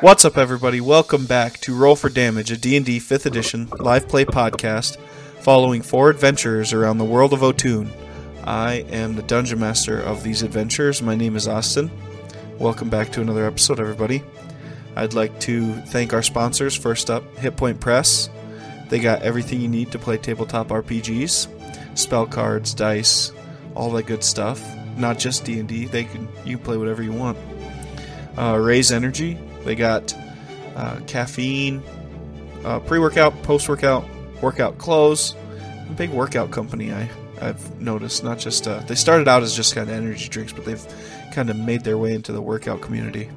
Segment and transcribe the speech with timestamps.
[0.00, 0.80] What's up, everybody?
[0.80, 4.96] Welcome back to Roll for Damage, a D&D 5th Edition live play podcast
[5.40, 7.90] following four adventurers around the world of Otun.
[8.44, 11.02] I am the Dungeon Master of these adventures.
[11.02, 11.90] My name is Austin.
[12.60, 14.22] Welcome back to another episode, everybody.
[14.94, 16.76] I'd like to thank our sponsors.
[16.76, 18.30] First up, Hit Point Press.
[18.90, 23.32] They got everything you need to play tabletop RPGs, spell cards, dice,
[23.74, 24.64] all that good stuff.
[24.96, 25.86] Not just D&D.
[25.86, 27.36] They can you play whatever you want.
[28.36, 29.36] Uh, Raze Energy.
[29.68, 30.16] They got
[30.76, 31.82] uh, caffeine,
[32.64, 34.02] uh, pre-workout, post-workout,
[34.40, 35.36] workout clothes.
[35.90, 36.90] A big workout company.
[36.90, 37.06] I
[37.42, 38.24] I've noticed.
[38.24, 40.82] Not just uh, they started out as just kind of energy drinks, but they've
[41.34, 43.28] kind of made their way into the workout community.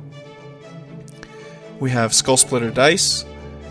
[1.81, 3.25] We have Skull Splitter Dice.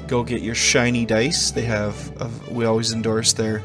[0.06, 1.52] Go get your shiny dice.
[1.52, 2.50] They have.
[2.50, 3.62] We always endorse their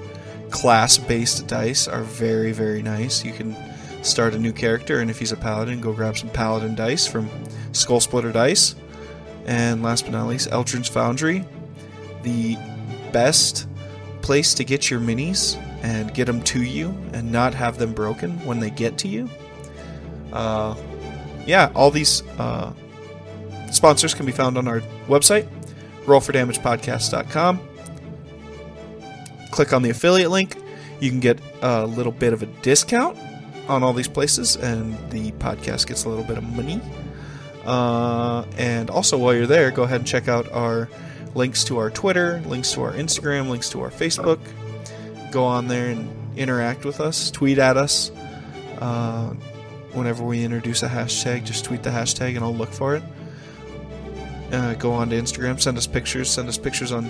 [0.52, 1.89] class-based dice.
[1.89, 3.25] Are very very nice.
[3.25, 3.58] You can
[4.03, 7.30] start a new character, and if he's a paladin, go grab some paladin dice from
[7.73, 8.73] Skull Splitter Dice.
[9.45, 11.45] And last but not least, Eldritch Foundry,
[12.23, 12.58] the
[13.11, 13.67] best
[14.22, 18.44] place to get your minis and get them to you and not have them broken
[18.45, 19.30] when they get to you.
[20.34, 20.75] Uh,
[21.45, 22.73] yeah, all these uh,
[23.72, 25.47] sponsors can be found on our website,
[26.06, 27.59] rollfordamagepodcast.com.
[29.52, 30.58] Click on the affiliate link.
[31.00, 33.17] You can get a little bit of a discount
[33.67, 36.81] on all these places, and the podcast gets a little bit of money.
[37.66, 40.88] Uh, and also, while you're there, go ahead and check out our
[41.33, 44.39] links to our Twitter, links to our Instagram, links to our Facebook.
[45.31, 48.11] Go on there and interact with us, tweet at us.
[48.80, 49.33] Uh,
[49.94, 53.03] whenever we introduce a hashtag, just tweet the hashtag and I'll look for it.
[54.52, 57.09] Uh, go on to Instagram, send us pictures, send us pictures on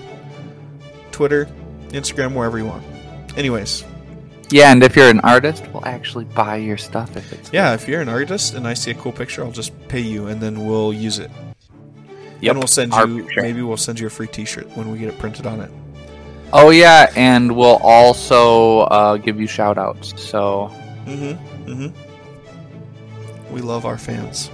[1.12, 1.48] Twitter,
[1.90, 2.84] Instagram, wherever you want.
[3.38, 3.84] Anyways,
[4.52, 7.88] Yeah, and if you're an artist, we'll actually buy your stuff if it's yeah, if
[7.88, 10.66] you're an artist and I see a cool picture, I'll just pay you and then
[10.66, 11.32] we'll use it.
[12.42, 13.42] Yep, And we'll send our you picture.
[13.42, 15.72] maybe we'll send you a free T-shirt when we get it printed on it.
[16.54, 20.14] Oh yeah, and we'll also uh, give you shout outs.
[20.22, 20.70] So
[21.06, 21.70] Mm-hmm.
[21.72, 23.54] Mm-hmm.
[23.54, 24.50] We love our fans.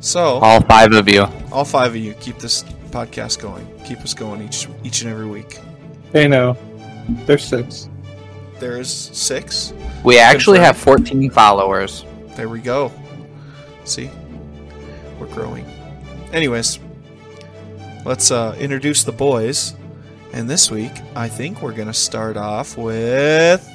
[0.00, 1.24] So all five of you.
[1.50, 3.66] all five of you keep this podcast going.
[3.84, 5.58] Keep us going each each and every week.
[6.12, 6.56] Hey, no.
[7.26, 7.88] There's six.
[8.64, 9.74] There's six.
[10.04, 11.08] We actually Confirmed.
[11.08, 12.06] have 14 followers.
[12.34, 12.90] There we go.
[13.84, 14.10] See,
[15.20, 15.66] we're growing.
[16.32, 16.78] Anyways,
[18.06, 19.74] let's uh, introduce the boys.
[20.32, 23.68] And this week, I think we're gonna start off with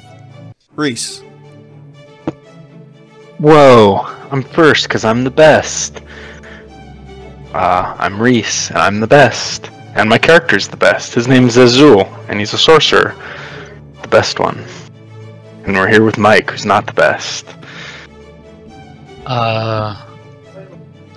[0.74, 1.20] Reese.
[3.38, 4.00] Whoa,
[4.32, 6.00] I'm first because I'm the best.
[7.54, 9.70] Uh, I'm Reese, and I'm the best.
[9.94, 11.14] And my character's the best.
[11.14, 13.14] His name's Azul, and he's a sorcerer.
[14.02, 14.64] The best one.
[15.64, 17.46] And we're here with Mike, who's not the best.
[19.26, 20.06] Uh,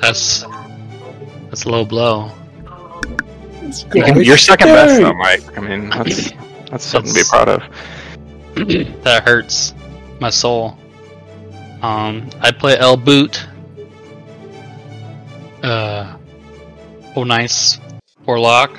[0.01, 0.43] that's
[1.49, 2.31] that's a low blow.
[3.61, 4.03] Let's You go.
[4.05, 5.57] can, you're second best, though, Mike.
[5.57, 6.31] I mean, that's,
[6.69, 7.63] that's something to be proud of.
[9.03, 9.73] that hurts
[10.19, 10.77] my soul.
[11.81, 13.45] Um, I play El Boot.
[15.63, 16.17] Uh,
[17.15, 17.79] oh nice
[18.25, 18.77] warlock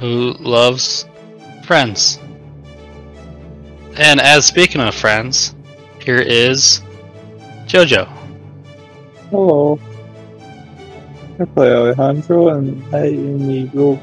[0.00, 1.06] who loves
[1.64, 2.18] friends.
[3.98, 5.54] And as speaking of friends,
[6.04, 6.82] here is
[7.64, 8.06] Jojo.
[9.30, 9.80] Hello.
[11.40, 14.00] I play Alejandro and I am the rogue.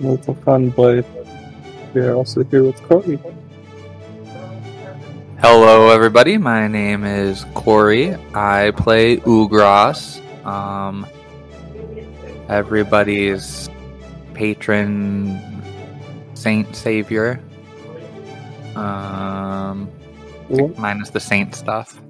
[0.00, 1.04] Little fun boy.
[1.94, 3.20] We're also here with Corey.
[5.38, 6.36] Hello, everybody.
[6.36, 8.16] My name is Corey.
[8.34, 10.18] I play Ugras.
[10.44, 11.06] Um,
[12.48, 13.70] everybody's
[14.34, 15.40] patron
[16.34, 17.40] saint savior.
[18.76, 19.86] Um,
[20.48, 20.78] What?
[20.78, 22.00] minus the saint stuff.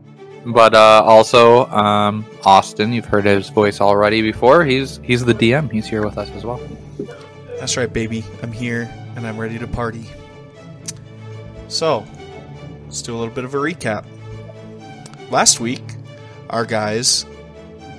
[0.44, 4.64] But uh, also, um, Austin, you've heard his voice already before.
[4.64, 5.70] He's he's the DM.
[5.70, 6.60] He's here with us as well.
[7.60, 8.24] That's right, baby.
[8.42, 10.04] I'm here and I'm ready to party.
[11.68, 12.04] So,
[12.86, 14.04] let's do a little bit of a recap.
[15.30, 15.82] Last week,
[16.50, 17.24] our guys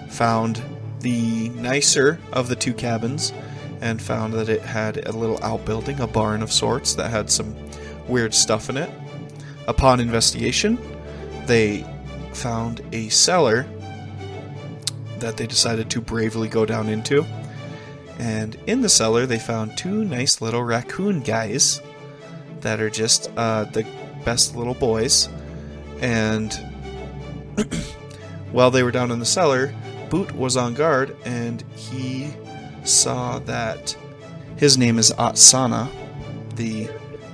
[0.10, 0.62] found
[1.00, 3.34] the nicer of the two cabins
[3.82, 7.56] and found that it had a little outbuilding, a barn of sorts that had some
[8.08, 8.90] weird stuff in it.
[9.68, 10.78] Upon investigation,
[11.46, 11.86] they
[12.34, 13.66] found a cellar
[15.20, 17.26] that they decided to bravely go down into.
[18.20, 21.82] And in the cellar, they found two nice little raccoon guys
[22.62, 23.86] that are just uh, the
[24.26, 25.30] best little boys.
[26.02, 26.54] And
[28.52, 29.74] while they were down in the cellar,
[30.10, 32.32] Boot was on guard and he
[32.84, 33.98] saw that
[34.58, 35.90] his name is Otsana,
[36.56, 36.90] the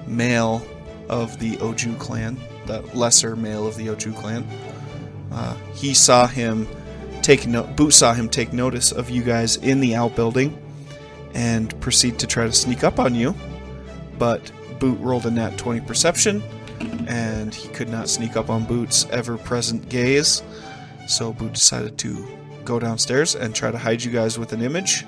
[0.10, 0.66] male
[1.08, 4.46] of the Oju clan, the lesser male of the Oju clan.
[5.32, 6.68] Uh, he saw him
[7.22, 10.58] take no- Boot saw him take notice of you guys in the outbuilding
[11.34, 13.36] and proceed to try to sneak up on you.
[14.18, 16.44] But Boot rolled a nat 20 perception,
[17.08, 20.42] and he could not sneak up on Boot's ever present gaze.
[21.08, 22.28] So Boot decided to
[22.66, 25.06] go downstairs and try to hide you guys with an image.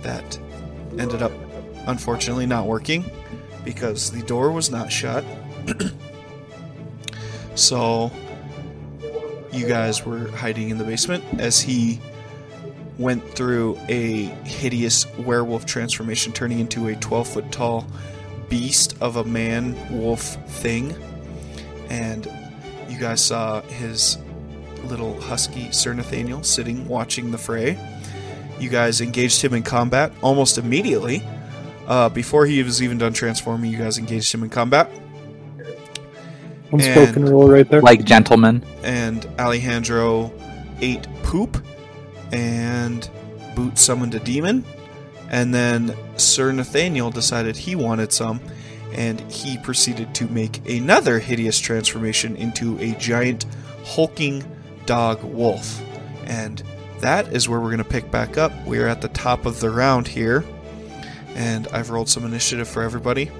[0.00, 0.38] That
[0.98, 1.32] ended up,
[1.86, 3.10] unfortunately, not working
[3.68, 5.22] because the door was not shut.
[7.54, 8.10] so
[9.52, 12.00] you guys were hiding in the basement as he
[12.96, 17.86] went through a hideous werewolf transformation, turning into a 12 foot tall
[18.48, 20.96] beast of a man wolf thing.
[21.90, 22.26] And
[22.88, 24.16] you guys saw his
[24.84, 27.78] little husky Sir Nathaniel sitting watching the fray.
[28.58, 31.22] You guys engaged him in combat almost immediately.
[31.88, 34.90] Uh, before he was even done transforming, you guys engaged him in combat.
[36.70, 37.80] Unspoken And- rule right there.
[37.80, 38.62] Like gentlemen.
[38.84, 40.32] and Alejandro
[40.80, 41.64] ate poop,
[42.30, 43.08] and
[43.56, 44.64] Boot summoned a demon,
[45.30, 48.40] and then Sir Nathaniel decided he wanted some,
[48.92, 53.46] and he proceeded to make another hideous transformation into a giant
[53.84, 54.44] hulking
[54.84, 55.80] dog wolf.
[56.26, 56.62] And
[57.00, 58.52] that is where we're going to pick back up.
[58.66, 60.44] We're at the top of the round here,
[61.38, 63.30] and I've rolled some initiative for everybody.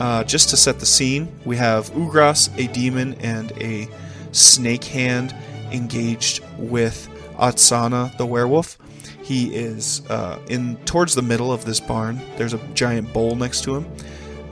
[0.00, 3.88] Uh, just to set the scene, we have Ugras, a demon, and a
[4.32, 5.34] snake hand
[5.70, 8.76] engaged with Otsana, the werewolf.
[9.22, 12.20] He is uh, in towards the middle of this barn.
[12.36, 13.86] There's a giant bowl next to him.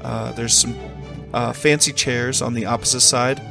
[0.03, 0.77] Uh, there's some
[1.35, 3.43] uh, fancy chairs on the opposite side,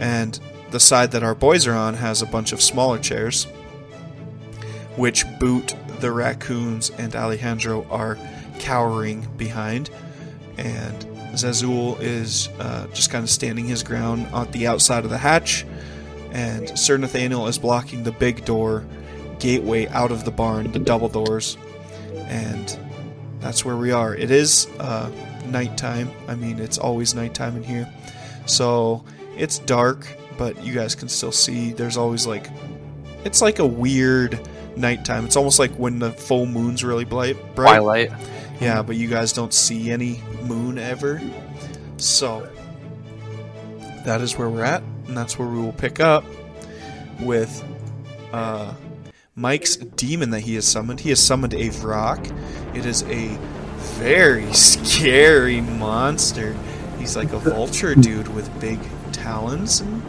[0.00, 0.38] and
[0.72, 3.44] the side that our boys are on has a bunch of smaller chairs,
[4.96, 8.18] which Boot, the raccoons, and Alejandro are
[8.58, 9.90] cowering behind.
[10.58, 15.18] And Zazul is uh, just kind of standing his ground on the outside of the
[15.18, 15.64] hatch,
[16.32, 18.84] and Sir Nathaniel is blocking the big door
[19.38, 21.56] gateway out of the barn, the double doors,
[22.14, 22.78] and
[23.38, 24.14] that's where we are.
[24.14, 25.10] It is uh,
[25.46, 26.10] nighttime.
[26.28, 27.88] I mean, it's always nighttime in here,
[28.46, 29.04] so
[29.36, 30.06] it's dark,
[30.36, 31.72] but you guys can still see.
[31.72, 32.48] There's always like,
[33.24, 34.38] it's like a weird
[34.76, 35.24] nighttime.
[35.24, 37.36] It's almost like when the full moon's really bright.
[37.54, 37.78] bright.
[37.78, 38.12] Twilight.
[38.60, 41.20] Yeah, but you guys don't see any moon ever.
[41.96, 42.48] So,
[44.04, 46.24] that is where we're at, and that's where we will pick up
[47.20, 47.64] with
[48.32, 48.74] uh,
[49.34, 51.00] Mike's demon that he has summoned.
[51.00, 52.26] He has summoned a Vrock.
[52.76, 53.28] It is a
[53.98, 56.56] very scary monster.
[56.98, 58.78] He's like a vulture dude with big
[59.12, 60.02] talons, and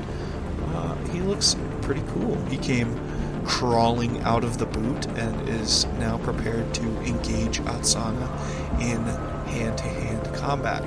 [0.73, 2.35] uh, he looks pretty cool.
[2.45, 2.93] He came
[3.45, 8.27] crawling out of the boot and is now prepared to engage Otsana
[8.81, 9.03] in
[9.51, 10.81] hand-to-hand combat.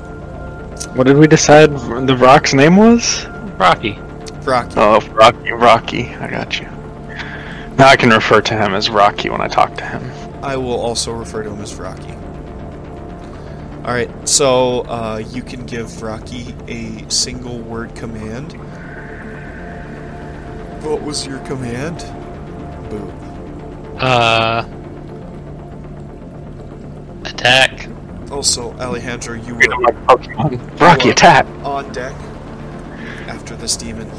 [0.96, 3.26] What did we decide the Vrock's name was?
[3.58, 3.98] Rocky.
[4.42, 5.52] Rocky, Oh, Rocky.
[5.52, 6.08] Rocky.
[6.16, 6.66] I got you.
[7.76, 10.02] Now I can refer to him as Rocky when I talk to him.
[10.44, 12.12] I will also refer to him as Rocky.
[13.84, 18.52] All right, so uh, you can give Rocky a single word command.
[20.82, 22.00] What was your command?
[22.90, 24.02] Boot.
[24.02, 24.64] Uh.
[27.24, 27.88] Attack.
[28.30, 30.80] Also, Alejandro, you You know, were like Pokemon.
[30.80, 31.46] Rocky attack.
[31.64, 32.12] on deck
[33.28, 34.10] after this demon.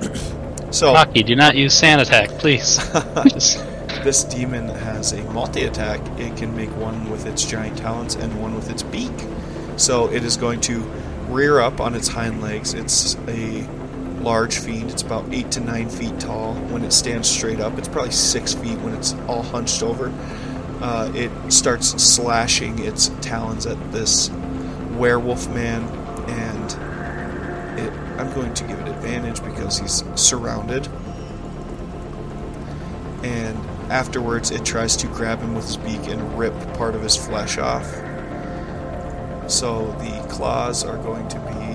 [0.72, 2.78] so, Rocky, do not use sand attack, please.
[3.28, 3.64] Just-
[4.04, 6.00] this demon has a multi attack.
[6.20, 9.12] It can make one with its giant talons and one with its beak.
[9.76, 10.78] So, it is going to
[11.28, 12.74] rear up on its hind legs.
[12.74, 13.66] It's a
[14.28, 14.90] large fiend.
[14.90, 17.78] It's about 8 to 9 feet tall when it stands straight up.
[17.78, 20.12] It's probably 6 feet when it's all hunched over.
[20.82, 24.28] Uh, it starts slashing its talons at this
[24.98, 25.82] werewolf man,
[26.28, 30.86] and it, I'm going to give it advantage because he's surrounded.
[33.24, 33.56] And
[33.90, 37.56] afterwards, it tries to grab him with his beak and rip part of his flesh
[37.56, 37.90] off.
[39.50, 41.67] So the claws are going to be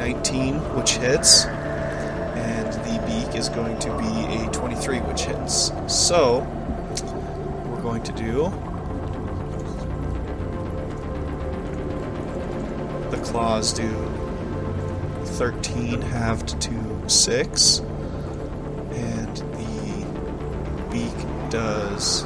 [0.00, 5.72] 19, which hits, and the beak is going to be a 23, which hits.
[5.88, 6.38] So
[7.66, 8.44] we're going to do
[13.10, 13.90] the claws do
[15.36, 17.78] 13 halved to 6
[18.92, 20.06] and the
[20.90, 22.22] beak does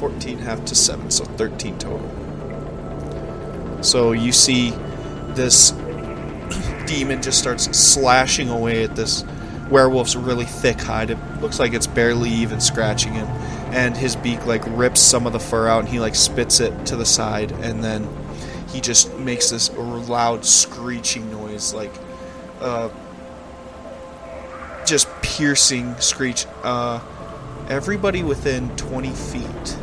[0.00, 2.25] 14 half to 7 so 13 total
[3.86, 4.70] so you see
[5.34, 5.70] this
[6.86, 9.24] demon just starts slashing away at this
[9.70, 11.10] werewolf's really thick hide.
[11.10, 13.26] It looks like it's barely even scratching him,
[13.72, 16.86] and his beak like rips some of the fur out, and he like spits it
[16.86, 18.08] to the side, and then
[18.70, 21.92] he just makes this loud screeching noise, like
[22.60, 22.88] uh,
[24.84, 26.46] just piercing screech.
[26.62, 27.00] Uh,
[27.68, 29.76] everybody within 20 feet.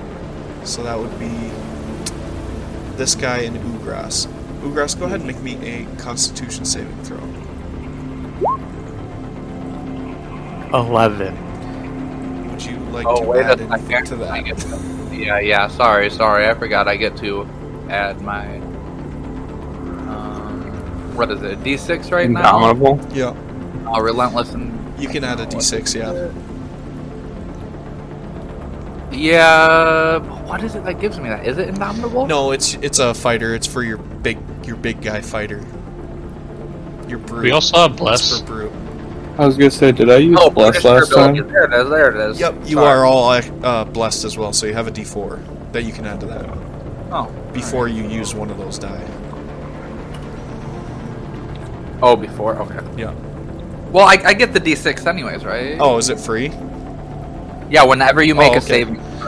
[0.63, 1.51] So that would be
[2.98, 4.28] this guy and Ugras.
[4.62, 7.20] Ugras, go ahead and make me a Constitution saving throw.
[10.74, 12.50] 11.
[12.52, 14.46] Would you like Oh to wait add a anything to that?
[15.10, 15.68] to, yeah, yeah.
[15.68, 16.48] Sorry, sorry.
[16.48, 16.88] I forgot.
[16.88, 17.48] I get to
[17.90, 18.58] add my.
[20.08, 21.60] Um, what is it?
[21.60, 22.70] D6 right now.
[22.72, 23.16] Indomitable.
[23.16, 23.36] Yeah,
[23.88, 25.94] Uh, relentless and you can add a d6.
[25.96, 26.32] Yeah.
[29.12, 30.33] yeah.
[30.46, 31.46] What is it that gives me that?
[31.46, 32.26] Is it indomitable?
[32.28, 33.56] No, it's it's a fighter.
[33.56, 35.64] It's for your big your big guy fighter.
[37.08, 37.44] Your brute.
[37.44, 38.40] We also have It's bless.
[38.40, 38.72] for brute.
[39.38, 41.36] I was gonna say, did I use Oh, bless last time?
[41.36, 41.90] There it is.
[41.90, 42.40] There it is.
[42.40, 42.88] Yep, you Sorry.
[42.88, 46.20] are all uh, blessed as well, so you have a d4 that you can add
[46.20, 46.46] to that
[47.12, 47.26] Oh.
[47.52, 49.04] before you use one of those die.
[52.02, 52.56] Oh, before.
[52.58, 52.80] Okay.
[53.02, 53.14] Yeah.
[53.92, 55.78] Well, I, I get the D6 anyways, right?
[55.80, 56.48] Oh, is it free?
[57.70, 57.86] Yeah.
[57.86, 58.84] Whenever you make Oh, a okay.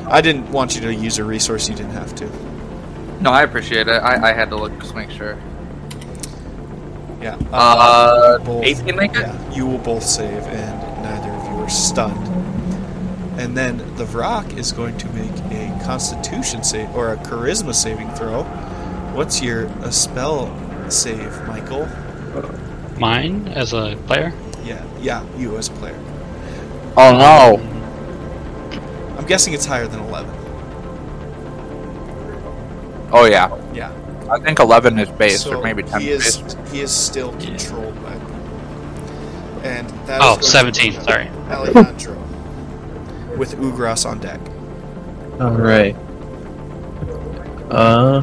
[0.06, 0.14] Saving.
[0.14, 2.30] I didn't want you to use a resource you didn't have to.
[3.22, 3.92] No, I appreciate it.
[3.92, 5.38] I, I had to look just make sure.
[7.22, 7.38] Yeah.
[7.52, 9.20] Uh, you both- 18 make it?
[9.22, 12.28] Yeah, you will both save, and neither of you are stunned.
[13.40, 18.10] And then the Vrock is going to make a Constitution save or a Charisma saving
[18.12, 18.44] throw.
[19.14, 20.54] What's your a spell
[20.90, 21.88] save, Michael?
[23.00, 24.32] Mine as a player.
[24.64, 26.00] Yeah, yeah, you as a player.
[26.96, 27.58] Oh no!
[29.26, 30.30] I'm guessing it's higher than 11.
[33.12, 33.50] Oh yeah.
[33.74, 33.92] Yeah.
[34.30, 36.72] I think 11 is base, so or maybe 10 he is is base.
[36.72, 38.14] he is still controlled by
[39.68, 41.28] and that is Oh, going 17, be sorry.
[41.50, 42.14] Alejandro
[43.36, 44.40] with Ugras on deck.
[45.42, 45.96] Alright.
[47.72, 48.22] Uh,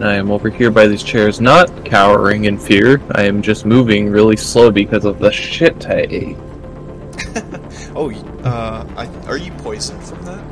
[0.00, 3.00] I am over here by these chairs, not cowering in fear.
[3.12, 6.36] I am just moving really slow because of the shit I ate.
[7.94, 10.44] Oh, y- uh, I, are you poisoned from that?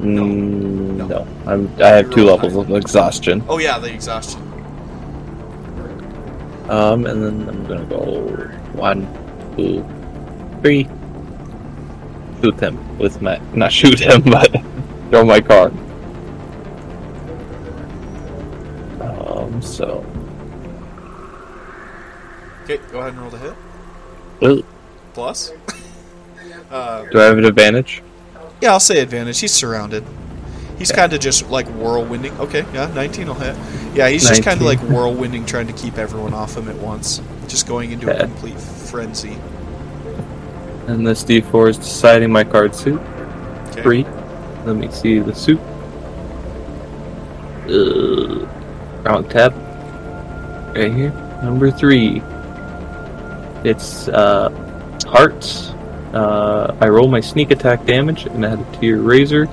[0.00, 1.06] Mm, No.
[1.06, 1.26] no.
[1.46, 3.42] I'm, I have two You're levels of exhaustion.
[3.48, 4.40] Oh yeah, the exhaustion.
[6.68, 8.00] Um, and then I'm gonna go
[8.72, 9.06] one,
[9.56, 9.84] two,
[10.62, 10.88] three.
[12.42, 14.50] Shoot him with my not shoot him, but
[15.10, 15.72] throw my card.
[19.00, 20.04] Um, so
[22.64, 23.54] Okay, go ahead and roll the hit.
[24.42, 24.64] Ooh,
[25.12, 25.52] Plus.
[26.74, 28.02] uh, do I have an advantage?
[28.60, 29.40] yeah, I'll say advantage.
[29.40, 30.04] He's surrounded.
[30.78, 32.36] He's kind of just like whirlwinding.
[32.40, 33.56] Okay, yeah, 19 will hit.
[33.94, 37.20] Yeah, he's just kind of like whirlwinding, trying to keep everyone off him at once.
[37.46, 39.38] Just going into a complete frenzy.
[40.88, 43.00] And this D4 is deciding my card suit.
[43.68, 43.82] Okay.
[43.82, 44.04] Three.
[44.64, 45.60] Let me see the suit.
[47.68, 48.46] Uh,
[49.02, 49.54] wrong tab.
[50.74, 51.10] Right here.
[51.42, 52.20] Number three.
[53.62, 54.50] It's uh,
[55.06, 55.73] hearts.
[56.14, 59.48] Uh, I roll my sneak attack damage and add it to your razor.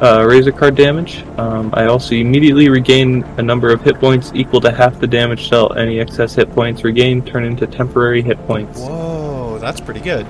[0.00, 1.22] Uh, razor card damage.
[1.38, 5.48] Um, I also immediately regain a number of hit points equal to half the damage
[5.50, 5.76] dealt.
[5.76, 8.80] Any excess hit points regained turn into temporary hit points.
[8.80, 10.26] Whoa, that's pretty good.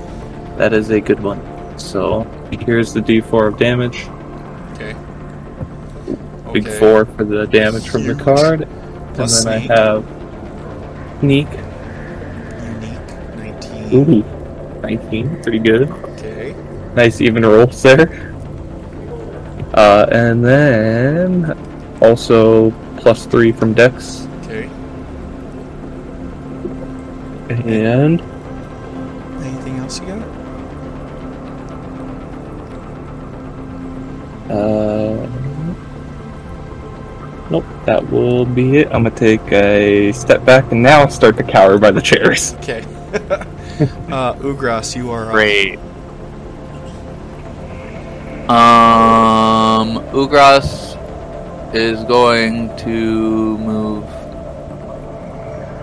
[0.58, 1.40] That is a good one.
[1.78, 4.06] So here's the D4 of damage.
[4.75, 4.94] Okay.
[6.52, 6.78] Big Okay.
[6.78, 8.68] four for the damage from the card.
[9.14, 9.70] Plus and then sneak.
[9.70, 10.04] I have
[11.20, 11.49] sneak.
[12.80, 13.90] Unique.
[13.90, 13.94] 19.
[13.94, 14.25] Ooh,
[14.84, 15.42] 19.
[15.42, 15.88] Pretty good.
[15.90, 16.54] Okay.
[16.94, 18.32] Nice even rolls there.
[19.72, 21.56] Uh, and then
[22.00, 24.28] also plus three from Dex.
[24.42, 24.68] Okay.
[27.50, 28.20] And
[29.40, 30.22] Anything else you got?
[34.50, 35.26] uh,
[37.50, 38.86] nope, that will be it.
[38.88, 42.54] I'm gonna take a step back and now start to cower by the chairs.
[42.56, 42.84] Okay.
[44.12, 45.33] uh, Ugras, you are up.
[45.33, 45.78] Great.
[48.49, 50.95] Um, Ugras
[51.75, 54.04] is going to move.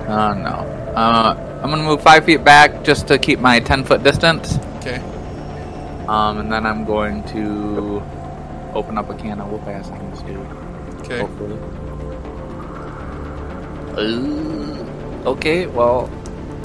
[0.08, 0.94] Uh, no.
[0.96, 4.58] Uh, I'm gonna move five feet back just to keep my ten foot distance.
[4.78, 4.98] Okay.
[6.08, 8.02] Um, and then I'm going to
[8.74, 10.38] open up a can of whoop ass on this dude.
[11.02, 11.20] Okay.
[11.20, 11.60] Hopefully.
[13.98, 16.10] Uh, okay, well,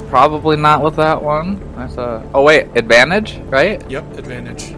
[0.09, 1.59] probably not with that one.
[1.75, 2.27] That's a.
[2.33, 3.81] Oh wait, advantage, right?
[3.89, 4.75] Yep, advantage.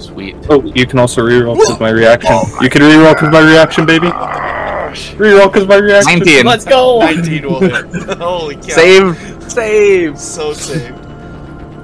[0.00, 0.36] Sweet.
[0.48, 2.30] Oh, you can also reroll because my reaction.
[2.32, 4.08] Oh you can reroll because my reaction, baby.
[4.08, 6.18] Reroll because my reaction.
[6.18, 6.46] 19.
[6.46, 7.00] Let's go.
[7.00, 8.18] 19 will hit.
[8.18, 8.62] Holy cow.
[8.62, 10.18] Save, save.
[10.18, 10.96] So saved.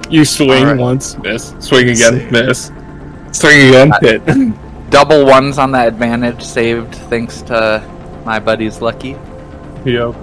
[0.09, 0.77] You swing Alright.
[0.77, 1.53] once, miss.
[1.59, 2.31] Swing again, Save.
[2.31, 2.71] miss.
[3.31, 4.21] Swing again, uh, hit.
[4.89, 7.83] Double ones on that advantage saved thanks to
[8.25, 9.17] my buddy's lucky.
[9.85, 10.15] Yep.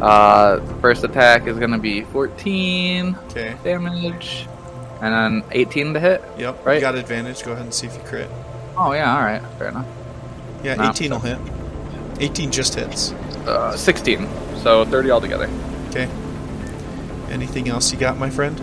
[0.00, 3.56] Uh, first attack is gonna be 14 Okay.
[3.64, 4.46] damage,
[5.00, 6.22] and then 18 to hit.
[6.38, 6.64] Yep.
[6.66, 6.74] Right.
[6.74, 7.42] You got advantage.
[7.44, 8.30] Go ahead and see if you crit.
[8.76, 9.86] Oh yeah, all right, fair enough.
[10.62, 10.90] Yeah, No.
[10.90, 11.38] 18 will hit.
[12.20, 13.12] 18 just hits.
[13.46, 14.26] Uh, 16,
[14.62, 15.48] so 30 altogether.
[15.90, 16.08] Okay.
[17.30, 18.60] Anything else you got, my friend?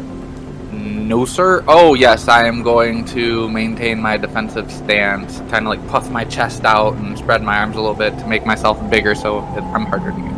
[1.07, 1.63] No, sir.
[1.67, 6.23] Oh, yes, I am going to maintain my defensive stance, kind of like puff my
[6.25, 9.85] chest out and spread my arms a little bit to make myself bigger so I'm
[9.85, 10.32] harder to get down.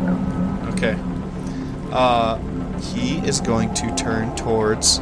[0.76, 0.96] Okay.
[1.90, 2.36] Uh,
[2.80, 4.98] he is going to turn towards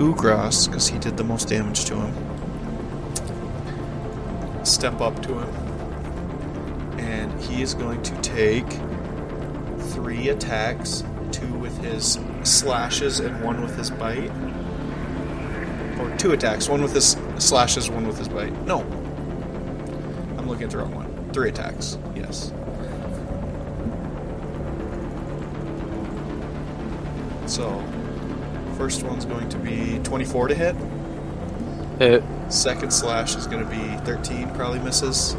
[0.00, 2.12] Ugras because he did the most damage to him.
[4.64, 5.48] Step up to him,
[6.98, 8.66] and he is going to take
[9.92, 14.32] three attacks: two with his slashes and one with his bite.
[16.00, 18.52] Or two attacks: one with his slashes, one with his bite.
[18.66, 18.80] No,
[20.36, 21.30] I'm looking at the wrong one.
[21.32, 21.98] Three attacks.
[22.16, 22.52] Yes.
[27.50, 27.82] So,
[28.78, 30.76] first one's going to be 24 to hit.
[31.98, 35.34] Hit, Second slash is going to be 13, probably misses.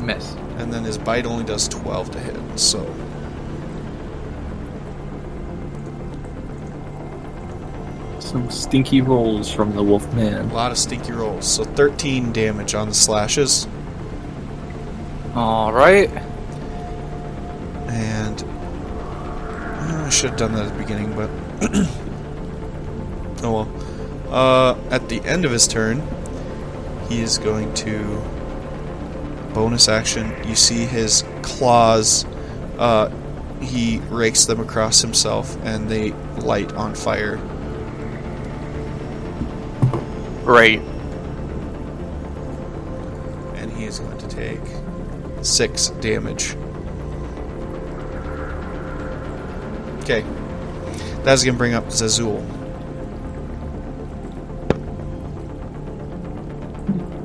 [0.00, 0.32] miss.
[0.56, 2.58] And then his bite only does 12 to hit.
[2.58, 2.82] So,
[8.18, 10.50] Some stinky rolls from the wolf man.
[10.50, 11.46] a lot of stinky rolls.
[11.46, 13.66] So, 13 damage on the slashes.
[15.34, 16.10] All right.
[17.88, 18.40] And
[19.94, 21.30] I should have done that at the beginning, but
[23.44, 24.32] oh well.
[24.32, 26.06] Uh, at the end of his turn,
[27.08, 28.22] he is going to
[29.52, 30.32] bonus action.
[30.46, 32.24] You see his claws.
[32.78, 33.10] Uh,
[33.60, 37.36] he rakes them across himself, and they light on fire.
[40.44, 40.80] Great.
[43.60, 44.60] and he is going to take
[45.42, 46.56] six damage.
[50.10, 50.26] Okay,
[51.22, 52.40] that's gonna bring up Zazul.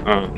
[0.05, 0.35] Um,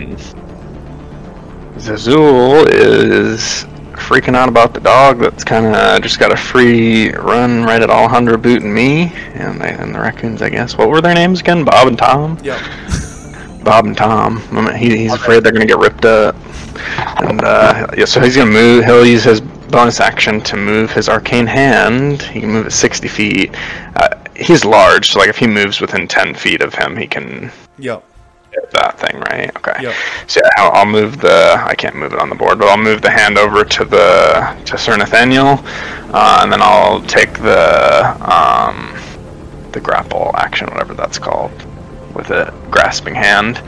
[1.76, 7.64] Zazul is freaking out about the dog that's kind of just got a free run
[7.64, 10.78] right at Alejandro Boot and me, and, they, and the raccoons, I guess.
[10.78, 11.66] What were their names again?
[11.66, 12.38] Bob and Tom?
[12.44, 12.62] Yep.
[13.66, 14.38] Bob and Tom.
[14.74, 16.34] He, he's afraid they're going to get ripped up.
[17.22, 18.86] And uh, yeah, so he's going to move.
[18.86, 22.22] He'll use his bonus action to move his arcane hand.
[22.22, 23.56] He can move it 60 feet.
[23.96, 27.52] Uh, he's large, so like if he moves within 10 feet of him, he can
[27.80, 28.04] Yep.
[28.52, 29.56] hit that thing, right?
[29.58, 29.84] Okay.
[29.84, 29.96] Yep.
[30.28, 31.56] So yeah, I'll, I'll move the.
[31.64, 34.58] I can't move it on the board, but I'll move the hand over to the
[34.66, 35.60] to Sir Nathaniel,
[36.14, 38.94] uh, and then I'll take the um,
[39.74, 41.52] the grapple action, whatever that's called,
[42.18, 43.62] with a grasping hand.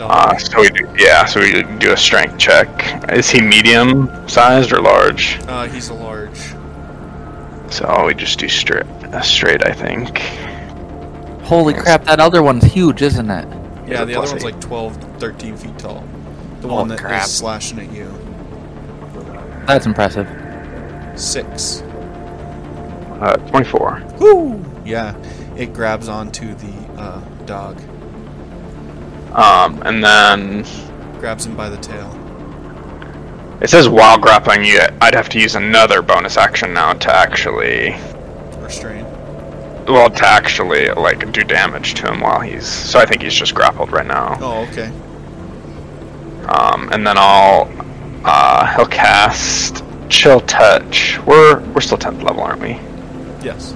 [0.00, 2.68] Uh, so we do, yeah, so we do a strength check.
[3.10, 5.38] Is he medium sized or large?
[5.48, 6.38] Uh, he's a large.
[7.72, 10.18] So we just do straight, uh, straight, I think.
[11.44, 13.48] Holy crap, that other one's huge, isn't it?
[13.88, 14.52] Yeah, a the other plus one's eight.
[14.52, 16.04] like 12, 13 feet tall.
[16.60, 17.26] The Oh, one that is crap.
[17.26, 18.10] slashing at you.
[19.66, 20.28] That's impressive.
[21.16, 21.80] Six.
[23.20, 24.02] Uh, Twenty-four.
[24.18, 24.62] Woo!
[24.84, 25.14] Yeah,
[25.56, 27.78] it grabs onto the uh, dog,
[29.34, 30.64] Um, and then
[31.18, 32.08] grabs him by the tail.
[33.60, 37.96] it says while grappling you, I'd have to use another bonus action now to actually,
[38.60, 39.04] Restrain.
[39.86, 42.66] well, to actually like do damage to him while he's.
[42.66, 44.38] So I think he's just grappled right now.
[44.40, 44.92] Oh, okay.
[46.48, 47.68] Um, and then I'll
[48.24, 51.18] uh, he'll cast Chill Touch.
[51.26, 52.72] We're we're still tenth level, aren't we?
[53.42, 53.74] Yes.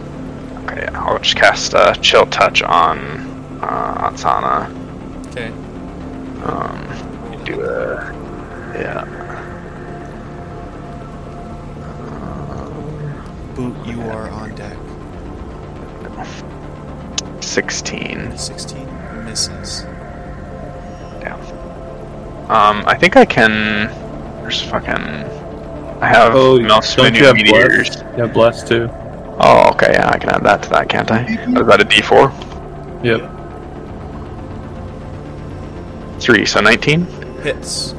[0.64, 1.03] Okay, yeah.
[1.03, 2.99] I'll just cast uh, Chill Touch on
[3.62, 4.68] uh, Otsana.
[5.38, 5.53] Okay.
[6.42, 8.12] Um, do a
[8.74, 9.05] yeah.
[13.55, 14.77] Boot, you are on deck.
[17.42, 18.37] Sixteen.
[18.37, 19.83] 16 misses.
[21.20, 21.40] Damn.
[22.51, 23.88] Um, I think I can.
[24.42, 24.94] There's fucking.
[26.01, 27.88] I have Oh, mouse don't menu you have meteors.
[27.96, 28.05] blessed?
[28.18, 28.88] Yeah, blessed too.
[29.40, 31.24] Oh, okay, yeah, I can add that to that, can't I?
[31.24, 33.05] Is that a D4?
[33.05, 33.38] Yep.
[36.21, 37.07] Three, so 19.
[37.43, 37.95] Hits.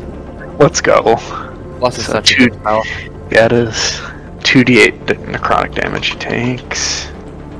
[0.60, 1.16] Let's go.
[1.80, 2.84] Plus is So such two- good spell.
[3.32, 4.02] Yeah, it is.
[4.40, 7.10] 2d8 d- necrotic damage he takes.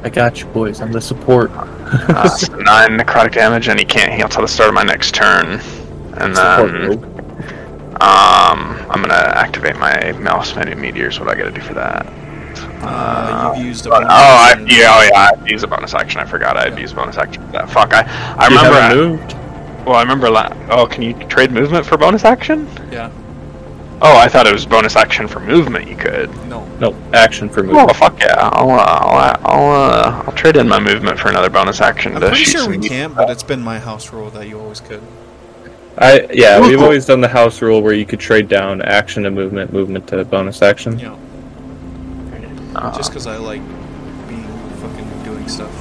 [0.04, 0.82] I got you, boys.
[0.82, 1.52] I'm the support.
[1.54, 5.14] Uh, so 9 necrotic damage, and he can't heal till the start of my next
[5.16, 5.60] turn.
[6.18, 7.04] And support then.
[8.02, 11.20] Um, I'm gonna activate my Melf's Minute Meteors.
[11.20, 12.06] What do I gotta do for that?
[12.82, 15.68] Uh, you've used a But- bonus oh, I, yeah, oh, yeah, I have use a
[15.68, 16.20] bonus action.
[16.22, 17.70] I forgot I had to use a bonus action for that.
[17.70, 18.02] Fuck, I,
[18.38, 18.80] I You remember.
[18.82, 19.36] haven't I- moved.
[19.86, 20.30] Well, I remember.
[20.30, 22.68] La- oh, can you trade movement for bonus action?
[22.92, 23.12] Yeah.
[24.02, 25.88] Oh, I thought it was bonus action for movement.
[25.90, 26.30] You could.
[26.48, 26.66] No.
[26.80, 27.90] No, action for movement.
[27.92, 27.98] Oh movement.
[27.98, 28.50] fuck yeah!
[28.54, 32.14] I'll uh, I'll uh, I'll, uh, I'll trade in my movement for another bonus action.
[32.16, 34.80] I'm to pretty sure we can't, but it's been my house rule that you always
[34.80, 35.02] could.
[35.98, 39.32] I yeah, we've always done the house rule where you could trade down action to
[39.32, 40.98] movement, movement to bonus action.
[40.98, 41.18] Yeah.
[42.76, 43.62] Uh, just because I like
[44.30, 44.44] being
[44.78, 45.74] fucking doing stuff.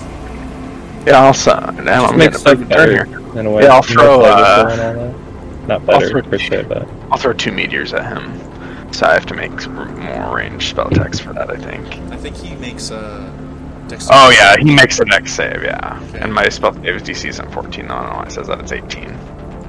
[1.07, 1.29] yeah, I'll.
[1.29, 3.18] Uh, now Just I'm gonna stuff turn better here.
[3.37, 3.63] In a way.
[3.65, 5.69] Yeah, I'll throw, flavorful uh, and all that.
[5.69, 8.93] Not I'll better throw- per se, but I'll throw two meteors at him.
[8.93, 11.87] So I have to make more range spell attacks for that, I think.
[12.13, 13.47] I think he makes a.
[13.89, 14.09] Dexterity.
[14.13, 15.99] Oh yeah, he makes the next save, yeah.
[16.11, 16.19] Okay.
[16.21, 17.87] And my spell save DC is at 14.
[17.87, 19.11] No, no, it says that it's 18.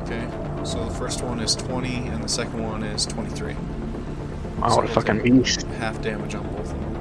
[0.03, 0.27] Okay.
[0.65, 3.53] So the first one is 20, and the second one is 23.
[3.53, 5.61] Wow, So what a fucking beast.
[5.79, 6.95] Half damage on both of them.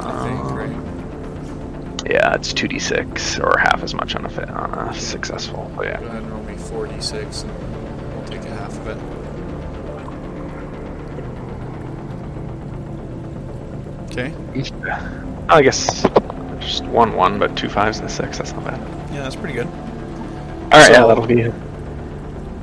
[0.00, 0.87] I think, right?
[2.08, 5.70] Yeah, it's 2d6 or half as much on a fit on a successful.
[5.76, 6.00] But yeah.
[6.00, 8.96] Go ahead and roll me 4d6, and we'll take a half of it.
[14.10, 14.32] Okay.
[15.50, 16.02] I guess
[16.60, 18.38] just one one, but two fives and a six.
[18.38, 18.80] That's not bad.
[19.12, 19.66] Yeah, that's pretty good.
[19.66, 21.54] All right, yeah, that'll be it.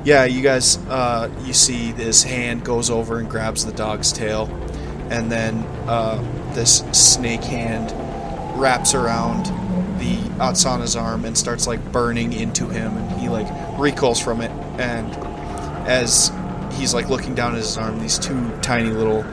[0.04, 4.48] Yeah, you guys, uh, you see this hand goes over and grabs the dog's tail,
[5.10, 7.90] and then uh, this snake hand
[8.56, 9.46] wraps around
[9.98, 13.46] the Otsana's arm and starts like burning into him, and he like
[13.78, 14.50] recoils from it.
[14.80, 15.14] And
[15.86, 16.32] as
[16.72, 19.24] he's like looking down at his arm, these two tiny little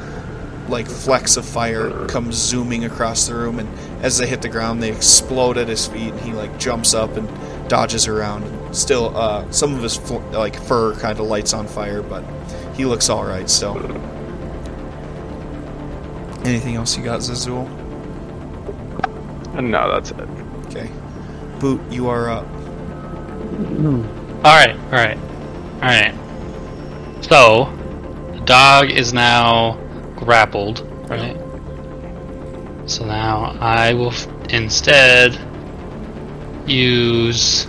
[0.70, 3.70] like flecks of fire come zooming across the room, and
[4.04, 7.18] as they hit the ground, they explode at his feet, and he like jumps up
[7.18, 7.30] and
[7.70, 8.76] dodges around.
[8.76, 12.24] Still, uh, some of his fl- like fur kind of lights on fire, but
[12.76, 13.78] he looks all right still.
[16.46, 17.83] Anything else you got, Zazul?
[19.62, 20.20] No, that's it.
[20.68, 20.90] Okay,
[21.60, 22.48] Boot, you are up.
[24.44, 25.18] Alright, alright,
[25.76, 26.16] alright.
[27.24, 27.66] So,
[28.34, 29.78] the dog is now
[30.16, 31.38] grappled, right?
[32.90, 35.40] So now I will f- instead
[36.68, 37.68] use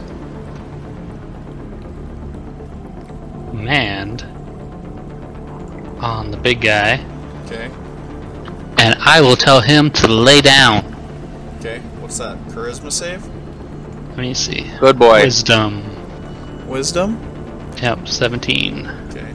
[3.52, 4.22] Mand
[6.02, 7.04] on the big guy,
[7.44, 7.70] Okay,
[8.78, 10.93] and I will tell him to lay down.
[11.64, 11.80] Okay.
[12.00, 12.38] What's that?
[12.48, 13.24] Charisma save?
[14.10, 14.70] Let me see.
[14.78, 15.22] Good boy.
[15.22, 16.68] Wisdom.
[16.68, 17.18] Wisdom?
[17.80, 18.86] Yep, 17.
[18.86, 19.34] Okay.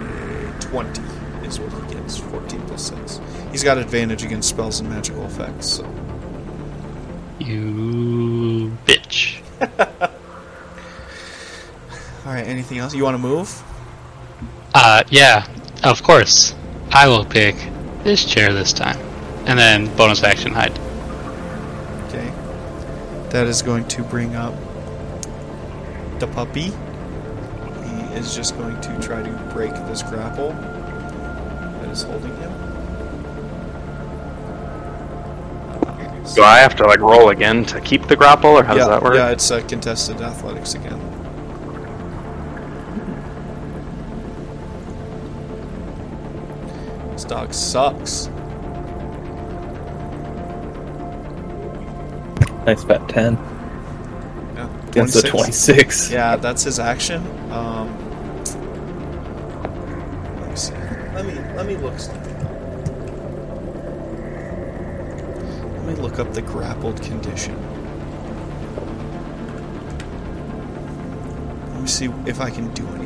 [0.00, 1.02] A 20
[1.46, 2.18] is what he gets.
[2.18, 3.20] 14 plus 6.
[3.50, 5.84] He's got advantage against spells and magical effects, so.
[7.38, 9.40] You bitch.
[12.26, 12.94] Alright, anything else?
[12.94, 13.62] You want to move?
[14.74, 15.46] Uh, yeah,
[15.82, 16.54] of course.
[16.90, 17.56] I will pick
[18.06, 18.98] this chair this time.
[19.46, 20.78] And then bonus action hide.
[22.06, 22.32] Okay.
[23.30, 24.54] That is going to bring up
[26.20, 26.70] the puppy.
[27.84, 32.52] He is just going to try to break this grapple that is holding him.
[36.34, 38.88] Do I have to like roll again to keep the grapple, or how yeah, does
[38.88, 39.14] that work?
[39.14, 41.15] Yeah, it's uh, contested athletics again.
[47.28, 48.28] Dog sucks.
[52.66, 53.34] nice fat ten
[54.54, 55.30] Yeah, against the 26.
[55.30, 56.10] twenty six.
[56.10, 57.22] Yeah, that's his action.
[57.52, 57.88] Um,
[60.40, 60.74] let me see.
[61.14, 61.98] Let me let me look.
[61.98, 62.52] something up.
[65.66, 67.56] Let me look up the grappled condition.
[71.60, 73.05] Let me see if I can do anything.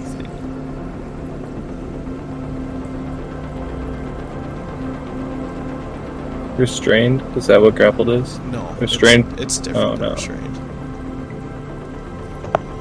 [6.61, 7.23] Restrained?
[7.39, 8.39] Is that what grappled is?
[8.41, 9.41] No, Restrained?
[9.41, 10.13] It's, different Oh, than no.
[10.15, 10.59] restrained.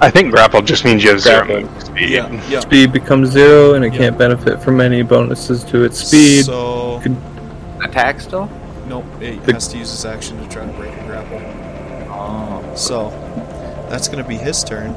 [0.01, 2.09] I think grappled just means you have zero speed.
[2.09, 2.59] Yeah, yeah.
[2.67, 3.99] Speed becomes zero, and it Yeah.
[3.99, 6.43] can't benefit from any bonuses to its speed.
[6.45, 7.15] So Could-
[7.83, 8.49] Attack still?
[8.89, 11.41] nope, it The- has to use its action to try to break a grapple.
[12.11, 12.61] Oh.
[12.75, 13.13] So,
[13.89, 14.93] that's going to be his turn.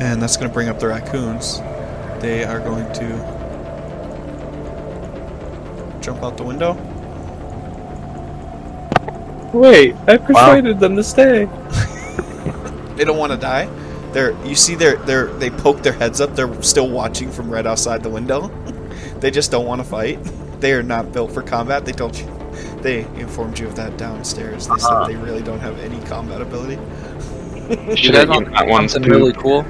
[0.00, 1.60] And that's going to bring up the raccoons.
[2.20, 3.43] They are going to
[6.04, 6.74] jump out the window.
[9.52, 11.48] Wait, I persuaded them to stay.
[12.96, 13.66] They don't want to die.
[14.12, 16.36] They're you see they're they're they poke their heads up.
[16.36, 18.48] They're still watching from right outside the window.
[19.20, 20.22] they just don't want to fight.
[20.60, 21.84] They are not built for combat.
[21.84, 22.26] They told you.
[22.82, 24.68] They informed you of that downstairs.
[24.68, 26.78] They said they really don't have any combat ability.
[27.96, 29.18] You Should guys have want that one something too.
[29.18, 29.64] really cool?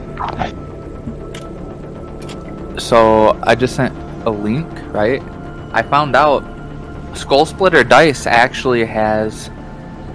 [2.79, 3.95] So I just sent
[4.27, 5.23] a link, right?
[5.75, 6.45] I found out
[7.17, 9.51] Skull Splitter Dice actually has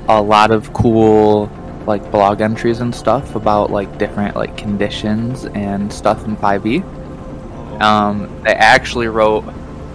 [0.08, 1.52] a lot of cool
[1.86, 7.82] like blog entries and stuff about like different like conditions and stuff in 5e.
[7.82, 9.44] Um, they actually wrote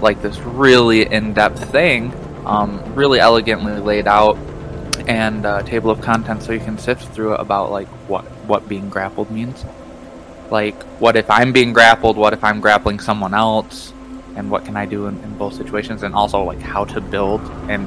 [0.03, 2.13] like this really in-depth thing,
[2.45, 4.37] um, really elegantly laid out,
[5.09, 8.69] and uh, table of contents so you can sift through it about like what what
[8.69, 9.65] being grappled means.
[10.51, 12.19] Like, what if I'm being grappled?
[12.19, 13.94] What if I'm grappling someone else?
[14.37, 16.03] And what can I do in, in both situations?
[16.03, 17.87] And also like how to build and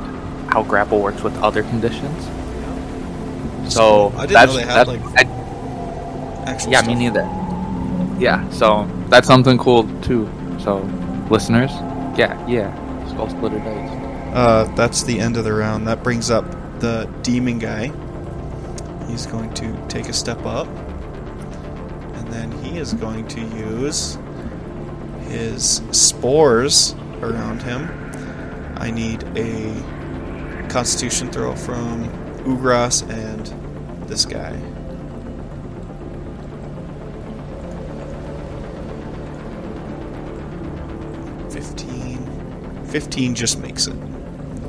[0.51, 2.23] how grapple works with other conditions.
[3.73, 6.87] So I didn't that's, know they had that's like I- yeah, stuff.
[6.87, 7.21] me neither.
[8.19, 10.27] Yeah, so that's something cool too.
[10.59, 10.77] So,
[11.29, 11.71] listeners,
[12.17, 12.73] yeah, yeah,
[13.09, 13.91] Skull Splitter dice.
[14.33, 15.87] Uh, that's the end of the round.
[15.87, 16.45] That brings up
[16.79, 17.91] the demon guy.
[19.07, 24.17] He's going to take a step up, and then he is going to use
[25.29, 27.89] his spores around him.
[28.77, 29.73] I need a
[30.69, 32.09] Constitution throw from
[32.43, 33.45] Ugras and
[34.07, 34.53] this guy.
[41.49, 42.85] Fifteen.
[42.85, 43.95] Fifteen just makes it.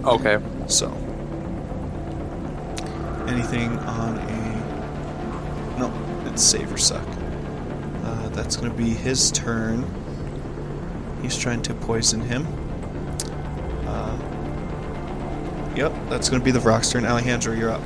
[0.05, 0.39] Okay.
[0.69, 0.91] So,
[3.29, 5.79] anything on a.
[5.79, 5.93] No,
[6.27, 7.07] it's save or suck.
[8.05, 9.85] Uh, that's going to be his turn.
[11.23, 12.47] He's trying to poison him.
[13.87, 14.17] Uh,
[15.75, 17.05] yep, that's going to be the Vrock's turn.
[17.05, 17.83] Alejandro, you're up.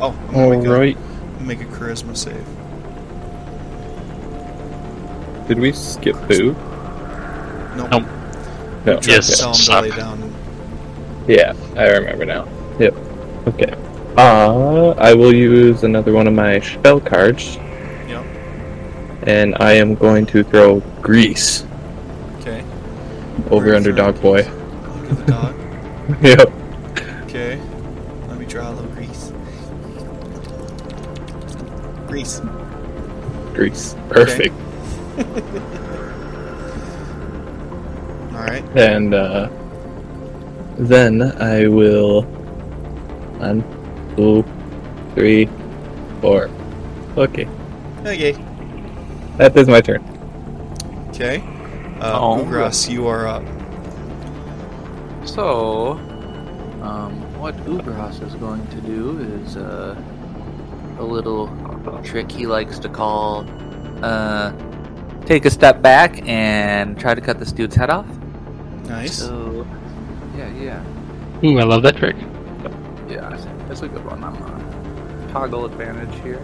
[0.00, 0.96] Oh, I'm going to make, Alright.
[0.96, 2.46] a, make a charisma save.
[5.48, 6.52] Did we skip Boo?
[7.76, 7.90] Nope.
[7.90, 8.02] Nope.
[8.86, 9.00] No.
[9.02, 9.38] Yes.
[9.38, 10.34] Tell him to lay down.
[11.26, 12.46] Yeah, I remember now.
[12.78, 12.94] Yep.
[13.48, 13.74] Okay.
[14.16, 17.56] Uh, I will use another one of my spell cards,
[18.08, 18.24] Yep.
[19.24, 21.69] and I am going to throw Grease Okay.
[23.50, 24.44] Over under Dog Boy.
[24.46, 25.54] Under the dog.
[26.22, 26.52] yep.
[27.24, 27.60] Okay.
[28.28, 29.32] Let me draw a little grease.
[32.06, 32.40] Grease.
[33.54, 33.94] Grease.
[34.08, 34.54] Perfect.
[38.34, 38.64] Alright.
[38.76, 39.48] And uh,
[40.76, 42.22] then I will.
[43.40, 43.62] One,
[44.16, 44.44] two,
[45.14, 45.48] three,
[46.20, 46.50] four.
[47.16, 47.46] Okay,
[48.00, 48.32] Okay.
[49.36, 50.02] that is my turn.
[51.08, 51.42] Okay.
[52.00, 52.44] Uh, Oh.
[52.44, 53.44] Ugras, you are up.
[55.26, 55.92] So,
[56.82, 59.94] um, what Ugras is going to do is uh,
[60.98, 61.48] a little
[62.02, 63.46] trick he likes to call
[64.02, 64.52] uh,
[65.26, 68.06] take a step back and try to cut this dude's head off.
[68.84, 69.18] Nice.
[69.18, 69.66] So,
[70.36, 70.82] yeah, yeah.
[71.44, 72.16] Ooh, I love that trick.
[73.08, 73.28] Yeah,
[73.68, 74.24] that's a good one.
[74.24, 76.40] I'm gonna toggle advantage here.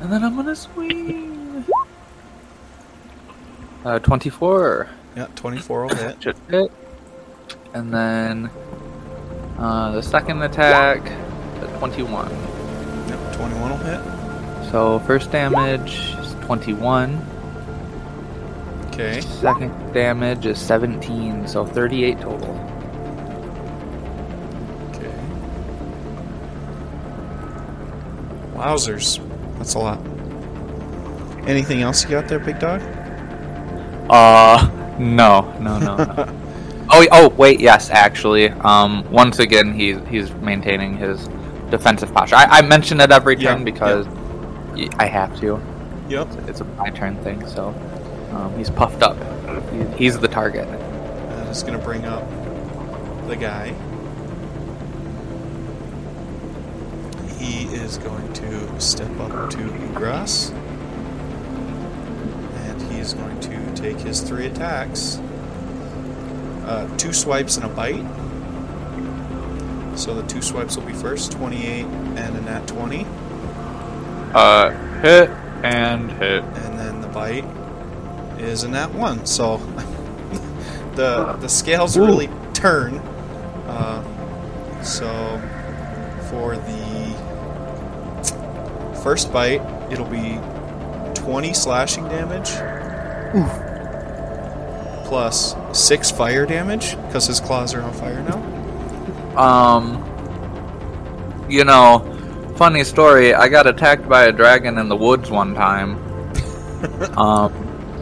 [0.00, 1.27] And then I'm gonna swing.
[3.84, 4.88] Uh, 24.
[5.16, 6.20] Yeah, 24 will hit.
[6.20, 6.70] Just hit.
[7.74, 8.50] And then
[9.58, 11.02] uh, the second attack,
[11.60, 12.28] the 21.
[13.08, 14.70] Yep, 21 will hit.
[14.70, 17.24] So first damage is 21.
[18.88, 19.20] Okay.
[19.20, 21.46] Second damage is 17.
[21.46, 22.50] So 38 total.
[24.90, 25.14] Okay.
[28.54, 29.24] Wowzers.
[29.58, 30.00] That's a lot.
[31.48, 32.82] Anything else you got there, big dog?
[34.10, 36.06] Uh, no, no, no, no.
[36.90, 38.48] oh, oh, wait, yes, actually.
[38.50, 41.28] Um, once again, he's he's maintaining his
[41.70, 42.36] defensive posture.
[42.36, 44.06] I, I mention it every Yeah, turn because
[44.98, 45.60] I have to.
[46.08, 46.28] Yep.
[46.48, 47.68] It's a my turn thing, so
[48.32, 49.16] um, he's puffed up.
[49.72, 50.66] He, he's the target.
[50.68, 52.26] I'm just to bring up
[53.26, 53.74] the guy.
[57.38, 60.52] He is going to step up to Ugras.
[62.98, 65.18] And he's going to take his three attacks.
[66.64, 68.04] Uh, two swipes and a bite.
[69.96, 73.06] So the two swipes will be first 28 and a nat 20.
[74.34, 75.30] Uh, hit
[75.62, 76.42] and hit.
[76.42, 77.44] and then the bite
[78.40, 79.24] is a nat one.
[79.26, 79.58] So
[80.96, 82.98] the the scales really turn.
[83.68, 84.02] Uh,
[84.82, 85.08] so
[86.30, 87.14] for the
[89.02, 90.38] first bite, it'll be
[91.14, 92.50] twenty slashing damage.
[95.04, 99.38] Plus six fire damage because his claws are on fire now.
[99.40, 100.04] Um,
[101.48, 102.04] you know,
[102.56, 103.34] funny story.
[103.34, 105.96] I got attacked by a dragon in the woods one time.
[107.16, 107.52] um,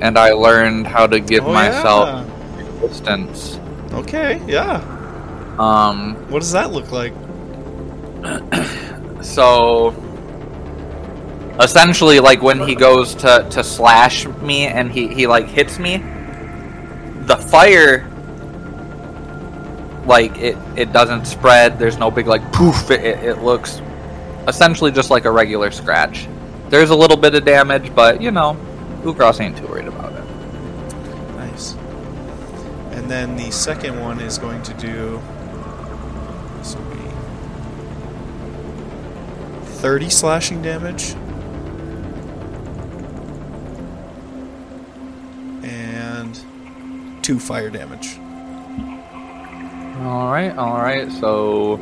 [0.02, 2.26] and I learned how to give Oh, myself
[2.80, 3.56] distance.
[3.56, 3.96] yeah.
[3.98, 4.80] Okay, yeah.
[5.58, 7.12] Um, What does that look like?
[9.22, 9.90] so
[11.60, 15.98] essentially, like when he goes to to slash me and he he like hits me,
[17.26, 18.10] the fire.
[20.06, 21.78] Like it, it doesn't spread.
[21.80, 22.90] There's no big like poof.
[22.92, 23.80] It, it, looks
[24.46, 26.28] essentially just like a regular scratch.
[26.68, 28.56] There's a little bit of damage, but you know,
[29.02, 30.24] Ugras ain't too worried about it.
[31.34, 31.72] Nice.
[32.92, 35.20] And then the second one is going to do.
[36.58, 37.00] This will be
[39.64, 41.16] 30 slashing damage.
[47.26, 48.20] 2 fire damage.
[49.98, 51.10] All right, all right.
[51.10, 51.78] So,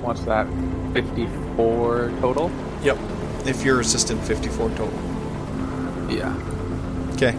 [0.00, 0.46] what's that?
[0.94, 2.50] Fifty-four total.
[2.82, 2.96] Yep.
[3.44, 4.88] If you're resistant, 54 total.
[6.08, 6.34] Yeah.
[7.12, 7.36] Okay.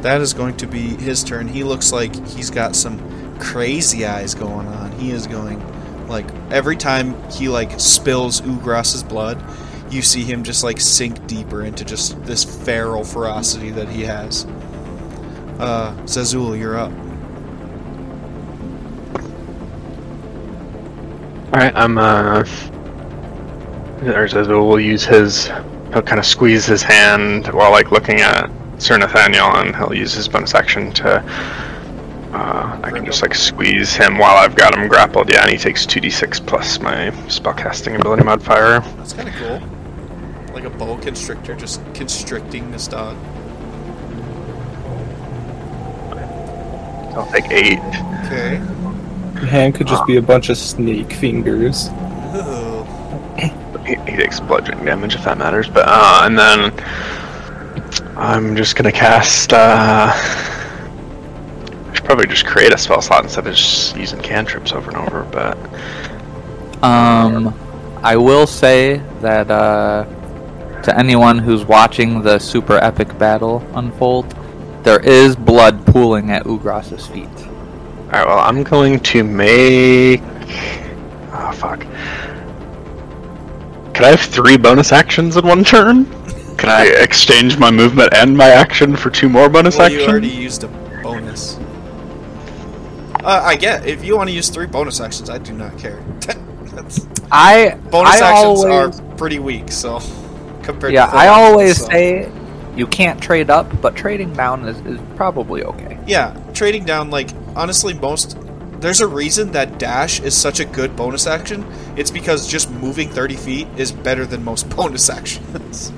[0.00, 1.46] That is going to be his turn.
[1.46, 4.90] He looks like he's got some crazy eyes going on.
[4.98, 5.62] He is going
[6.08, 9.40] like every time he like spills Ugras's blood,
[9.90, 14.44] you see him just like sink deeper into just this feral ferocity that he has.
[15.60, 16.90] Uh, Zazul, you're up.
[21.52, 25.48] Alright, I'm uh or Zazul will use his
[25.92, 30.28] he'll kinda squeeze his hand while like looking at Sir Nathaniel and he'll use his
[30.28, 31.22] bonus action to
[32.32, 35.58] uh, I can just like squeeze him while I've got him grappled, yeah, and he
[35.58, 38.80] takes 2d6 plus my spellcasting ability modifier.
[38.96, 39.60] That's kind of cool.
[40.54, 43.16] Like a boa constrictor, just constricting this dog.
[47.20, 47.78] I'll take 8.
[48.26, 48.56] Okay.
[49.46, 51.88] Hand could just be a bunch of snake fingers.
[52.34, 52.84] Ooh.
[53.38, 56.72] He, he takes bludgeoning damage if that matters, but uh, and then
[58.16, 59.52] I'm just gonna cast.
[59.52, 64.90] Uh, I should probably just create a spell slot instead of just using cantrips over
[64.90, 65.24] and over.
[65.24, 65.56] But
[66.84, 67.54] Um,
[68.02, 70.04] I will say that uh,
[70.82, 74.32] to anyone who's watching the super epic battle unfold,
[74.82, 77.28] there is blood pooling at Ugras's feet.
[77.28, 80.22] all right, well, I'm going to make.
[81.32, 81.80] Oh fuck!
[83.94, 86.06] Can I have three bonus actions in one turn?
[86.56, 90.02] Can I exchange my movement and my action for two more bonus well, actions?
[90.02, 90.68] you already used a
[91.02, 91.56] bonus.
[93.22, 96.02] Uh, I get if you want to use three bonus actions, I do not care.
[96.72, 100.00] That's, I bonus I actions always, are pretty weak, so
[100.62, 101.06] compared yeah.
[101.06, 102.39] to I always actions, so- say
[102.76, 105.98] you can't trade up, but trading down is, is probably okay.
[106.06, 108.36] yeah, trading down like honestly most.
[108.80, 111.66] There's a reason that dash is such a good bonus action.
[111.96, 115.92] It's because just moving 30 feet is better than most bonus actions.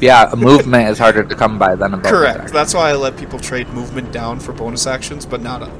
[0.00, 2.40] Yeah, a movement is harder to come by than a bonus Correct.
[2.40, 2.52] action.
[2.54, 5.72] That's why I let people trade movement down for bonus actions, but not up.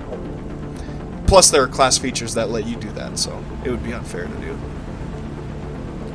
[1.27, 4.25] Plus, there are class features that let you do that, so it would be unfair
[4.25, 4.59] to do.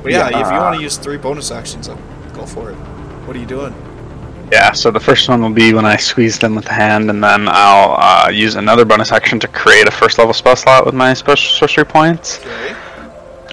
[0.02, 0.42] But yeah, Yeah.
[0.42, 1.88] if you want to use three bonus actions,
[2.34, 2.76] go for it.
[3.26, 3.74] What are you doing?
[4.52, 7.22] Yeah, so the first one will be when I squeeze them with the hand, and
[7.22, 10.96] then I'll uh, use another bonus action to create a first level spell slot with
[10.96, 12.40] my special sorcery points.
[12.40, 12.76] Okay.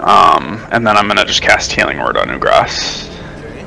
[0.00, 3.08] Um, and then I'm gonna just cast Healing Word on Ugras.
[3.40, 3.64] Okay.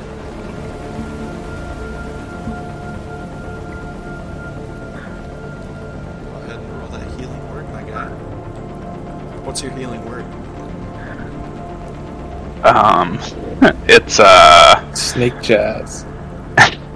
[6.24, 8.08] Go ahead and roll that healing word, my guy.
[9.44, 10.24] What's your healing word?
[12.64, 13.18] Um,
[13.86, 16.06] it's uh, Snake jazz.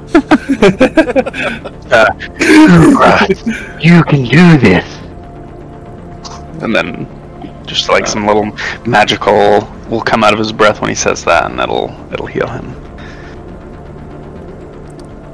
[0.60, 2.06] uh
[3.80, 4.84] you can do this.
[6.62, 7.06] And then
[7.66, 8.46] just like some little
[8.86, 12.46] magical will come out of his breath when he says that, and that'll it'll heal
[12.48, 12.72] him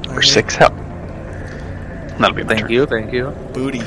[0.09, 0.21] for Okay.
[0.21, 0.73] six health.
[0.73, 2.71] And that'll be my Thank turn.
[2.71, 3.29] you, thank you.
[3.53, 3.79] Booty.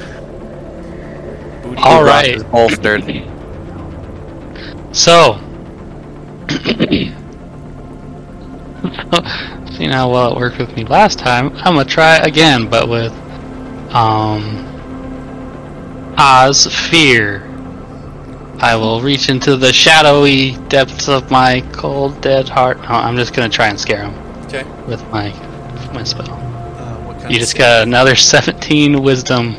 [1.63, 1.83] Booty.
[1.83, 2.37] All Ugras right.
[2.37, 3.05] is bolstered.
[4.93, 5.39] So,
[9.77, 13.13] seeing how well it worked with me last time, I'm gonna try again, but with
[13.95, 14.69] um
[16.17, 17.49] Cause Fear.
[18.61, 22.79] I will reach into the shadowy depths of my cold, dead heart.
[22.83, 24.15] No, I'm just gonna try and scare him
[24.47, 24.63] Okay.
[24.87, 25.31] with my
[25.73, 26.31] with my spell.
[26.31, 29.57] Uh, what kind You just got another 17 wisdom,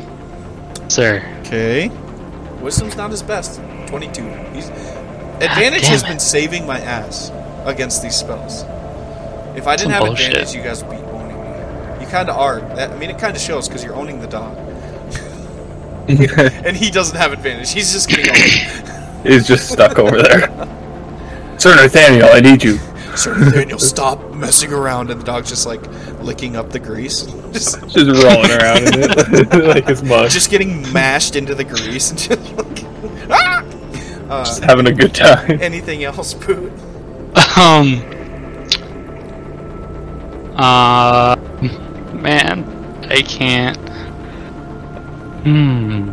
[0.88, 1.22] sir.
[1.40, 1.88] Okay.
[2.62, 3.60] Wisdom's not his best.
[3.88, 4.22] 22.
[4.54, 4.68] He's
[5.40, 7.30] Advantage has been saving my ass
[7.66, 8.64] against these spells.
[9.56, 10.26] If I didn't Some have bullshit.
[10.28, 12.04] advantage, you guys would be owning me.
[12.04, 12.60] You kind of are.
[12.76, 14.56] That- I mean, it kind of shows because you're owning the dog.
[16.08, 17.72] and he doesn't have advantage.
[17.72, 18.90] He's just getting owned.
[19.26, 20.48] He's just stuck over there.
[21.58, 22.76] Sir Nathaniel, I need you.
[23.16, 25.10] Sir Nathaniel, stop messing around.
[25.10, 25.80] And the dog's just like
[26.20, 27.22] licking up the grease.
[27.52, 30.32] Just, Just rolling around in it like it's mush.
[30.34, 32.84] just getting mashed into the grease and just like.
[33.30, 33.64] Ah!
[34.28, 35.58] Uh, Just having a good time.
[35.62, 36.70] anything else, Boot?
[37.56, 38.02] Um.
[40.56, 41.36] Uh,
[42.12, 42.64] man,
[43.10, 43.76] I can't.
[45.44, 46.10] Hmm.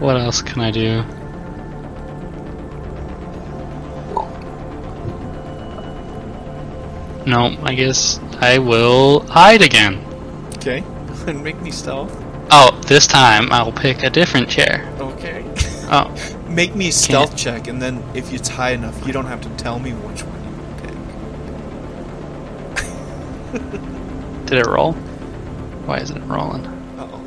[0.00, 1.04] What else can I do?
[7.26, 10.02] No, I guess I will hide again.
[10.56, 10.82] Okay,
[11.26, 12.16] and make me stealth.
[12.50, 14.90] Oh, this time I'll pick a different chair.
[14.98, 15.44] Okay.
[15.92, 16.12] Oh.
[16.48, 19.78] Make me stealth check, and then if it's high enough, you don't have to tell
[19.78, 20.39] me which one.
[24.46, 24.92] Did it roll?
[25.86, 26.64] Why isn't it rolling?
[26.98, 27.20] Uh oh.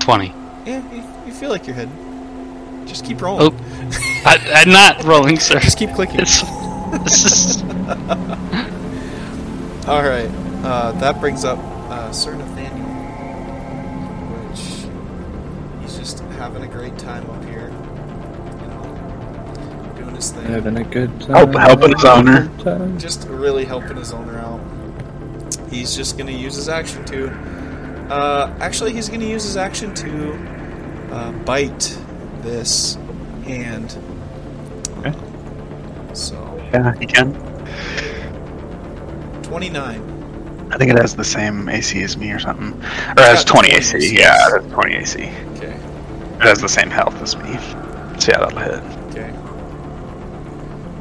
[0.00, 0.34] 20.
[0.66, 2.86] Yeah, you, you feel like you're hidden.
[2.86, 3.52] Just keep rolling.
[3.52, 4.22] Oh.
[4.24, 5.58] I, I'm not rolling, sir.
[5.60, 6.20] Just keep clicking.
[6.20, 6.42] It's,
[7.04, 7.62] this is,
[9.88, 10.30] All right.
[10.64, 11.58] Uh, that brings up
[11.90, 12.86] uh, Sir Nathaniel,
[14.48, 14.60] which
[15.82, 17.61] he's just having a great time up here,
[20.30, 21.52] know, doing his thing, Having a good time.
[21.52, 22.98] Help- helping his owner.
[22.98, 24.60] Just really helping his owner out.
[25.70, 27.30] He's just gonna use his action to.
[28.10, 30.34] Uh, actually, he's gonna use his action to
[31.12, 31.96] uh, bite
[32.42, 32.96] this
[33.44, 33.96] hand.
[34.98, 35.12] Okay.
[36.12, 36.34] So
[36.72, 37.32] Yeah, you can.
[39.42, 40.08] twenty-nine.
[40.70, 42.72] I think it has the same AC as me or something.
[42.72, 43.96] Or it has 20 20 AC.
[43.96, 44.16] AC.
[44.18, 45.18] Yeah, it has 20 AC.
[45.56, 45.66] Okay.
[46.36, 47.56] It has the same health as me.
[48.18, 48.82] So yeah, that'll hit.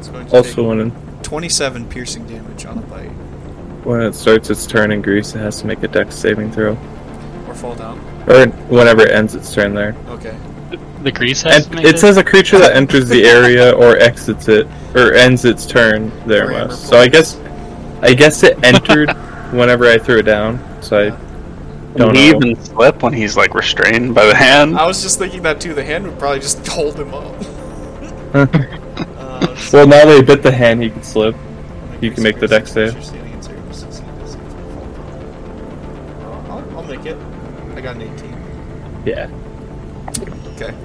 [0.09, 0.19] Okay.
[0.21, 3.09] It's going to Also, take when 27 piercing damage on a bite
[3.83, 6.77] when it starts its turn in grease, it has to make a dex saving throw.
[7.47, 7.97] or fall down.
[8.27, 9.95] Or whenever it ends its turn there.
[10.09, 10.35] Okay.
[11.03, 13.97] the grease has And to make it says a creature that enters the area or
[13.97, 16.87] exits it or ends its turn there Or must.
[16.87, 17.39] So I guess
[18.03, 19.09] I guess it entered
[19.51, 20.59] whenever I threw it down.
[20.83, 22.37] So I don't Can he know.
[22.49, 24.77] even slip when he's like restrained by the hand?
[24.77, 25.73] I was just thinking that too.
[25.73, 27.35] The hand would probably just hold him up.
[29.73, 31.35] Well, now they bit the hand, he can slip.
[32.01, 32.93] You can make the dex save.
[36.49, 37.15] I'll, I'll make it.
[37.75, 39.03] I got an 18.
[39.05, 39.29] Yeah.
[40.55, 40.75] Okay.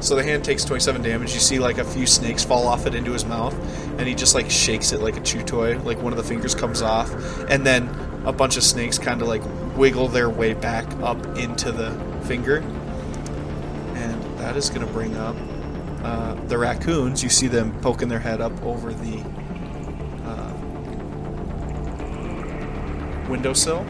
[0.00, 1.34] So the hand takes 27 damage.
[1.34, 3.54] You see like a few snakes fall off it into his mouth,
[3.98, 5.78] and he just like shakes it like a chew toy.
[5.80, 7.12] Like one of the fingers comes off,
[7.50, 7.88] and then
[8.24, 9.42] a bunch of snakes kind of like
[9.76, 11.90] wiggle their way back up into the
[12.24, 12.58] finger.
[13.96, 15.34] And that is going to bring up
[16.02, 17.22] uh, the raccoons.
[17.22, 19.18] You see them poking their head up over the
[20.24, 20.52] uh,
[23.28, 23.84] windowsill,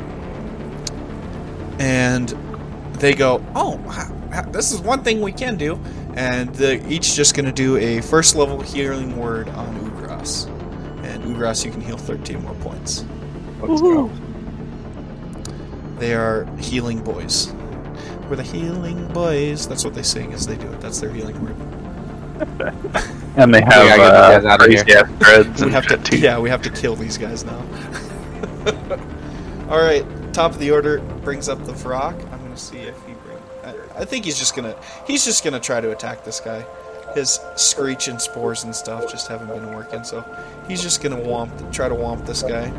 [1.79, 2.29] and
[2.95, 5.79] they go, "Oh, ha- ha- this is one thing we can do,"
[6.15, 10.47] and they're each just going to do a first level healing word on Ugras,
[11.05, 13.05] and Ugras you can heal 13 more points.
[13.61, 14.11] Let's go.
[15.99, 17.53] They are healing boys.
[18.31, 19.67] We're the healing boys.
[19.67, 20.81] That's what they sing as they do it.
[20.81, 21.57] That's their healing word.
[23.37, 24.99] And they have gotta get these uh, guys outta crazy here.
[24.99, 26.19] ass dreads We have to, shit too.
[26.19, 27.59] yeah, we have to kill these guys now.
[29.71, 32.15] All right, top of the order brings up the Vrock.
[32.33, 33.39] I'm gonna see if he bring.
[33.65, 34.75] I, I think he's just gonna
[35.07, 36.65] he's just gonna try to attack this guy.
[37.15, 40.23] His screech and spores and stuff just haven't been working, so
[40.69, 42.71] he's just gonna womp try to womp this guy.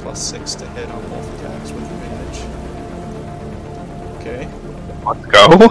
[0.00, 2.40] Plus six to hit on both attacks with advantage.
[4.20, 4.48] Okay.
[5.04, 5.68] Let's go.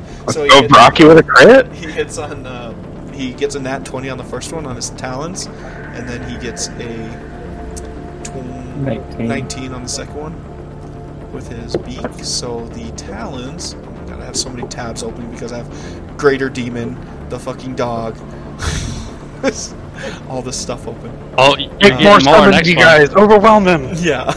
[0.31, 1.71] Let's So he go, hit- Brocky with a crit.
[1.73, 2.45] He hits on.
[2.45, 2.73] Uh,
[3.13, 6.37] he gets a nat twenty on the first one on his talons, and then he
[6.37, 9.27] gets a tw- 19.
[9.27, 11.99] 19 on the second one with his beak.
[12.23, 13.75] So the talons.
[13.75, 16.97] Oh my god, I have so many tabs open because I have Greater Demon,
[17.29, 18.17] the fucking dog,
[20.29, 21.11] all this stuff open.
[21.37, 22.85] Oh, you're Make getting more more summons, next you one.
[22.85, 23.13] guys.
[23.15, 23.89] Overwhelm him.
[23.97, 24.23] Yeah,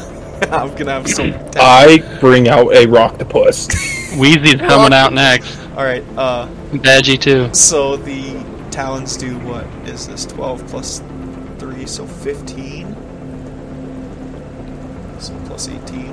[0.51, 1.33] I'm gonna have some.
[1.51, 1.57] Tabs.
[1.59, 3.69] I bring out a rocktopus.
[4.19, 5.59] Wheezy's coming out next.
[5.77, 6.05] all right.
[6.17, 7.53] Uh, Badgie too.
[7.55, 10.25] So the talons do what is this?
[10.27, 11.03] Twelve plus
[11.59, 12.95] three, so fifteen.
[15.21, 16.13] So plus eighteen.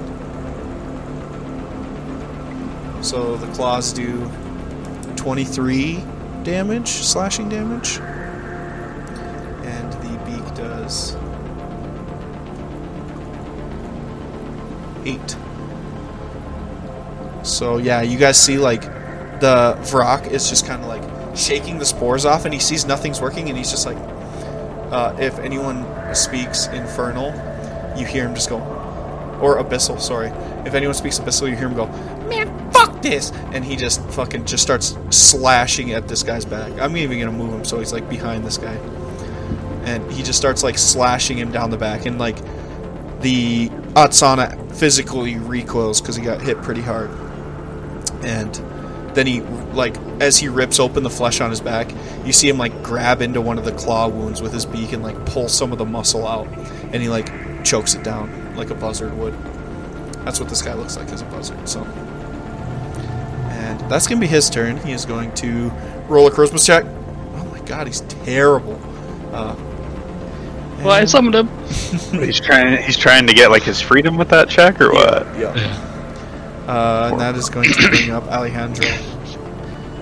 [3.04, 4.30] So the claws do
[5.16, 6.04] twenty-three
[6.44, 7.98] damage, slashing damage,
[9.66, 11.16] and the beak does
[15.06, 15.36] eight.
[17.44, 18.82] So yeah, you guys see like
[19.40, 23.22] the Vrock is just kind of like shaking the spores off, and he sees nothing's
[23.22, 23.98] working, and he's just like,
[24.92, 27.34] uh, if anyone speaks Infernal,
[27.98, 28.60] you hear him just go,
[29.42, 30.28] or Abyssal, sorry.
[30.66, 31.88] If anyone speaks Abyssal, you hear him go,
[32.28, 36.72] man, fuck this, and he just fucking just starts slashing at this guy's back.
[36.80, 38.76] I'm even gonna move him so he's like behind this guy,
[39.86, 42.38] and he just starts like slashing him down the back, and like
[43.22, 47.10] the Otsana physically recoils because he got hit pretty hard,
[48.26, 48.56] and
[49.16, 49.42] then he
[49.74, 51.92] like as he rips open the flesh on his back
[52.26, 55.04] you see him like grab into one of the claw wounds with his beak and
[55.04, 56.48] like pull some of the muscle out
[56.94, 57.30] and he like
[57.64, 59.34] chokes it down like a buzzard would
[60.24, 61.84] that's what this guy looks like as a buzzard so
[63.50, 65.70] and that's gonna be his turn he is going to
[66.08, 66.86] roll a charisma check
[67.36, 68.80] oh my god he's terrible
[69.34, 69.56] uh,
[70.80, 71.48] Well, I summoned him.
[72.20, 72.82] He's trying.
[72.84, 75.26] He's trying to get like his freedom with that check, or what?
[75.40, 75.56] Yeah.
[75.56, 75.91] Yeah.
[76.68, 78.86] Uh, and that is going to bring up Alejandro.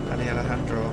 [0.09, 0.91] Alejandro.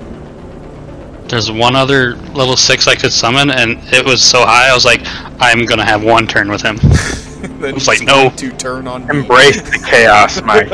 [1.29, 4.71] There's one other level six I could summon, and it was so high.
[4.71, 5.01] I was like,
[5.41, 6.77] I'm gonna have one turn with him.
[7.61, 8.29] then was like, no.
[8.29, 9.19] going to turn on me.
[9.19, 10.69] Embrace the chaos, Mike.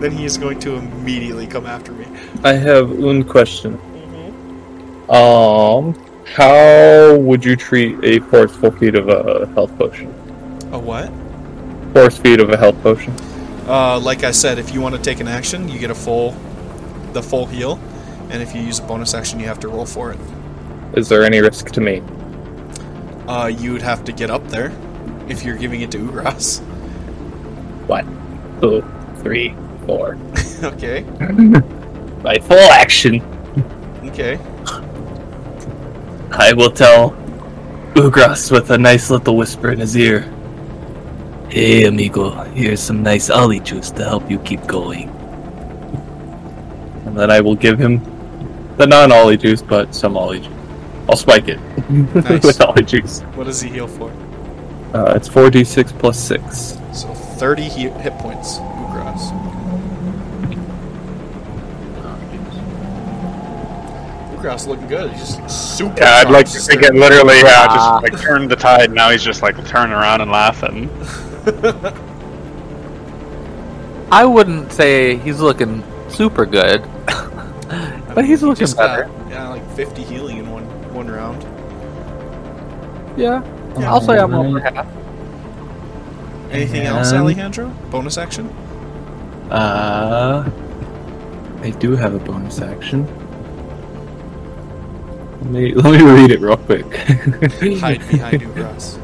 [0.00, 2.06] then he is going to immediately come after me.
[2.42, 3.78] I have one question.
[5.10, 5.94] Um,
[6.26, 10.08] how would you treat a forceful feat of a health potion?
[10.72, 11.12] A what?
[11.92, 13.14] Force feat of a health potion.
[13.66, 16.32] Uh, like I said, if you want to take an action, you get a full,
[17.12, 17.78] the full heal,
[18.30, 20.18] and if you use a bonus action, you have to roll for it.
[20.94, 22.02] Is there any risk to me?
[23.28, 24.72] Uh, you would have to get up there
[25.28, 26.60] if you're giving it to Ugras.
[27.86, 28.84] One, two,
[29.22, 29.54] three,
[29.86, 30.18] four.
[30.62, 31.02] okay.
[32.22, 33.22] My full action.
[34.06, 34.38] Okay.
[36.32, 37.10] I will tell
[37.94, 40.30] Ugras with a nice little whisper in his ear.
[41.52, 45.10] Hey, amigo, here's some nice ollie juice to help you keep going.
[47.04, 48.00] And then I will give him
[48.78, 50.48] the non ollie juice, but some ollie juice.
[51.10, 51.58] I'll spike it
[51.90, 52.42] Nice.
[52.44, 53.20] with ollie juice.
[53.34, 54.10] What does he heal for?
[54.94, 56.78] Uh, it's 4d6 plus 6.
[56.94, 59.30] So 30 he- hit points, Ugras.
[64.36, 65.10] Ugras looking good.
[65.12, 65.96] He's just super.
[66.00, 66.66] Yeah, I'd like to charged.
[66.66, 68.00] think it literally, yeah, Ah.
[68.00, 68.90] just like turned the tide.
[68.90, 70.88] Now he's just like turning around and laughing.
[74.10, 76.82] I wouldn't say he's looking super good,
[78.14, 79.10] but he's He looking just got, better.
[79.30, 81.42] yeah, like 50 healing in one one round.
[83.18, 83.42] Yeah,
[83.78, 84.86] I'll say I'm over half.
[86.50, 87.68] Anything else, Alejandro?
[87.90, 88.48] Bonus action?
[89.50, 90.48] Uh,
[91.62, 93.06] I do have a bonus action.
[95.40, 96.84] Let me, let me read it real quick.
[96.94, 98.98] Hide behind Ugras.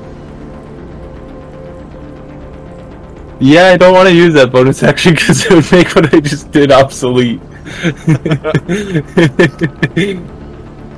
[3.41, 6.21] Yeah, I don't want to use that bonus action because it would make what I
[6.21, 7.41] just did obsolete.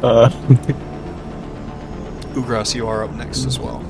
[0.02, 0.30] uh,
[2.32, 3.84] Ugras, you are up next as well.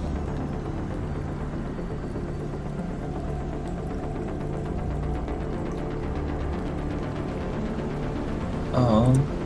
[8.74, 9.39] um,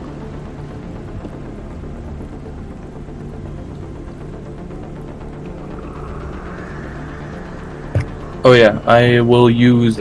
[8.45, 9.99] oh yeah, I will use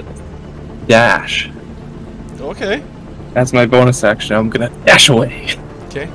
[0.87, 1.51] dash
[2.45, 2.85] Okay.
[3.33, 4.37] That's my bonus action.
[4.37, 5.57] I'm gonna dash away.
[5.87, 6.09] Okay.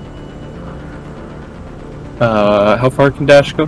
[2.20, 3.68] Uh, how far can dash go?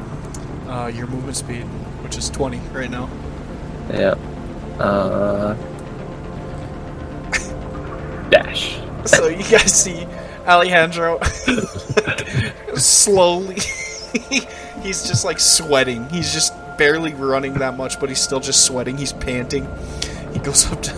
[0.67, 1.63] Uh, your movement speed,
[2.03, 3.09] which is 20 right now.
[3.89, 4.15] Yeah.
[4.79, 5.55] Uh,
[8.29, 8.77] dash.
[9.03, 10.05] So you guys see
[10.45, 11.19] Alejandro
[12.75, 13.55] slowly.
[14.83, 16.07] he's just like sweating.
[16.09, 18.97] He's just barely running that much, but he's still just sweating.
[18.97, 19.67] He's panting.
[20.33, 20.91] He goes up to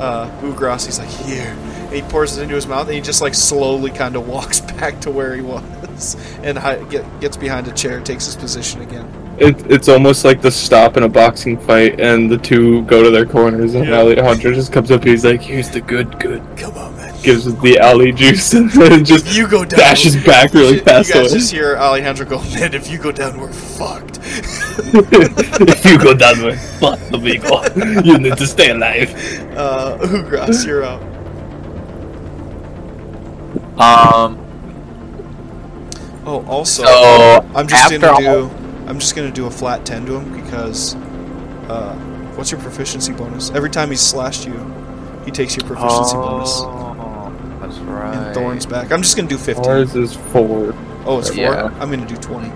[0.00, 0.86] uh, Ugras.
[0.86, 3.92] He's like, "Here," and he pours it into his mouth, and he just like slowly
[3.92, 8.00] kind of walks back to where he was, and hi- get, gets behind a chair,
[8.00, 9.06] takes his position again.
[9.38, 13.10] It, it's almost like the stop in a boxing fight, and the two go to
[13.10, 13.98] their corners, and Yeah.
[14.00, 15.04] Alejandro just comes up.
[15.04, 17.09] He's like, "Here's the good, good." Come on, man.
[17.22, 20.80] Gives it the alley juice, and then just you go down, dashes back really you,
[20.80, 21.38] fast You guys away.
[21.40, 26.42] just hear Alejandro go, "Man, if you go down, we're fucked." if you go down
[26.42, 27.62] with fuck amigo,
[28.02, 29.12] you need to stay alive.
[29.56, 31.02] Uh, Ugras, you're up.
[33.78, 34.38] Um,
[36.26, 38.54] Oh, also, so I'm just after gonna all- do.
[38.86, 40.94] I'm just gonna do a flat ten to him because.
[41.68, 41.94] Uh,
[42.34, 43.50] what's your proficiency bonus?
[43.50, 44.54] Every time he's slashed you,
[45.24, 46.60] he takes your proficiency bonus.
[47.70, 48.14] That's right.
[48.14, 48.90] And thorns back.
[48.92, 49.64] I'm just gonna do 15.
[49.66, 50.74] Ours is four.
[51.06, 51.38] Oh, it's four.
[51.38, 51.66] Yeah.
[51.80, 52.48] I'm gonna do 20.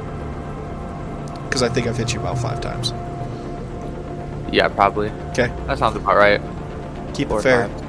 [1.44, 2.92] Because I think I've hit you about five times.
[4.52, 5.10] Yeah, probably.
[5.30, 5.52] Okay.
[5.66, 6.40] That sounds about right.
[7.14, 7.68] Keep Four it fair.
[7.68, 7.82] times.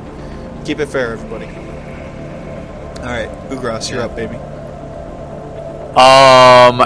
[0.68, 1.46] Keep it fair, everybody.
[1.46, 4.06] All right, Ugras, you're Yeah.
[4.06, 4.36] up, baby.
[5.96, 6.82] Um,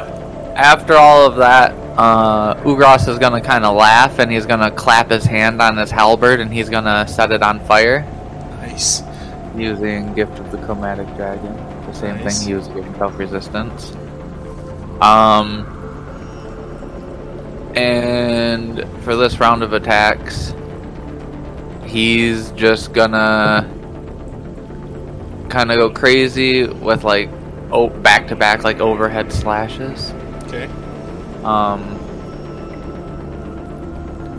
[0.55, 5.09] after all of that, uh, Ugras is gonna kind of laugh and he's gonna clap
[5.09, 8.05] his hand on his halberd and he's gonna set it on fire
[8.61, 9.01] Nice.
[9.59, 11.55] Using Gift of the Chromatic Dragon.
[11.85, 12.39] The same Nice.
[12.39, 13.91] thing he was giving self resistance.
[15.01, 15.65] Um,
[17.75, 20.53] and for this round of attacks,
[21.85, 23.67] he's just gonna
[25.49, 27.29] kind of go crazy with like
[27.71, 30.11] oh back to back like overhead slashes.
[30.43, 30.65] Okay.
[31.43, 31.81] Um,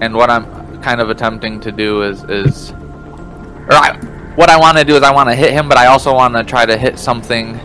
[0.03, 3.99] and what I'm kind of attempting to do is is, or I,
[4.37, 6.35] what I want to do is I want to hit him, but I also want
[6.35, 7.59] to try to hit something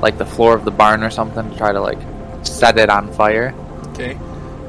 [0.00, 1.98] like the floor of the barn or something to try to like
[2.46, 3.54] set it on fire.
[3.88, 4.18] Okay.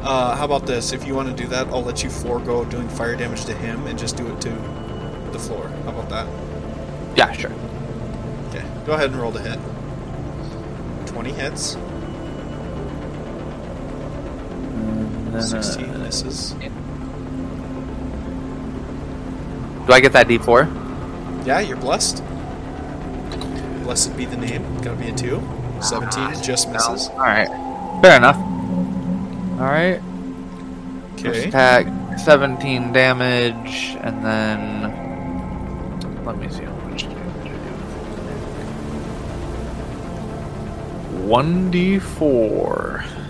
[0.01, 0.93] Uh, how about this?
[0.93, 3.87] If you want to do that, I'll let you forego doing fire damage to him
[3.87, 4.49] and just do it to
[5.31, 5.67] the floor.
[5.83, 6.27] How about that?
[7.17, 7.51] Yeah, sure.
[8.49, 8.63] Okay.
[8.85, 9.59] Go ahead and roll the hit.
[11.07, 11.75] 20 hits,
[15.35, 16.55] Uh, 16 misses.
[19.85, 20.84] Do I get that D4?
[21.45, 22.23] Yeah, you're blessed.
[23.83, 24.63] Blessed be the name.
[24.81, 25.41] Gonna be a two.
[25.81, 27.09] 17 just misses.
[27.09, 27.47] All right.
[28.01, 28.37] Fair enough.
[29.59, 30.01] All right.
[31.13, 31.47] Okay.
[31.47, 31.85] attack,
[32.19, 34.81] 17 damage, and then
[36.25, 37.59] let me see how much damage I do.
[41.27, 43.24] 1d4.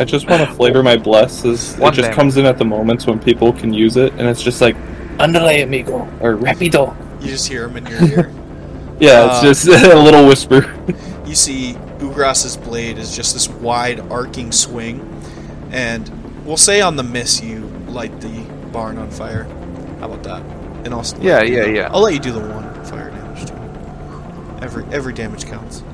[0.00, 1.74] I just want to flavor my blesses.
[1.76, 2.16] One it just damage.
[2.16, 4.76] comes in at the moments when people can use it, and it's just like
[5.18, 8.32] "Andale, amigo" or "Rapido." You just hear him in your ear.
[9.00, 10.74] Yeah, Uh, it's just a little whisper.
[11.24, 14.98] you see Ugras's blade is just this wide arcing swing,
[15.70, 16.10] and
[16.44, 18.28] we'll say on the miss you light the
[18.72, 19.44] barn on fire.
[20.00, 20.42] How about that?
[20.84, 21.88] And I'll still Yeah, you yeah, do- yeah.
[21.92, 23.54] I'll let you do the one fire damage too.
[24.64, 25.84] Every every damage counts.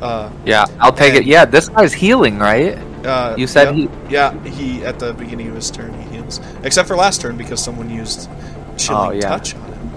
[0.00, 1.24] Uh, Yeah, I'll take it.
[1.24, 2.78] Yeah, this guy's healing, right?
[3.04, 3.90] Uh, You said yep.
[4.10, 7.62] Yeah, he at the beginning of his turn he heals, except for last turn because
[7.62, 8.28] someone used
[8.76, 9.28] chilling Oh, yeah.
[9.28, 9.90] touch on him.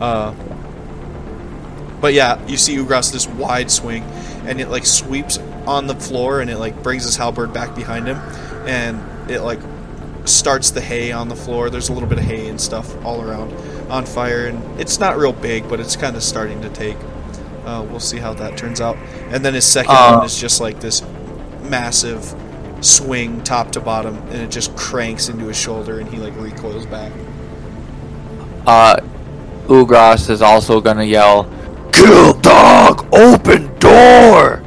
[0.00, 0.34] Uh,
[2.00, 4.02] but yeah, you see Ugras this wide swing,
[4.46, 8.06] and it like sweeps on the floor, and it like brings his halberd back behind
[8.06, 8.16] him,
[8.66, 9.60] and it like
[10.24, 11.70] starts the hay on the floor.
[11.70, 13.52] There's a little bit of hay and stuff all around
[13.90, 16.96] on fire, and it's not real big, but it's kind of starting to take.
[17.66, 18.96] Uh, we'll see how that turns out.
[19.30, 21.02] And then his second Uh, one is just like this
[21.70, 22.34] massive
[22.80, 26.84] swing top to bottom, and it just cranks into his shoulder, and he like recoils
[26.86, 27.12] back.
[28.66, 28.96] Uh,
[29.66, 31.48] Ugras is also gonna yell,
[31.92, 33.06] "Kill dog!
[33.14, 34.62] Open door!"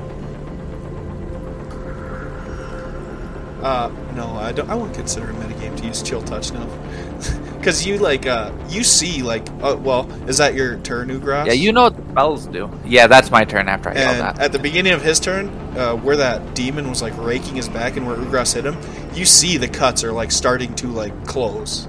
[3.61, 4.69] Uh, no, I don't.
[4.69, 6.67] I wouldn't consider a metagame to use chill touch now,
[7.63, 11.45] because you like uh, you see like uh, well, is that your turn, Ugras?
[11.45, 12.69] Yeah, you know what the spells do.
[12.85, 14.39] Yeah, that's my turn after I And that.
[14.39, 15.47] at the beginning of his turn,
[15.77, 18.77] uh, where that demon was like raking his back and where Ugras hit him,
[19.15, 21.87] you see the cuts are like starting to like close,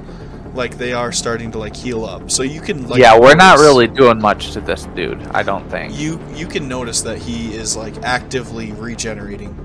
[0.55, 2.31] like they are starting to like heal up.
[2.31, 5.21] So you can like yeah, we're not really doing much to this dude.
[5.33, 5.99] I don't think.
[5.99, 9.59] you you can notice that he is like actively regenerating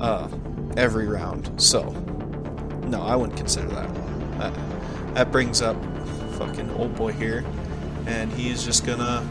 [0.00, 0.30] uh,
[0.78, 1.60] every round.
[1.60, 1.90] So
[2.86, 4.15] no, I wouldn't consider that.
[4.38, 5.76] That, that brings up
[6.38, 7.44] fucking old boy here,
[8.06, 9.26] and he's just gonna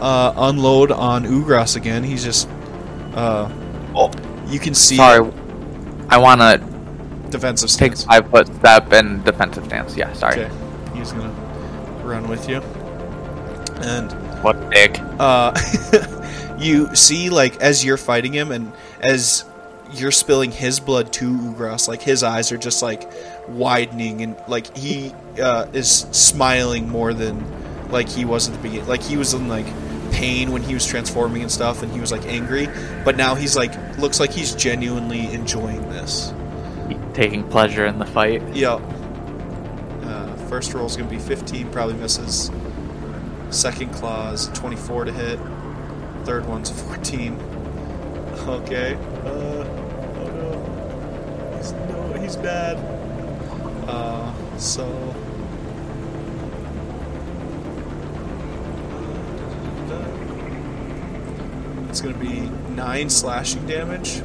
[0.00, 2.02] uh, unload on Ugras again.
[2.04, 2.48] He's just
[3.14, 3.50] uh,
[3.94, 4.10] Oh.
[4.46, 5.28] you can see Sorry,
[6.08, 6.58] I want to
[7.30, 8.04] defensive take stance.
[8.04, 9.96] five foot step and defensive stance.
[9.96, 10.44] Yeah, sorry.
[10.44, 10.54] Okay,
[10.96, 11.32] he's gonna
[12.04, 12.58] run with you,
[13.82, 14.10] and
[14.44, 14.98] What dick.
[15.18, 15.52] uh,
[16.58, 19.44] you see like as you're fighting him and as
[19.92, 23.10] you're spilling his blood to Ugras, like his eyes are just like
[23.50, 27.44] widening and like he uh, is smiling more than
[27.90, 28.86] like he was at the beginning.
[28.86, 29.66] Like he was in like
[30.12, 32.68] pain when he was transforming and stuff, and he was like angry.
[33.04, 36.32] But now he's like looks like he's genuinely enjoying this.
[37.14, 38.42] Taking pleasure in the fight.
[38.54, 38.80] Yep.
[40.02, 42.50] Uh, first roll is gonna be 15, probably misses.
[43.50, 45.38] Second claw's 24 to hit.
[46.24, 47.38] Third one's 14.
[48.40, 48.94] Okay.
[48.94, 51.56] Uh, oh no.
[51.58, 52.99] He's, no, he's bad.
[53.90, 54.86] Uh, so.
[61.88, 64.22] It's gonna be nine slashing damage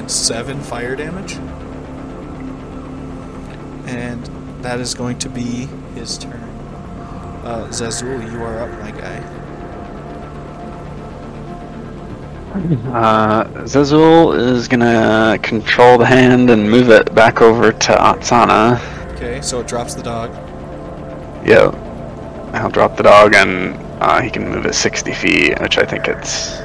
[0.00, 1.34] and seven fire damage.
[3.86, 4.24] And
[4.62, 6.40] that is going to be his turn.
[7.44, 9.39] Uh, Zazul, you are up, my guy.
[12.50, 18.80] Uh, Zazul is gonna control the hand and move it back over to Otsana.
[19.14, 20.30] Okay, so it drops the dog.
[21.46, 21.70] Yeah.
[22.52, 26.08] I'll drop the dog and uh, he can move it 60 feet, which I think
[26.08, 26.58] it's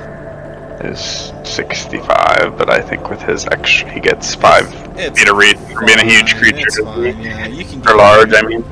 [0.84, 5.58] is 65, but I think with his extra, he gets 5 It's feet of reach
[5.58, 6.84] for being a huge creature.
[6.84, 7.48] Fine, yeah.
[7.48, 8.34] You can Or large.
[8.34, 8.64] I mean.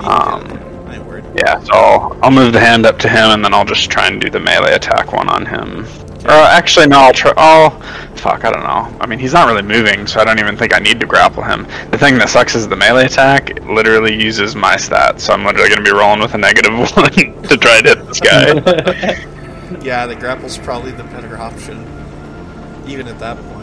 [0.00, 0.61] Um,
[1.34, 4.06] Yeah, so I'll, I'll move the hand up to him and then I'll just try
[4.06, 5.86] and do the melee attack one on him.
[6.24, 7.32] Or actually, no, I'll try.
[7.36, 7.70] Oh,
[8.16, 8.96] fuck, I don't know.
[9.00, 11.42] I mean, he's not really moving, so I don't even think I need to grapple
[11.42, 11.66] him.
[11.90, 15.44] The thing that sucks is the melee attack it literally uses my stats, so I'm
[15.44, 19.26] literally going to be rolling with a negative one to try to hit this guy.
[19.80, 21.80] Yeah, the grapple's probably the better option.
[22.86, 23.61] Even at that point.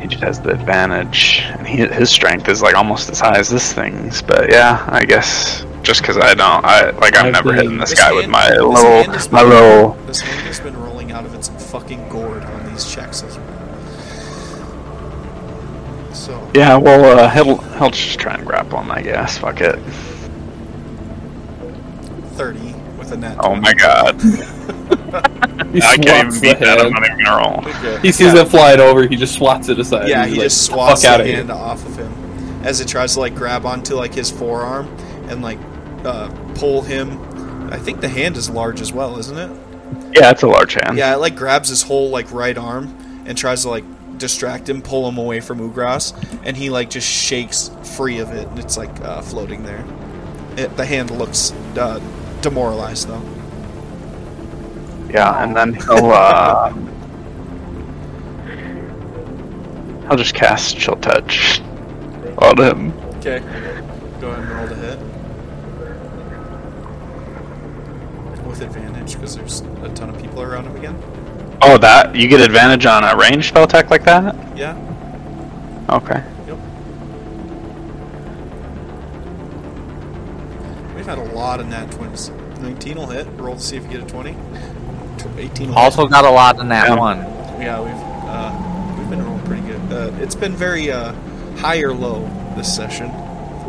[0.00, 3.48] He just has the advantage, and he, his strength is like almost as high as
[3.48, 4.22] this thing's.
[4.22, 6.64] But yeah, I guess just because I don't.
[6.64, 9.50] I like I've never been- hitting this This guy with my little hand my been-
[9.50, 9.92] little.
[10.06, 13.52] This hand has been rolling out of its fucking gourd on these checks as well.
[16.14, 19.38] So, Yeah, well, uh, he'll he'll just try and grapple him, I guess.
[19.38, 19.78] Fuck it.
[22.34, 22.74] 30
[23.10, 23.38] with a net.
[23.40, 24.20] Oh my god,
[25.72, 26.78] He I can't swats even beat the that.
[26.78, 26.94] I'm hand.
[26.94, 27.68] not even gonna roll.
[27.68, 28.00] Okay.
[28.00, 28.42] He sees yeah.
[28.42, 29.06] it flying over.
[29.06, 30.08] He just swats it aside.
[30.08, 31.56] Yeah, he like, just swats fuck the outta hand here.
[31.56, 32.12] off of him
[32.62, 34.86] as it tries to like grab onto like his forearm
[35.28, 35.58] and like
[36.04, 37.20] uh, pull him.
[37.72, 39.50] I think the hand is large as well, isn't it?
[40.12, 40.96] Yeah, it's a large hand.
[40.96, 42.96] Yeah, it like grabs his whole like right arm
[43.26, 43.84] and tries to like
[44.18, 48.46] distract him, pull him away from Ugras, and he like just shakes free of it,
[48.48, 49.84] and it's like uh, floating there.
[50.56, 52.00] It, the hand looks uh,
[52.46, 53.22] demoralized though.
[55.12, 56.72] Yeah, and then he'll uh,
[60.06, 61.60] he'll just cast Chill Touch
[62.38, 62.92] on him.
[63.16, 63.40] Okay,
[64.20, 64.98] go ahead and roll the hit
[68.46, 70.96] with advantage because there's a ton of people around him again.
[71.62, 74.36] Oh, that you get advantage on a ranged spell attack like that?
[74.56, 74.76] Yeah.
[75.90, 76.22] Okay.
[81.06, 82.60] We've had a lot of nat 20s.
[82.60, 83.28] 19 will hit.
[83.36, 84.36] Roll to see if you get a 20.
[85.38, 86.94] 18 will Also got a lot in that Yeah.
[86.96, 87.18] one.
[87.60, 87.92] Yeah, we've
[88.28, 89.80] uh, we've been rolling pretty good.
[89.92, 91.12] Uh, it's been very uh,
[91.58, 93.12] high or low this session.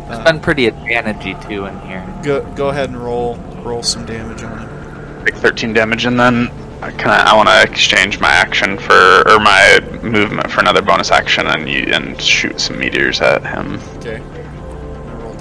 [0.10, 2.04] It's been pretty advantagey too in here.
[2.24, 5.24] go go ahead and roll roll some damage on him.
[5.26, 6.50] Take 13 damage, and then
[6.82, 10.82] I kind of I want to exchange my action for or my movement for another
[10.82, 13.80] bonus action, and you and shoot some meteors at him.
[13.98, 14.24] Okay.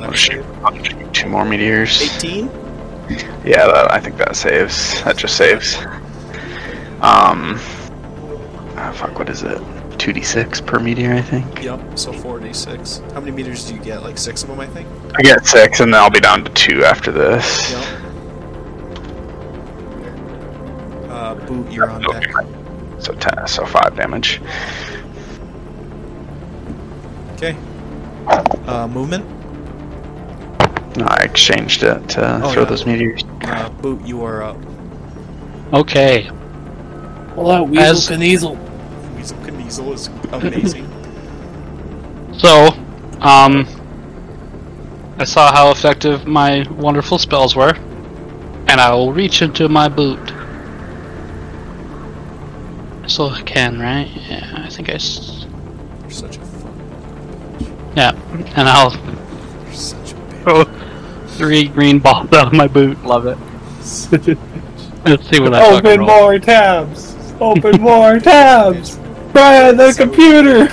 [0.06, 2.00] I'll shoot, I'll shoot two more meteors.
[2.00, 2.46] 18.
[3.44, 5.02] Yeah, that, I think that saves.
[5.02, 5.76] That just saves.
[7.02, 7.58] Um,
[8.76, 9.58] ah, fuck, what is it?
[9.98, 11.62] 2d6 per meteor, I think.
[11.62, 11.98] Yep.
[11.98, 13.12] So 4d6.
[13.12, 14.04] How many meters do you get?
[14.04, 14.88] Like six of them, I think.
[15.16, 17.72] I get six, and then I'll be down to two after this.
[17.72, 18.02] Yep.
[21.10, 22.30] Uh, boot, you're on deck.
[23.00, 24.40] So ten, so five damage.
[27.34, 27.56] Okay.
[28.66, 29.35] Uh, movement.
[30.96, 32.68] No, I exchanged it to Oh, throw yeah.
[32.68, 33.22] those meteors.
[33.42, 34.56] Uh, boot, you are up.
[35.72, 36.30] Okay.
[37.34, 38.56] Pull out Weasel As- Kniezel.
[39.16, 40.92] Weasel Kniezel is amazing.
[42.38, 42.66] So,
[43.22, 43.66] um,
[45.18, 47.72] I saw how effective my wonderful spells were,
[48.68, 50.18] and I will reach into my boot.
[53.06, 54.10] So I can, right?
[54.28, 54.94] Yeah, I think I.
[54.94, 55.46] S-
[56.02, 56.72] You're such a fuck.
[57.96, 58.12] yeah,
[58.56, 58.92] and I'll
[59.64, 60.42] You're such a bitch.
[60.42, 60.64] throw
[61.36, 63.02] three green balls out of my boot.
[63.04, 63.38] Love it.
[65.04, 66.06] Let's see what I fucking Open roll.
[66.06, 67.16] more tabs.
[67.40, 68.98] Open more tabs.
[69.32, 70.68] Brian, the computer.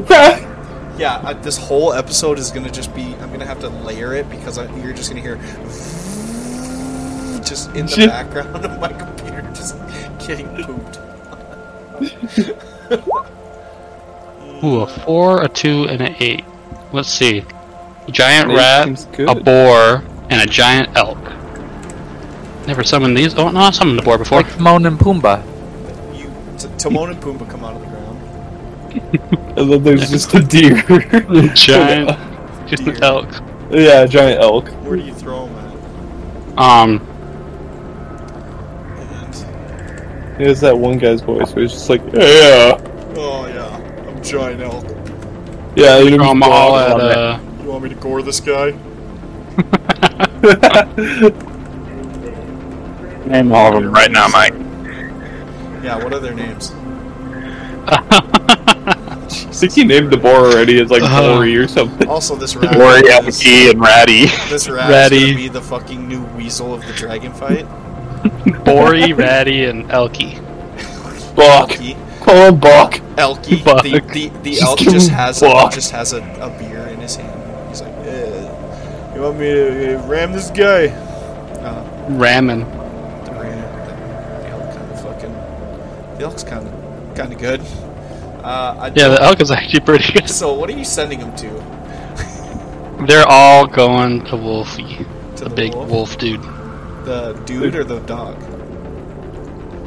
[0.00, 0.42] Brian.
[0.98, 3.14] Yeah, uh, this whole episode is gonna just be.
[3.16, 5.36] I'm gonna have to layer it because I, you're just gonna hear
[7.44, 8.08] just in the Shit.
[8.10, 9.76] background of my computer just
[10.26, 10.98] getting pooped.
[14.62, 16.44] Ooh, a four, a two, and an eight.
[16.92, 17.44] Let's see.
[18.10, 21.18] Giant Eight rat, a boar, and a giant elk.
[22.66, 23.34] Never summoned these.
[23.34, 24.42] Oh no, I summoned a boar before.
[24.42, 25.42] Like Timon and Pumbaa.
[26.16, 28.20] You, T- Timon and Pumbaa come out of the ground.
[29.58, 30.74] And then there's just a deer.
[31.54, 32.08] giant,
[32.68, 32.94] just Deer.
[32.94, 33.28] an elk.
[33.70, 34.68] yeah, giant elk.
[34.82, 35.56] Where do you throw them
[36.56, 36.58] at?
[36.58, 37.00] Um,
[38.98, 39.42] at?
[40.38, 42.76] And It's that one guy's voice where it's just like, yeah,
[43.16, 44.84] oh yeah, I'm giant elk.
[45.76, 45.98] yeah.
[45.98, 48.72] You throw 'em all at uh, You want me to gore this guy?
[53.26, 54.52] Name all of them right now, Mike.
[55.82, 55.96] Yeah.
[56.02, 56.72] What are their names?
[57.86, 61.36] I think he named the boar already as like Uh.
[61.36, 62.06] Bory or something.
[62.06, 62.76] Also, this rat.
[62.76, 64.26] Lori, is- Elky, and Ratty.
[64.50, 65.30] This rat Ratty.
[65.30, 67.64] is be the fucking new weasel of the dragon fight.
[68.64, 70.38] Bory, Ratty, and Elky.
[71.34, 71.70] Buck.
[71.70, 71.96] Elky.
[72.22, 72.94] Call him Buck.
[73.16, 73.64] Elky.
[73.64, 73.82] Buck.
[73.82, 75.72] The, the, the Just elk just has Buck.
[75.72, 77.33] just has a, a beer in his hand.
[79.14, 80.86] He's like, you want me to uh, ram this guy?
[80.88, 82.64] Uh, Ramen.
[83.24, 83.58] the ram.
[84.42, 85.32] The elk kind of fucking.
[86.18, 87.60] The elk's kind of kind of good.
[88.42, 90.28] Uh, I Yeah, the elk is actually pretty good.
[90.28, 93.04] So what are you sending him to?
[93.06, 95.06] They're all going to Wolfie,
[95.36, 95.90] To the the big wolf?
[95.90, 96.42] wolf dude.
[97.04, 98.36] The dude or the dog?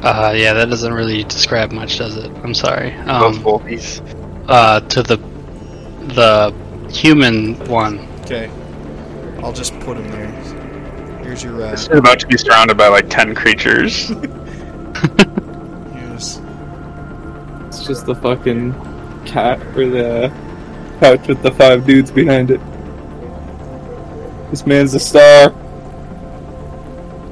[0.03, 2.31] Uh, yeah, that doesn't really describe much, does it?
[2.43, 2.91] I'm sorry.
[2.91, 4.01] Both Um, wolfies.
[4.47, 5.17] uh, to the
[6.15, 6.53] the
[6.91, 8.07] human one.
[8.21, 8.49] Okay.
[9.43, 10.27] I'll just put him there.
[11.23, 11.87] Here's your uh, rat.
[11.89, 14.07] They're about to be surrounded by like 10 creatures.
[15.93, 16.39] Here's
[17.67, 18.73] It's just the fucking
[19.25, 20.31] cat or the
[20.99, 22.61] couch with the five dudes behind it.
[24.49, 25.53] This man's a star.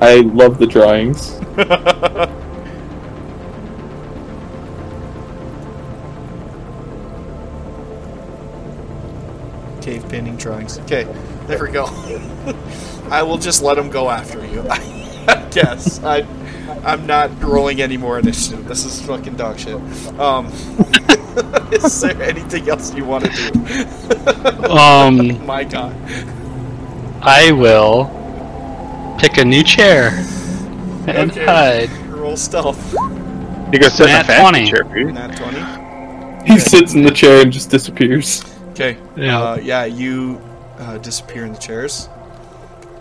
[0.02, 1.40] I love the drawings.
[9.82, 10.80] Cave painting drawings.
[10.80, 11.06] Okay,
[11.48, 11.86] there we go.
[13.10, 14.62] I will just let him go after you.
[14.70, 16.04] I guess.
[16.04, 16.26] I,
[16.84, 18.68] I'm not rolling any more initiative.
[18.68, 19.76] This is fucking dog shit.
[20.20, 20.48] Um,
[21.72, 24.64] is there anything else you want to do?
[24.70, 25.96] Um, My god.
[27.22, 28.06] I will
[29.20, 30.10] pick a new chair
[31.08, 31.46] and Okay.
[31.46, 31.90] hide.
[32.10, 32.80] Roll stealth.
[33.72, 34.70] He goes sit in a Nat fancy 20.
[34.72, 35.14] chair, dude.
[35.14, 35.36] Nat
[36.46, 36.52] 20.
[36.52, 38.44] He sits in the chair and just disappears.
[38.72, 38.98] Okay.
[39.16, 39.42] Yeah.
[39.42, 40.40] Uh, yeah, you
[40.80, 42.10] uh, disappear in the chairs.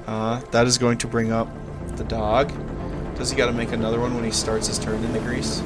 [0.07, 1.49] Uh, that is going to bring up
[1.97, 2.53] the dog.
[3.17, 5.63] Does he got to make another one when he starts his turn in the grease?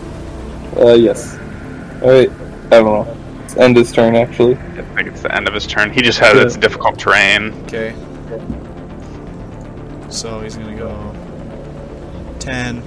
[0.76, 1.36] Uh, yes.
[2.02, 2.30] Alright,
[2.66, 3.16] I don't know.
[3.44, 4.54] It's end his turn, actually.
[4.56, 5.90] I think it's the end of his turn.
[5.92, 6.42] He just has Yeah.
[6.42, 7.52] it's difficult terrain.
[7.64, 7.94] Okay.
[10.10, 11.14] So he's going to go
[12.40, 12.82] 10,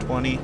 [0.00, 0.36] 20.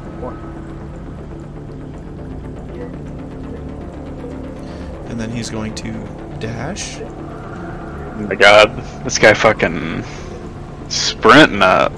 [5.08, 5.92] And then he's going to
[6.40, 6.98] dash.
[8.22, 10.04] Oh my god, this guy fucking
[10.88, 11.92] sprinting up.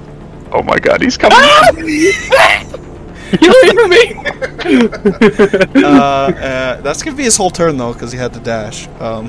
[0.52, 1.36] Oh my god, he's coming.
[5.84, 8.88] uh, uh, that's gonna be his whole turn though, because he had to dash.
[9.00, 9.28] Um,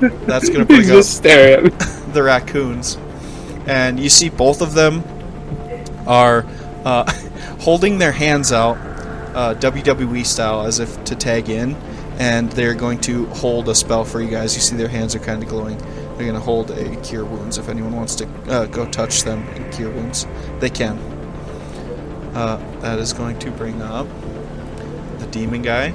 [0.00, 1.70] that's gonna bring He's up just staring
[2.12, 2.98] the raccoons,
[3.66, 5.04] and you see both of them
[6.08, 6.44] are
[6.84, 7.08] uh,
[7.60, 8.78] holding their hands out,
[9.36, 11.76] uh, WWE style, as if to tag in,
[12.18, 14.56] and they're going to hold a spell for you guys.
[14.56, 15.80] You see their hands are kind of glowing.
[16.16, 17.58] They're gonna hold a cure wounds.
[17.58, 20.26] If anyone wants to uh, go touch them and cure wounds,
[20.60, 20.96] they can.
[22.34, 24.06] Uh, that is going to bring up
[25.18, 25.92] the demon guy.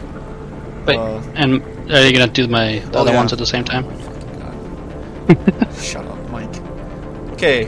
[0.86, 1.62] Wait, Uh, and
[1.92, 3.18] are you gonna do my the Oh, other yeah.
[3.18, 3.86] ones at the same time?
[5.80, 6.56] Shut up, Mike.
[7.34, 7.68] Okay,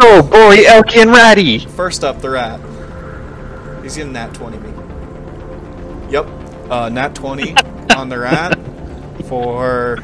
[0.00, 1.58] oh boy, Elky and Ratty.
[1.60, 2.60] first up, the rat.
[3.82, 4.72] He's getting nat 20 me.
[6.10, 6.26] Yep,
[6.70, 7.54] uh, nat 20
[7.96, 8.58] on the rat
[9.24, 9.98] for.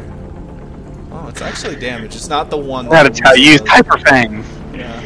[1.15, 2.17] Oh, it's actually damage.
[2.17, 2.89] It's not the one.
[2.89, 3.69] that That's how you use does.
[3.69, 4.43] Hyper Fang.
[4.75, 5.01] Yeah.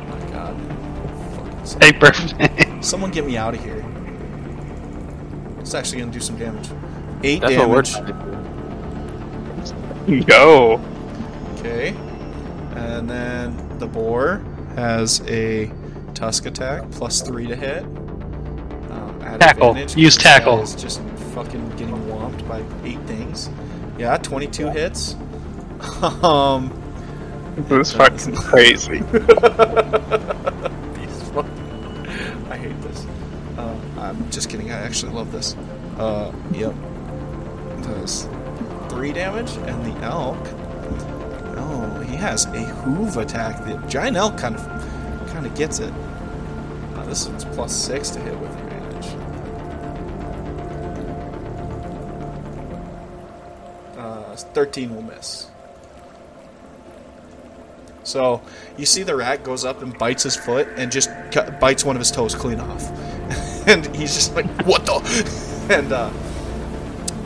[0.00, 0.56] Oh my god.
[1.80, 2.12] Paper.
[2.82, 3.84] Someone get me out of here.
[5.58, 6.68] It's actually gonna do some damage.
[7.24, 8.06] Eight That's what we're damage.
[8.06, 8.12] to
[10.06, 10.24] do.
[10.24, 10.80] Go.
[11.58, 11.88] Okay.
[12.76, 14.44] And then the boar
[14.76, 15.70] has a
[16.14, 17.82] tusk attack plus three to hit.
[17.84, 19.76] Um, Tackle.
[19.96, 20.60] Use tackle.
[20.60, 21.00] is just
[21.34, 23.48] fucking getting whomped by eight things.
[23.98, 25.16] Yeah, 22 hits.
[26.24, 26.72] Um,
[27.68, 28.98] This is fucking crazy.
[31.32, 31.50] fucking-
[32.50, 33.06] I hate this.
[33.58, 34.70] Uh, I'm just kidding.
[34.70, 35.54] I actually love this.
[35.98, 36.74] Uh, yep.
[37.82, 38.28] Does
[38.88, 40.38] three damage, and the elk.
[41.56, 43.64] Oh, he has a hoof attack.
[43.64, 45.92] The giant elk kind of, kind of gets it.
[46.94, 49.14] Uh, this one's plus six to hit with advantage.
[53.96, 55.46] Uh, thirteen will miss.
[58.14, 58.40] So
[58.78, 61.96] you see the rat goes up and bites his foot and just cu- bites one
[61.96, 62.88] of his toes clean off,
[63.66, 64.94] and he's just like, "What the?"
[65.74, 66.10] And uh,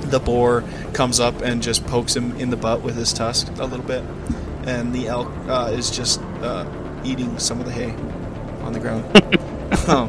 [0.09, 0.65] the boar
[0.95, 4.03] comes up and just pokes him in the butt with his tusk a little bit,
[4.65, 6.65] and the elk uh, is just uh,
[7.05, 7.91] eating some of the hay
[8.63, 9.05] on the ground.
[9.91, 10.09] um,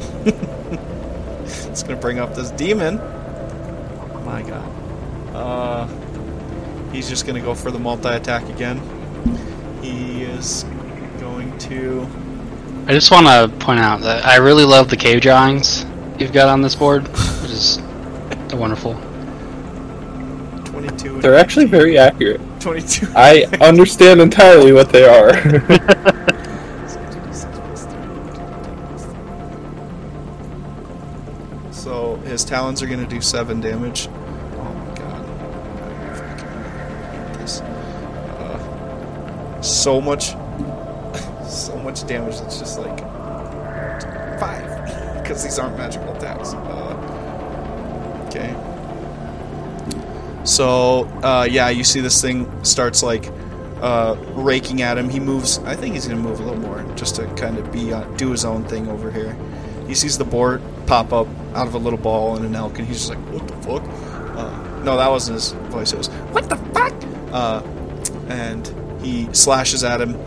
[1.44, 2.98] it's gonna bring up this demon.
[2.98, 5.36] Oh my god.
[5.36, 5.86] Uh,
[6.90, 8.80] he's just gonna go for the multi attack again.
[9.82, 10.69] He is going
[11.60, 12.06] to.
[12.86, 15.84] I just want to point out that I really love the cave drawings
[16.18, 17.06] you've got on this board,
[17.42, 17.78] which is
[18.48, 18.94] they're wonderful.
[20.64, 21.20] 22.
[21.20, 22.40] They're actually very accurate.
[22.60, 23.08] 22.
[23.14, 25.32] I understand entirely what they are.
[31.90, 34.08] So his talons are going to do 7 damage.
[34.08, 35.28] Oh my god.
[35.80, 36.48] I fucking
[37.32, 37.60] hate this.
[37.62, 40.30] Uh, so much.
[41.50, 42.40] So much damage.
[42.40, 42.98] It's just like.
[44.40, 44.70] 5.
[45.20, 46.54] Because these aren't magical attacks.
[46.54, 48.52] Uh, okay.
[50.44, 53.30] So, uh, yeah, you see this thing starts like
[53.80, 55.08] uh, raking at him.
[55.08, 55.58] He moves.
[55.60, 58.32] I think he's gonna move a little more just to kind of be uh, do
[58.32, 59.36] his own thing over here.
[59.86, 62.88] He sees the board pop up out of a little ball and an elk, and
[62.88, 63.82] he's just like, "What the fuck?"
[64.36, 65.92] Uh, no, that wasn't his voice.
[65.92, 66.94] It was, "What the fuck?"
[67.30, 67.62] Uh,
[68.28, 68.66] and
[69.00, 70.18] he slashes at him,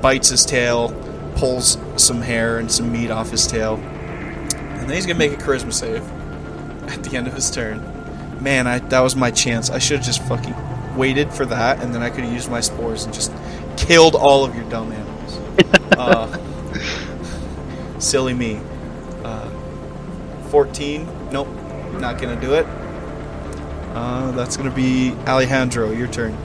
[0.00, 0.88] bites his tail,
[1.38, 5.36] pulls some hair and some meat off his tail, and then he's gonna make a
[5.36, 6.02] charisma save
[6.90, 7.80] at the end of his turn.
[8.42, 9.70] Man, I that was my chance.
[9.70, 10.54] I should have just fucking
[10.96, 13.32] waited for that, and then I could have used my spores and just
[13.76, 15.38] killed all of your dumb animals.
[15.96, 18.60] uh, silly me.
[19.24, 19.50] Uh,
[20.50, 21.30] 14.
[21.30, 21.48] Nope.
[21.94, 22.66] Not going to do it.
[23.94, 25.90] Uh, that's going to be Alejandro.
[25.90, 26.36] Your turn.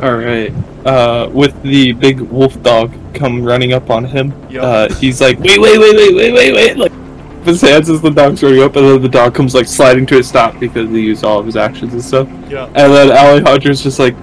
[0.00, 0.52] Alright.
[0.84, 4.64] Uh, with the big wolf dog come running up on him, Yup.
[4.64, 6.92] uh, he's like, wait, wait, wait, wait, wait, wait, wait, like,
[7.44, 10.18] his hands as the dog's running up, and then the dog comes, like, sliding to
[10.18, 12.28] a stop because he used all of his actions and stuff.
[12.48, 12.66] Yeah.
[12.66, 14.14] And then Alejandro's just like,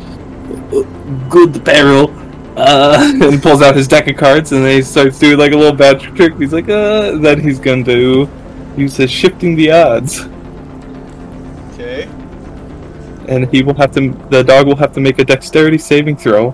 [1.29, 2.11] good barrel,
[2.57, 5.57] uh, and pulls out his deck of cards, and then he starts doing, like, a
[5.57, 6.35] little bad trick.
[6.37, 8.29] He's like, uh, then he's going to
[8.77, 10.27] use his shifting the odds.
[11.73, 12.03] Okay.
[13.27, 16.51] And he will have to, the dog will have to make a dexterity saving throw.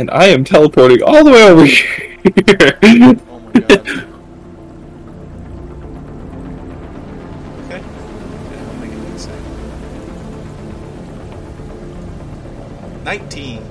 [0.00, 0.10] Okay.
[0.10, 2.06] And I am teleporting all the way over here.
[2.24, 3.72] Oh my god.
[7.64, 7.80] okay.
[8.50, 9.44] Yeah, I'll make it save.
[13.04, 13.62] 19.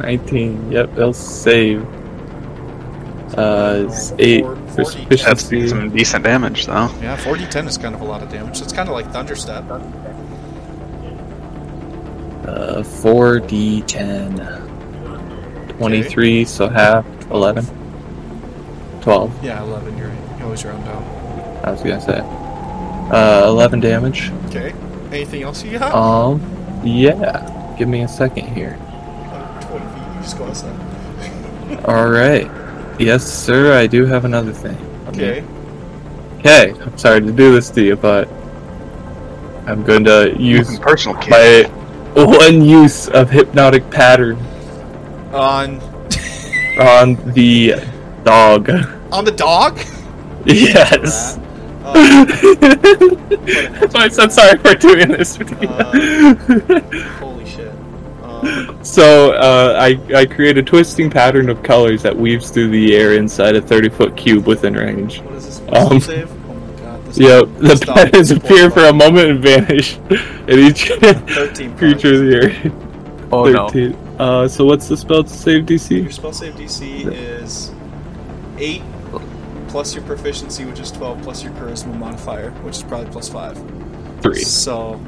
[0.00, 0.72] 19.
[0.72, 1.86] Yep, they'll save.
[3.36, 5.04] Uh, it's 8 Four- for 40.
[5.16, 6.88] That's some decent damage, though.
[7.00, 8.60] Yeah, 4010 is kind of a lot of damage.
[8.60, 9.70] It's kind of like Thunderstep.
[12.44, 14.67] Uh, 4d10.
[15.78, 17.06] 23, so half.
[17.30, 17.64] 11.
[19.02, 19.96] 12, Yeah, 11.
[19.98, 20.38] You're right.
[20.38, 21.02] You always round down.
[21.64, 22.20] I was gonna say.
[23.10, 24.30] Uh, 11 damage.
[24.46, 24.72] Okay.
[25.12, 25.94] Anything else you got?
[25.94, 26.40] Um,
[26.84, 27.74] yeah.
[27.78, 28.76] Give me a second here.
[29.68, 30.14] 20 feet.
[30.16, 31.84] You just go outside.
[31.84, 32.50] Alright.
[33.00, 34.76] Yes, sir, I do have another thing.
[35.08, 35.44] Okay.
[36.38, 38.28] Okay, I'm sorry to do this to you, but
[39.66, 41.64] I'm going to use personal my
[42.14, 44.36] one use of hypnotic pattern
[45.32, 45.80] On
[46.80, 47.74] on the
[48.24, 48.70] dog.
[49.12, 49.78] on the dog?
[50.46, 51.38] Yes.
[51.84, 52.24] Uh,
[53.80, 55.68] That's why I said sorry for doing this with you.
[57.18, 57.72] holy shit.
[58.22, 62.94] Um, so uh, I I create a twisting pattern of colors that weaves through the
[62.96, 65.20] air inside a 30 foot cube within range.
[65.22, 65.60] what is this?
[65.68, 66.30] Um, Um, save?
[66.48, 67.04] Oh my god.
[67.06, 69.96] This Yep, this the patterns appear for a moment and vanish
[70.48, 72.72] in each 13 creature of the air.
[73.32, 73.68] Oh no.
[74.18, 74.20] 13.
[74.20, 76.02] Uh, so what's the spell to save DC?
[76.02, 77.72] Your spell save DC is
[78.58, 78.82] 8
[79.68, 84.20] plus your proficiency, which is 12, plus your charisma modifier, which is probably plus 5.
[84.22, 84.42] Three.
[84.42, 84.98] So,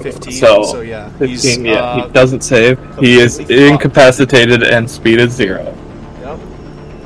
[0.00, 0.32] 15.
[0.32, 1.10] So, So, yeah.
[1.10, 2.78] 15, he's, yeah, uh, he doesn't save.
[2.98, 5.76] He is completely incapacitated and speed is zero.
[6.20, 6.38] Yep.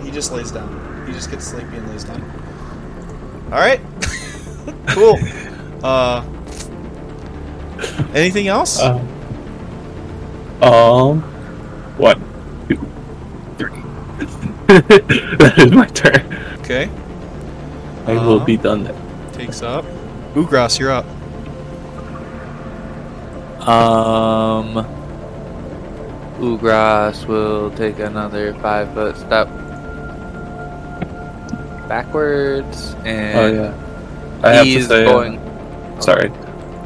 [0.04, 1.04] He just lays down.
[1.06, 2.22] He just gets sleepy and lays down.
[3.46, 3.80] Alright.
[4.88, 5.18] cool.
[5.84, 6.24] Uh,
[8.14, 8.80] anything else?
[8.80, 9.06] Um,
[10.62, 11.22] um,
[11.96, 12.20] one,
[12.68, 12.76] two,
[13.58, 13.82] three.
[14.66, 16.26] that is my turn.
[16.60, 16.90] okay.
[18.06, 18.96] I will Uh, be done then.
[19.32, 19.86] Takes up.
[20.34, 21.06] Ugras, you're up.
[23.66, 24.86] Um,
[26.38, 29.48] Ugras will take another five foot step
[31.88, 33.74] backwards, and Oh and yeah.
[34.42, 35.04] I have to he's say.
[35.06, 35.40] uh, going.
[36.00, 36.30] sorry.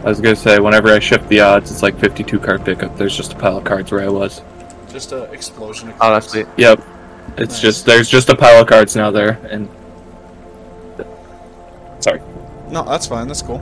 [0.05, 2.97] I was gonna say whenever I shift the odds, it's like 52 card pickup.
[2.97, 4.43] There's just a pile of cards where I was.
[4.91, 6.47] Just an explosion of Oh, that's cards.
[6.47, 6.47] sweet.
[6.57, 6.81] Yep.
[7.37, 7.61] It's Nice.
[7.61, 9.69] just there's just a pile of cards now there, and
[12.01, 12.21] sorry.
[12.71, 13.27] No, that's fine.
[13.29, 13.61] That's cool.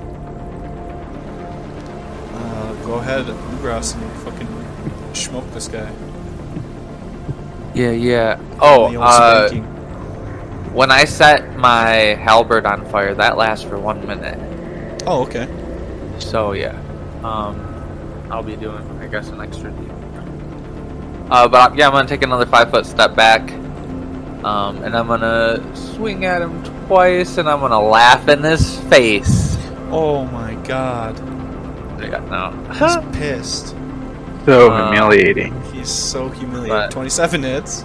[2.34, 5.90] Uh, go ahead, Ugras, and fucking smoke this guy.
[7.74, 8.38] Yeah, yeah.
[8.60, 9.64] Oh, The uh, spanking.
[10.74, 14.38] when I set my halberd on fire, that lasts for one minute.
[15.06, 15.46] Oh, okay.
[16.18, 16.78] So yeah,
[17.24, 17.60] um,
[18.30, 19.76] I'll be doing, I guess, an extra D.
[21.30, 23.50] Uh, but yeah, I'm gonna take another five foot step back,
[24.44, 29.56] um, and I'm gonna swing at him twice, and I'm gonna laugh in his face.
[29.90, 31.20] Oh my god.
[32.00, 32.50] I got no.
[32.74, 33.74] He's pissed.
[34.44, 35.60] So Uh, humiliating.
[35.72, 36.68] He's so humiliating.
[36.68, 37.82] But- 27 hits.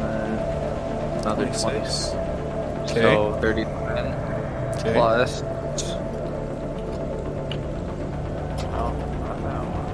[0.01, 1.61] then another 20.
[1.61, 2.13] 26.
[2.91, 3.01] Okay.
[3.01, 3.71] So 39
[4.77, 4.93] okay.
[4.93, 5.41] plus.
[8.69, 8.93] Oh,
[9.23, 9.85] not that one.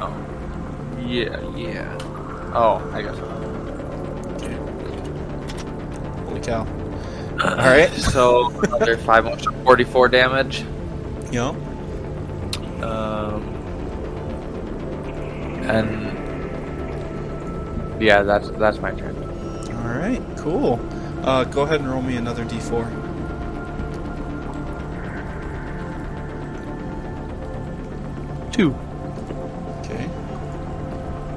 [0.00, 0.14] Oh.
[1.04, 1.98] Yeah, yeah.
[2.54, 3.18] Oh, I guess.
[6.28, 6.64] Holy cow.
[7.42, 7.90] Alright.
[8.16, 10.64] So another 5 more, 44 damage.
[11.32, 11.56] You know?
[12.82, 13.42] Um,
[15.68, 16.16] and
[18.02, 19.16] yeah, that's that's my turn.
[19.70, 20.80] Alright, cool.
[21.22, 23.06] Uh, go ahead and roll me another d4.
[28.52, 28.74] Two.
[29.80, 30.08] Okay.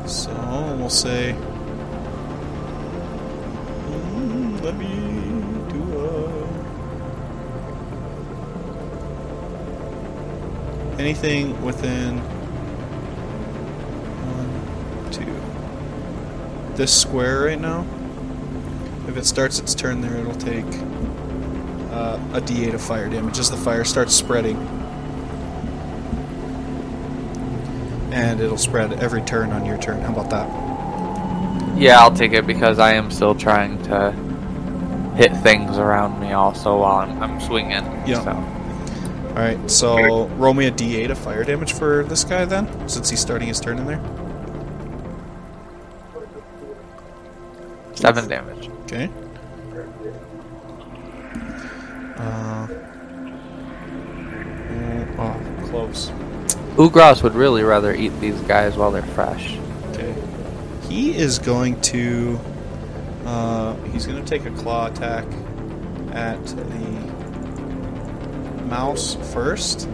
[0.06, 0.32] So
[0.78, 1.36] we'll say.
[3.88, 5.29] Mm, let me
[11.00, 12.18] Anything within.
[14.28, 16.76] One, two.
[16.76, 17.86] This square right now.
[19.08, 20.66] If it starts its turn there, it'll take
[21.92, 24.58] uh, a d8 of fire damage as the fire starts spreading.
[28.12, 30.02] And it'll spread every turn on your turn.
[30.02, 31.80] How about that?
[31.80, 34.12] Yeah, I'll take it because I am still trying to
[35.16, 37.86] hit things around me also while I'm, I'm swinging.
[38.06, 38.22] Yeah.
[38.26, 38.59] So.
[39.40, 43.22] Alright, so roll me a d8 of fire damage for this guy then, since he's
[43.22, 44.02] starting his turn in there.
[47.96, 48.70] Seven damage.
[48.84, 49.10] Okay.
[52.18, 52.68] Uh,
[55.18, 56.10] oh, close.
[56.76, 59.58] Ugras would really rather eat these guys while they're fresh.
[59.92, 60.14] Okay.
[60.90, 62.38] He is going to.
[63.24, 65.24] Uh, he's going to take a claw attack
[66.12, 67.19] at the
[68.70, 69.88] mouse first.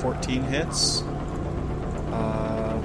[0.00, 1.02] 14 hits.
[2.12, 2.80] Uh,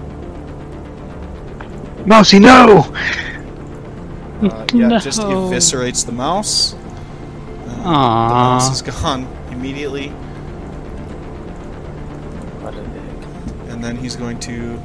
[2.05, 2.79] Mousy, no!
[4.41, 4.99] uh, yeah, No.
[4.99, 6.73] just eviscerates the mouse.
[6.73, 10.09] Uh, the mouse is gone immediately.
[12.61, 13.71] What a dick.
[13.71, 14.81] And then he's going to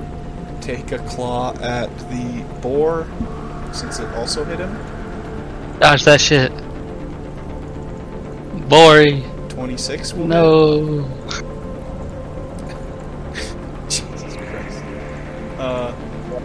[0.60, 3.06] take a claw at the boar,
[3.72, 4.76] since it also hit him.
[5.80, 6.52] Dodge that shit.
[8.68, 9.24] Bory.
[9.48, 10.26] 26 will.
[10.26, 11.02] No.
[13.88, 14.82] Jesus Christ.
[15.58, 15.94] Uh,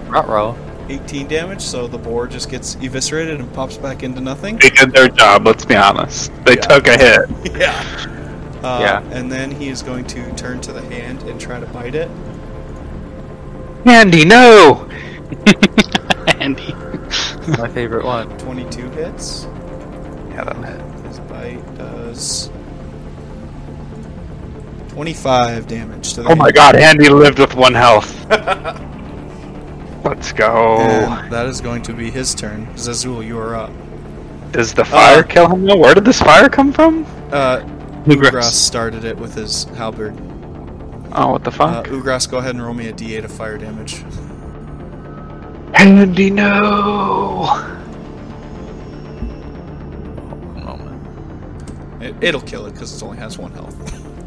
[0.08, 0.56] Ruh-roh.
[0.90, 4.58] 18 damage, so the boar just gets eviscerated and pops back into nothing.
[4.58, 6.32] They did their job, let's be honest.
[6.46, 6.62] They Yeah.
[6.62, 7.30] took a hit.
[7.58, 7.84] yeah.
[8.62, 9.02] Uh, Yeah.
[9.12, 12.10] And then he is going to turn to the hand and try to bite it.
[13.86, 14.88] Andy, no!
[16.40, 16.74] Andy.
[17.58, 18.30] My favorite one.
[18.38, 19.48] 22 hits.
[20.32, 20.82] Yeah, that hit.
[21.08, 21.64] His bite
[22.12, 22.50] does
[24.90, 26.56] 25 damage to the Oh my hand.
[26.56, 28.26] god, Andy lived with one health.
[30.04, 30.78] Let's go.
[30.80, 32.66] And that is going to be his turn.
[32.76, 33.72] Zazul, you are up.
[34.52, 35.64] Does the fire Uh, kill him?
[35.66, 35.78] though?
[35.78, 37.06] Where did this fire come from?
[37.32, 37.62] Uh,
[38.04, 38.34] Bluegrass.
[38.34, 40.16] Ugras started it with his halberd.
[41.14, 41.86] Oh, what the Uh, fuck?
[41.88, 44.04] Ugras, go ahead and roll me a d8 of fire damage.
[45.76, 47.78] Andy, no!
[52.02, 53.76] It, it'll kill it because it only has one health.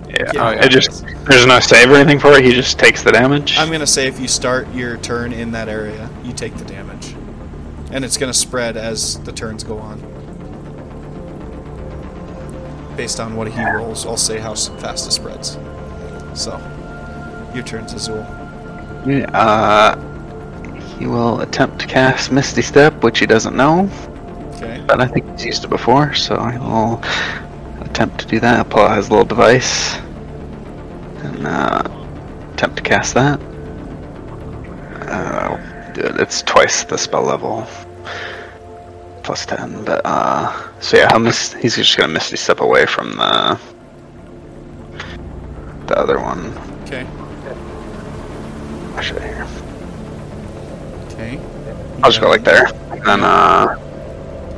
[0.09, 2.45] Yeah, Yeah, it just there's no save or anything for it.
[2.45, 3.59] He just takes the damage.
[3.59, 7.15] I'm gonna say if you start your turn in that area, you take the damage,
[7.91, 10.01] and it's gonna spread as the turns go on.
[12.97, 15.59] Based on what he rolls, I'll say how fast it spreads.
[16.35, 16.59] So,
[17.53, 18.19] your turn, Azul.
[19.05, 19.97] Yeah, uh,
[20.99, 23.91] he will attempt to cast Misty Step, which he doesn't know,
[24.55, 24.83] Okay.
[24.87, 27.03] but I think he's used it before, so I will
[27.95, 28.69] attempt to do that.
[28.71, 29.95] Pull out his little device
[31.23, 31.83] and uh,
[32.53, 33.41] attempt to cast that.
[35.09, 36.03] Uh, do.
[36.19, 37.65] It's twice the spell level,
[39.23, 39.85] plus ten.
[39.85, 43.61] But uh, so yeah, miss, he's just gonna miss Misty Step away from the
[45.87, 46.47] the other one.
[46.83, 47.07] Okay.
[48.97, 49.47] I'll show here.
[51.13, 51.39] Okay.
[52.03, 52.67] I'll just go like there.
[52.91, 53.79] And then uh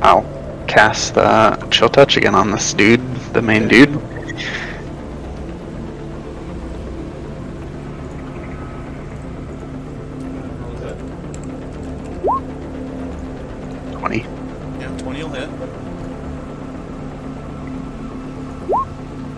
[0.01, 0.25] I'll
[0.67, 3.01] cast uh chill touch again on this dude,
[3.37, 3.91] the main dude.
[13.91, 14.21] Twenty.
[14.79, 15.49] Yeah, 20 will hit.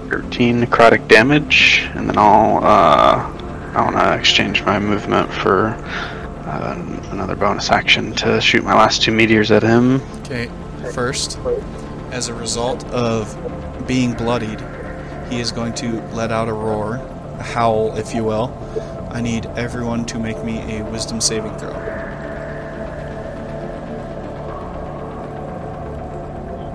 [0.09, 3.35] 13 necrotic damage, and then I'll uh
[3.75, 5.75] I wanna exchange my movement for
[6.45, 6.75] uh,
[7.11, 10.01] another bonus action to shoot my last two meteors at him.
[10.21, 10.49] Okay.
[10.93, 11.37] First,
[12.11, 13.35] as a result of
[13.89, 14.61] being bloodied,
[15.31, 16.97] he is going to let out a roar,
[17.39, 18.55] a howl, if you will.
[19.09, 21.73] I need everyone to make me a wisdom saving throw.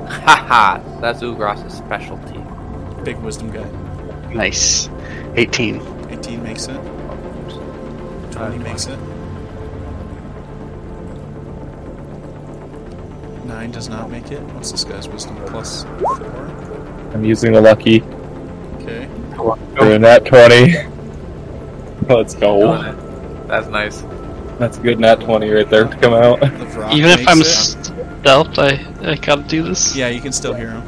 [0.09, 2.43] Haha, that's Ugras' specialty.
[3.05, 3.70] Big wisdom guy.
[4.35, 4.89] Nice.
[5.36, 6.11] 18.
[6.11, 6.81] 18 makes it.
[8.32, 8.99] 20 makes it.
[13.45, 14.43] 9 does not make it.
[14.55, 15.36] What's this guy's wisdom?
[15.47, 16.64] Plus 4.
[17.15, 18.03] I'm using the lucky
[18.82, 19.09] Okay.
[19.77, 20.74] for a nat 20.
[22.09, 22.82] Let's go.
[23.47, 24.03] That's nice.
[24.59, 26.43] That's a good nat 20 right there to come out.
[26.93, 27.45] Even if I'm it.
[27.45, 29.97] stealth, I, I gotta do this.
[29.97, 30.82] Yeah, you can still hear him.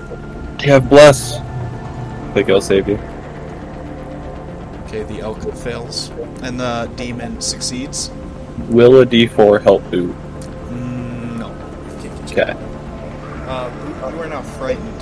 [0.65, 1.37] Yeah, bless.
[1.39, 2.99] I think I'll save you.
[4.87, 6.11] Okay, the elk fails,
[6.43, 8.11] and the demon succeeds.
[8.69, 10.09] Will a D4 help you?
[10.71, 11.49] Mm, no.
[12.03, 12.43] Can't get you.
[12.43, 12.53] Okay.
[13.47, 14.96] Uh, you are not frightened.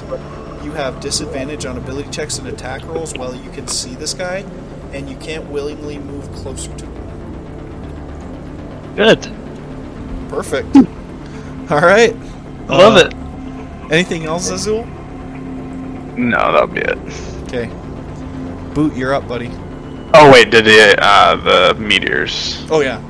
[0.74, 4.38] You have disadvantage on ability checks and attack rolls while you can see this guy,
[4.92, 6.92] and you can't willingly move closer to him.
[8.96, 9.22] Good.
[10.28, 10.74] Perfect.
[11.70, 12.12] All right.
[12.68, 13.92] I Love Uh, it.
[13.92, 14.84] Anything else, Azul?
[16.16, 16.98] No, that'll be it.
[17.44, 17.70] Okay.
[18.74, 19.52] Boot, you're up, buddy.
[20.12, 20.98] Oh wait, did it?
[21.00, 22.66] Uh, the meteors.
[22.68, 23.00] Oh yeah.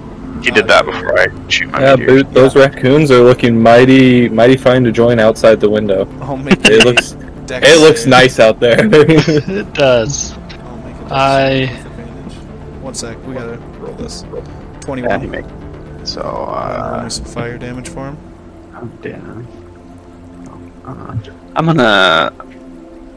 [0.43, 2.25] He did that before I shoot my Yeah, meteors.
[2.25, 2.35] Boot.
[2.35, 6.07] Those raccoons are looking mighty, mighty fine to join outside the window.
[6.21, 7.17] I'll make It looks,
[7.47, 8.11] dex it looks save.
[8.11, 8.79] nice out there.
[8.87, 10.33] It does.
[10.33, 12.35] I'll make a dex I- save with advantage.
[12.83, 14.25] One sec, we gotta roll this.
[14.33, 15.31] Yeah, he Twenty-one.
[15.31, 15.45] make.
[16.07, 18.19] So, Uh, roll uh, some fire damage for him.
[18.77, 19.47] oh, damn.
[20.87, 21.17] Uh,
[21.57, 22.33] I'm gonna.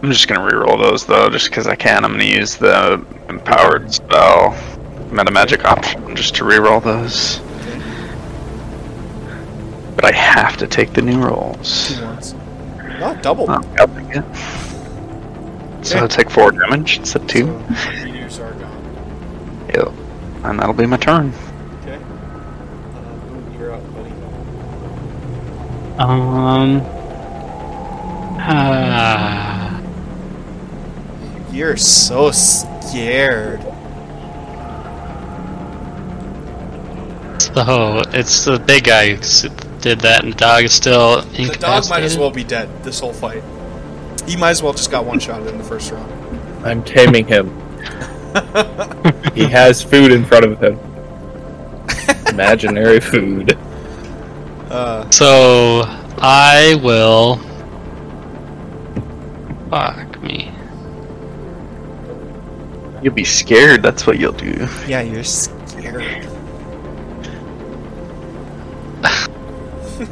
[0.02, 2.06] I'm just gonna reroll those though, just because I can.
[2.06, 4.56] I'm gonna use the empowered spell,
[5.12, 7.40] meta magic option, just to reroll those.
[9.96, 11.98] But I have to take the new rolls.
[11.98, 12.36] Two ones.
[13.00, 13.46] No, double.
[13.50, 15.86] Oh, I'll it.
[15.86, 17.46] So I'll take four damage instead of two.
[17.46, 19.68] So, meteors are gone.
[19.74, 19.90] Yep.
[20.44, 21.32] And that'll be my turn.
[21.82, 21.96] Okay.
[21.96, 24.12] Uh, you're up, buddy.
[26.00, 26.82] Um.
[28.40, 29.82] Ah.
[31.52, 33.62] You're so scared.
[37.40, 39.46] So it's the big guy who s-
[39.82, 41.60] did that, and the dog is still The incapacitated.
[41.62, 43.44] dog might as well be dead this whole fight.
[44.28, 46.66] He might as well just got one shot in the first round.
[46.66, 47.50] I'm taming him.
[49.34, 50.78] He has food in front of him.
[52.28, 53.58] Imaginary food.
[54.70, 55.84] Uh, So
[56.18, 57.38] I will.
[59.70, 60.52] Fuck me.
[63.02, 63.82] You'll be scared.
[63.84, 64.68] That's what you'll do.
[64.88, 65.57] yeah, you're scared.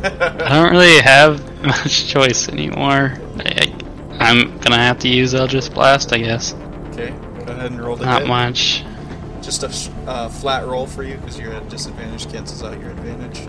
[0.06, 3.14] I don't really have much choice anymore.
[3.40, 3.74] I,
[4.20, 6.54] I, am gonna have to use Eldritch Blast, I guess.
[6.92, 7.10] Okay,
[7.46, 8.28] go ahead and roll the Not hit.
[8.28, 8.84] much.
[9.42, 13.42] Just a uh, flat roll for you because you're at disadvantage cancels out your advantage.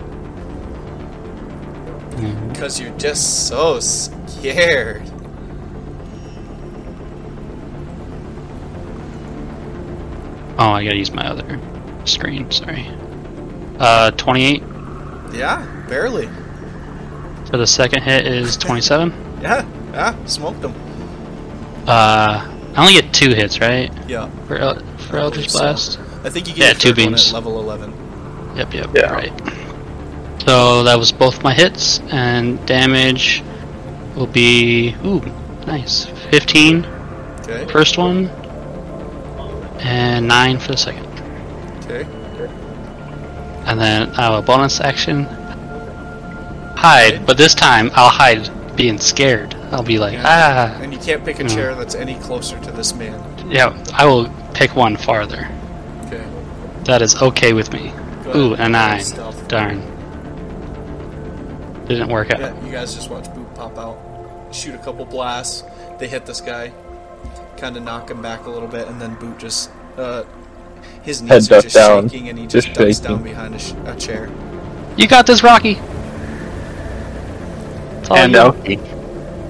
[2.49, 5.03] Because you're just so scared.
[10.59, 11.59] Oh, I gotta use my other
[12.05, 12.49] screen.
[12.49, 12.87] Sorry.
[13.77, 14.63] Uh, 28
[15.33, 16.27] Yeah, barely.
[17.49, 19.13] For the second hit is 27.
[19.41, 20.73] Yeah, yeah, smoked them.
[21.87, 22.45] Uh,
[22.75, 23.91] I only get two hits, right?
[24.07, 25.59] Yeah, For El- for I Eldritch believe so.
[25.59, 25.99] Blast.
[26.23, 27.27] I think you Yeah, get two your third one beams.
[27.29, 27.93] at level 11.
[28.57, 29.11] Yep, yep, Yeah.
[29.13, 29.33] right.
[30.45, 33.43] So that was both my hits, and damage
[34.15, 35.21] will be ooh,
[35.65, 36.05] nice.
[36.31, 36.85] 15
[37.41, 38.27] Okay, first one,
[39.79, 41.05] and nine for the second.
[41.85, 42.05] okay.
[43.65, 45.27] And then I have a bonus action.
[46.77, 49.55] Hide, but this time I'll hide being scared.
[49.71, 50.23] I'll be like, Yeah.
[50.77, 53.19] ah, And you can't pick a chair that's any closer to this man.
[53.49, 55.49] yeah, I will pick one farther.
[56.05, 56.23] Okay.
[56.83, 57.91] That is okay with me.
[58.23, 58.67] Go Ooh, ahead.
[58.67, 59.01] a nine.
[59.03, 59.47] Stealth.
[59.47, 59.81] Darn.
[61.87, 62.39] Didn't work out.
[62.39, 63.97] Yeah, you guys just watch Boot pop out,
[64.51, 65.63] shoot a couple blasts.
[65.99, 66.71] They hit this guy,
[67.55, 70.23] kind of knock him back a little bit, and then Boot just uh,
[71.03, 72.09] his Head knees are just down.
[72.09, 73.15] shaking, and he just, Just ducks shaking.
[73.15, 74.29] down behind a, sh- a chair.
[74.97, 75.79] You got this, Rocky.
[78.07, 78.39] It's all and you.
[78.39, 78.79] Elkie.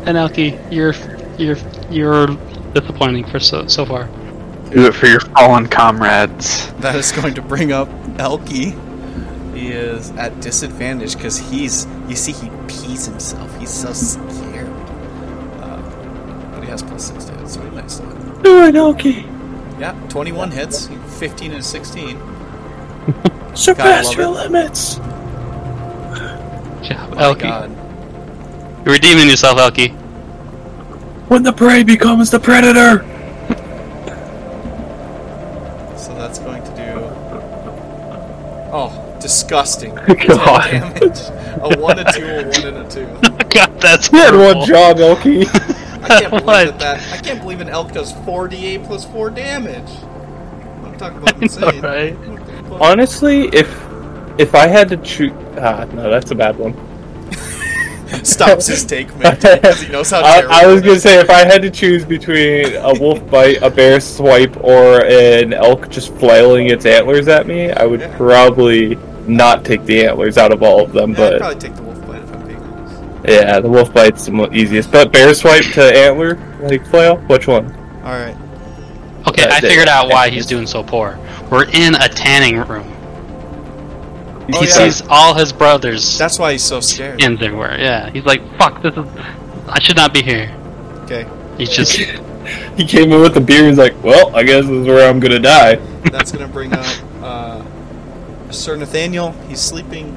[0.07, 0.93] And Elkie, you're
[1.38, 1.57] you're
[1.91, 2.27] you're
[2.73, 4.05] disappointing for so so far.
[4.71, 6.71] Do it for your fallen comrades.
[6.79, 8.73] That is going to bring up Elkie.
[9.55, 13.57] He is at disadvantage because he's, you see, he pees himself.
[13.59, 14.67] He's so scared.
[15.61, 18.09] Uh, but he has plus six to hit, so he might still.
[18.09, 18.43] hit.
[18.43, 19.23] Do it, Elkie.
[19.79, 20.89] Yeah, 21 hits,
[21.19, 22.19] 15 and 16.
[23.55, 24.29] Surpass your it.
[24.29, 24.95] limits.
[24.97, 27.39] Good job, My Elkie.
[27.41, 27.86] God.
[28.88, 29.91] You're redeeming yourself, Elkie.
[31.27, 32.99] When the prey becomes the predator.
[35.97, 36.93] So that's going to do.
[38.72, 39.93] Oh, disgusting.
[40.05, 40.72] God.
[40.72, 41.19] damage.
[41.59, 43.05] A 1, a 2, a 1, and a 2.
[43.49, 44.59] God, that's You had horrible.
[44.61, 45.45] one job, Elkie.
[46.03, 47.11] I can't believe that, that.
[47.11, 49.89] I can't believe an elk does 4d8 plus 4 damage.
[50.85, 52.18] I'm talking about I know, right?
[52.19, 52.81] What the fuck?
[52.81, 53.68] Honestly, if
[54.38, 56.86] if I had to choose, ah, no, that's a bad one.
[58.23, 61.03] Stops his take because he knows how I, terrible I was gonna is.
[61.03, 65.53] say if I had to choose between a wolf bite, a bear swipe, or an
[65.53, 68.15] elk just flailing its antlers at me, I would Yeah.
[68.17, 68.97] probably
[69.27, 71.11] not take the antlers out of all of them.
[71.13, 73.25] Yeah, I'd but probably take the wolf bite if I'm being honest.
[73.27, 74.91] yeah, the wolf bite's the easiest.
[74.91, 77.73] But bear swipe to antler, like flail, which one?
[78.05, 78.35] Alright.
[79.27, 81.19] Okay, Uh, I figured out why he's doing so poor.
[81.51, 82.85] We're in a tanning room.
[84.53, 84.72] Oh, he yeah.
[84.72, 87.19] sees all his brothers' That's why he's so scared.
[87.19, 87.78] skins everywhere.
[87.80, 89.06] Yeah, he's like, "Fuck, this is.
[89.68, 90.56] I should not be here."
[91.03, 91.98] Okay, He's just.
[92.78, 93.68] He came in with the beer.
[93.68, 95.76] He's like, "Well, I guess this is where I'm gonna die."
[96.11, 96.86] that's gonna bring up
[97.22, 97.61] uh,
[98.52, 99.32] Sir Nathaniel.
[99.49, 100.14] He's sleeping.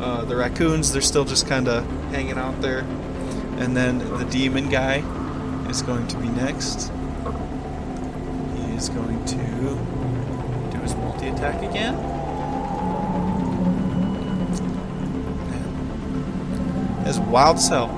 [0.00, 2.80] Uh, the raccoons, they're still just kind of hanging out there.
[3.58, 4.98] And then the demon guy
[5.68, 6.90] is going to be next.
[8.56, 9.36] He is going to
[10.72, 11.94] do his multi attack again.
[17.04, 17.88] As wild as hell.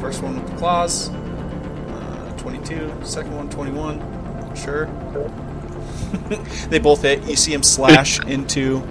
[0.00, 1.10] First one with the claws.
[1.10, 2.92] Uh, 22.
[3.04, 4.54] Second one, 21.
[4.56, 4.86] Sure.
[6.68, 7.22] they both hit.
[7.24, 8.82] You see him slash into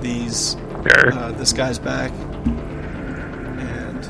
[0.00, 2.10] these uh, this guy's back,
[3.60, 4.02] and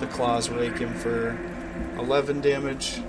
[0.00, 1.38] the claws rake him for
[1.98, 3.00] 11 damage.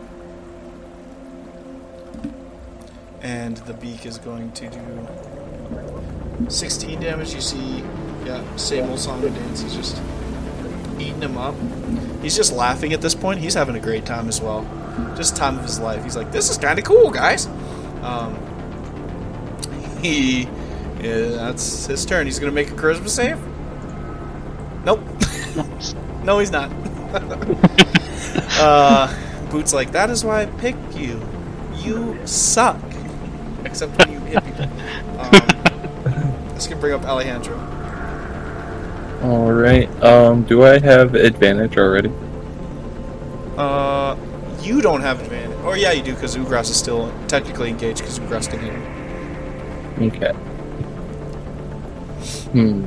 [3.21, 5.07] And the beak is going to do
[6.49, 7.33] 16 damage.
[7.33, 7.83] You see,
[8.25, 9.61] yeah, same old song and dance.
[9.61, 10.01] He's just
[10.99, 11.55] eating him up.
[12.21, 13.39] He's just laughing at this point.
[13.39, 14.65] He's having a great time as well.
[15.15, 16.03] Just time of his life.
[16.03, 17.47] He's like, this is kind of cool, guys.
[18.01, 18.35] Um,
[20.01, 20.43] he,
[21.01, 22.25] yeah, that's his turn.
[22.25, 23.39] He's gonna make a charisma save.
[24.83, 25.01] Nope.
[26.23, 26.71] no, he's not.
[28.59, 29.13] uh,
[29.49, 31.21] Boots like that is why I picked you.
[31.75, 32.81] You suck.
[33.63, 34.65] Except when you hit people.
[35.19, 37.74] Um, this can bring up Alejandro.
[39.25, 39.89] All right.
[40.03, 42.11] Um, do I have advantage already?
[43.57, 44.15] Uh,
[44.61, 45.57] you don't have advantage.
[45.65, 48.83] Or yeah, you do because Ugras is still technically engaged because Ugras can hit him.
[50.13, 50.31] Okay.
[52.51, 52.85] Hmm.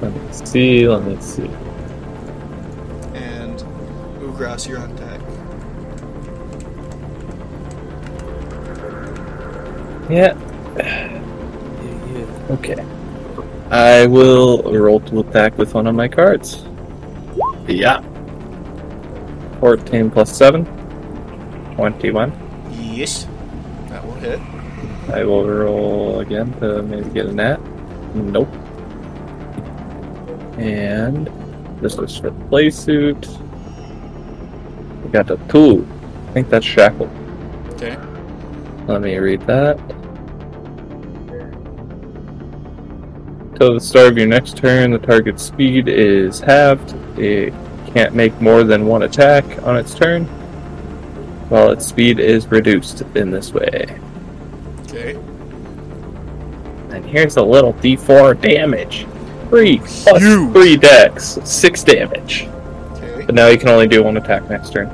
[0.00, 0.88] Let me see.
[0.88, 1.50] Let me see.
[3.12, 3.58] And
[4.20, 5.20] Ugras, you're on deck.
[10.08, 10.53] Yeah.
[12.50, 12.84] Okay.
[13.70, 16.64] I will roll to attack with one of my cards.
[17.66, 18.02] Yeah.
[19.60, 20.64] 14 plus 7.
[21.76, 22.32] 21.
[22.70, 23.26] Yes,
[23.88, 24.38] that will hit.
[25.12, 27.58] I will roll again to maybe get a nat.
[28.14, 28.48] Nope.
[30.58, 31.26] And
[31.80, 33.26] this is for the play suit.
[35.02, 35.86] We got a two.
[36.28, 37.10] I think that's shackle.
[37.70, 37.96] Okay.
[38.86, 39.78] Let me read that.
[43.56, 46.92] Till the start of your next turn, the target's speed is halved.
[47.16, 47.54] It
[47.86, 50.24] can't make more than one attack on its turn,
[51.50, 53.96] while its speed is reduced in this way.
[54.82, 55.14] Okay.
[56.90, 59.06] And here's a little d4 damage.
[59.50, 60.52] Three plus Huge.
[60.52, 62.48] three dex, six damage.
[62.92, 63.24] Okay.
[63.24, 64.88] But now you can only do one attack next turn.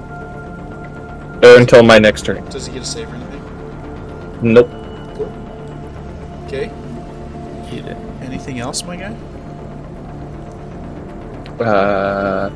[1.42, 2.44] Or until my next turn.
[2.50, 4.52] Does he get a save or anything?
[4.52, 4.68] Nope.
[5.14, 5.32] Cool.
[6.46, 6.70] Okay.
[8.30, 9.12] Anything else, my guy?
[11.58, 12.48] Uh,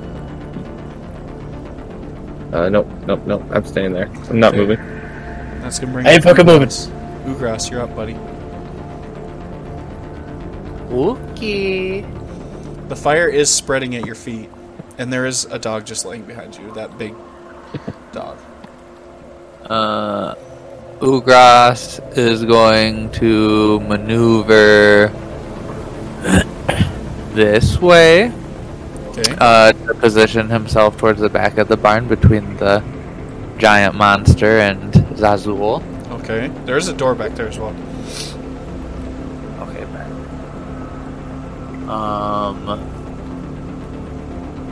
[2.53, 3.43] uh, nope, nope, nope.
[3.51, 4.09] I'm staying there.
[4.31, 4.59] I'm not Okay.
[4.61, 4.79] moving.
[5.63, 6.07] That's gonna bring.
[6.07, 6.69] I ain't up fucking moving.
[6.69, 6.91] Ugras.
[7.27, 8.17] Ugras, you're up, buddy.
[10.93, 12.03] Okay.
[12.89, 14.49] The fire is spreading at your feet,
[14.99, 16.71] and there is a dog just laying behind you.
[16.75, 17.15] That big
[18.13, 18.39] dog.
[19.67, 20.37] Uh,
[21.01, 25.09] Ugras is going to maneuver
[27.35, 28.33] this way
[29.17, 29.35] Okay.
[29.39, 32.83] uh, to position himself towards the back of the barn between the
[33.59, 35.83] giant monster and Zazul.
[36.21, 36.49] Okay.
[36.65, 37.75] There's a door back there as well.
[39.61, 40.09] Okay, back.
[41.89, 42.69] Um,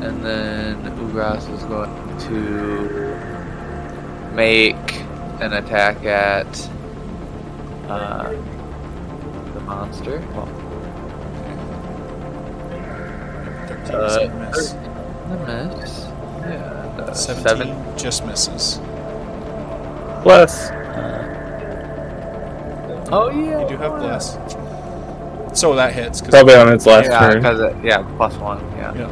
[0.03, 2.35] and then Ugras is going to
[4.35, 5.03] make
[5.41, 6.69] an attack at
[7.89, 8.33] uh,
[9.55, 10.19] the monster.
[10.35, 10.49] Well,
[13.87, 14.73] 13 Uh, miss.
[14.73, 16.07] the miss.
[16.41, 17.99] Yeah, uh, 17 seven.
[17.99, 18.79] just misses.
[20.23, 20.71] Bless.
[23.15, 23.61] Oh yeah.
[23.63, 24.39] You do have bless.
[25.59, 26.21] So that hits.
[26.21, 27.43] 'cause- Probably on its last yeah, turn.
[27.43, 28.59] because it, yeah, plus one.
[28.77, 28.95] Yeah.
[28.95, 29.09] Yeah.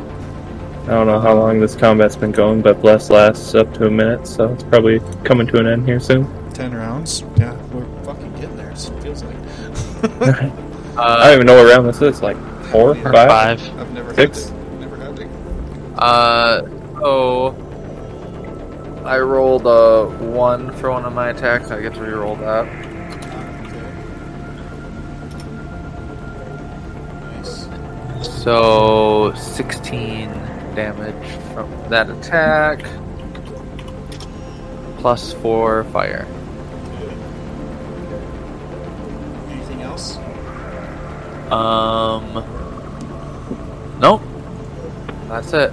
[0.84, 3.90] I don't know how long this combat's been going, but Bless lasts up to a
[3.90, 6.26] minute, so it's probably coming to an end here soon.
[6.54, 7.22] 10 rounds.
[7.36, 8.70] Yeah, we're fucking getting there.
[8.70, 9.36] It feels like.
[10.96, 12.22] I Uh, don't even know what round this is.
[12.22, 12.36] Like
[12.72, 13.12] four, five.
[13.28, 13.60] five.
[13.78, 14.50] I've never Six?
[16.00, 16.62] Uh,
[16.98, 17.54] so
[19.04, 21.70] I rolled a one for one of my attacks.
[21.70, 22.66] I get to re-roll that.
[27.36, 27.68] Nice.
[28.42, 30.30] So sixteen
[30.74, 32.82] damage from that attack.
[34.98, 36.26] Plus four fire.
[39.50, 40.16] Anything else?
[41.50, 42.44] Um.
[44.00, 44.22] Nope.
[45.28, 45.72] That's it.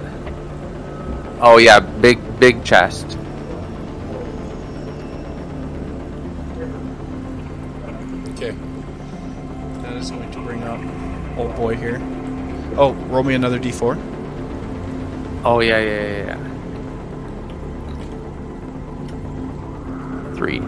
[1.40, 3.16] Oh yeah, big big chest.
[8.30, 8.50] Okay.
[9.82, 10.80] That is going to bring up
[11.38, 12.00] old boy here.
[12.76, 13.96] Oh, roll me another d4.
[15.44, 16.26] Oh yeah yeah yeah.
[16.26, 16.38] yeah.
[20.34, 20.60] Three.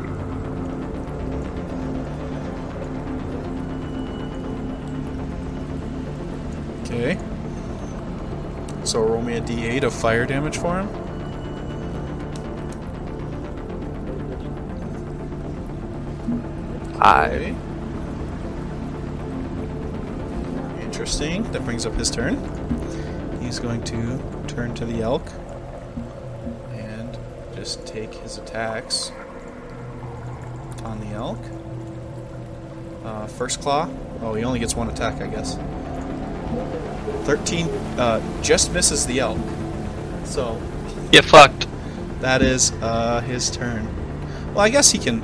[6.85, 7.30] Okay.
[8.91, 10.89] So roll me a d8 of fire damage for him.
[16.97, 17.55] Okay.
[20.83, 21.45] Interesting.
[21.53, 22.35] That brings up his turn.
[23.41, 25.23] He's going to turn to the elk
[26.73, 27.17] and
[27.55, 29.13] just take his attacks
[30.83, 31.39] on the elk.
[33.05, 33.89] Uh, first claw.
[34.21, 35.57] Oh, he only gets one attack, I guess.
[37.25, 37.67] 13
[37.99, 39.39] uh, just misses the elk.
[40.25, 40.61] So
[41.13, 41.67] Get fucked.
[42.21, 43.87] that is uh, his turn.
[44.55, 45.23] Well, I guess he can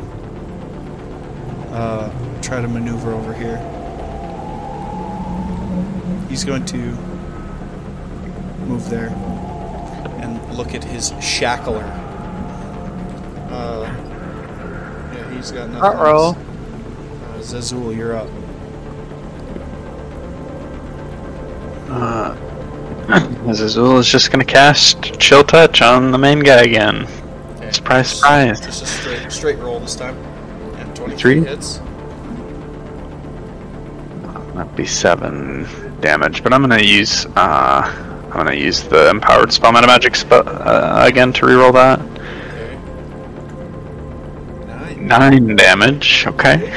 [1.72, 2.10] uh,
[2.42, 3.56] try to maneuver over here.
[6.28, 6.76] He's going to
[8.66, 9.08] move there
[10.20, 11.84] and look at his shackler.
[13.50, 13.84] Uh,
[15.14, 15.82] yeah, he's got nothing.
[16.00, 16.30] Uh-oh.
[16.32, 18.28] Uh, Zazul, you're up.
[21.88, 22.34] Uh,
[23.46, 27.06] Azazul is just gonna cast Chill Touch on the main guy again.
[27.56, 27.70] Okay.
[27.70, 28.60] Surprise, surprise.
[28.60, 30.16] Just a straight, straight roll this time.
[30.76, 31.80] And 23 hits.
[34.56, 35.66] That'd be seven
[36.00, 37.82] damage, but I'm gonna use uh,
[38.24, 42.00] I'm gonna use the empowered spell meta magic spell uh, again to reroll that.
[44.62, 44.96] Okay.
[44.96, 45.46] Nine.
[45.46, 46.26] Nine damage.
[46.26, 46.72] Okay.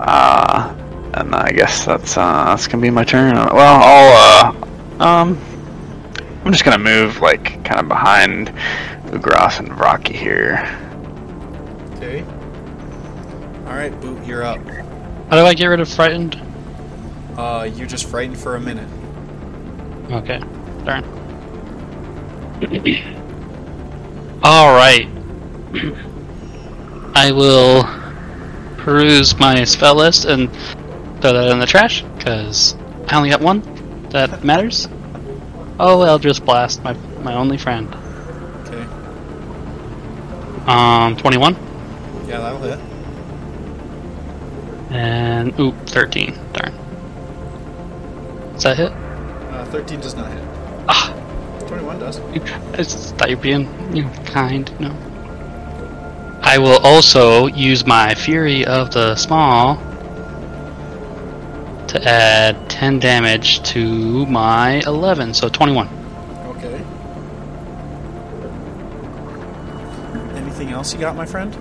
[0.00, 0.73] Uh,
[1.16, 3.34] and I guess that's uh, that's gonna be my turn.
[3.34, 4.52] Well, I'll
[5.00, 5.38] uh, um,
[6.44, 8.48] I'm just gonna move like kind of behind
[9.06, 10.58] Ugras and Rocky here.
[11.96, 12.24] Okay.
[13.66, 14.58] Alright, Boot, you're up.
[15.30, 16.40] How do I get rid of frightened?
[17.36, 18.88] Uh, you're just frightened for a minute.
[20.10, 20.38] Okay.
[20.84, 21.04] Darn.
[24.44, 25.08] Alright.
[27.16, 27.84] I will
[28.76, 30.50] peruse my spell list and
[31.24, 32.74] throw that in the trash, because
[33.08, 33.62] I only got one
[34.10, 34.88] that matters.
[35.80, 36.92] Oh, Eldritch Blast, my,
[37.22, 37.88] my only friend.
[38.66, 38.82] Okay.
[40.66, 41.54] Um, 21.
[42.28, 42.78] Yeah, that'll hit.
[44.90, 46.38] And, oop, 13.
[46.52, 46.74] Darn.
[48.52, 48.92] Does that hit?
[48.92, 50.42] Uh, 13 does not hit.
[50.90, 51.10] Ah,
[51.68, 52.20] 21 does.
[52.20, 53.62] I just thought you'd being
[53.96, 54.70] you know, kind.
[54.78, 54.90] No.
[56.42, 59.93] I will also use my Fury of the Small
[61.94, 65.88] to add 10 damage to my 11, so 21.
[66.56, 66.74] Okay.
[70.36, 71.56] Anything else you got, my friend?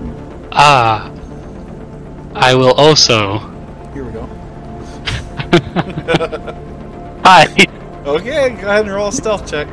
[0.51, 1.11] Ah.
[2.33, 3.37] I will also.
[3.93, 4.25] Here we go.
[7.23, 7.45] Hi!
[8.03, 9.67] Okay, go ahead and roll a stealth check.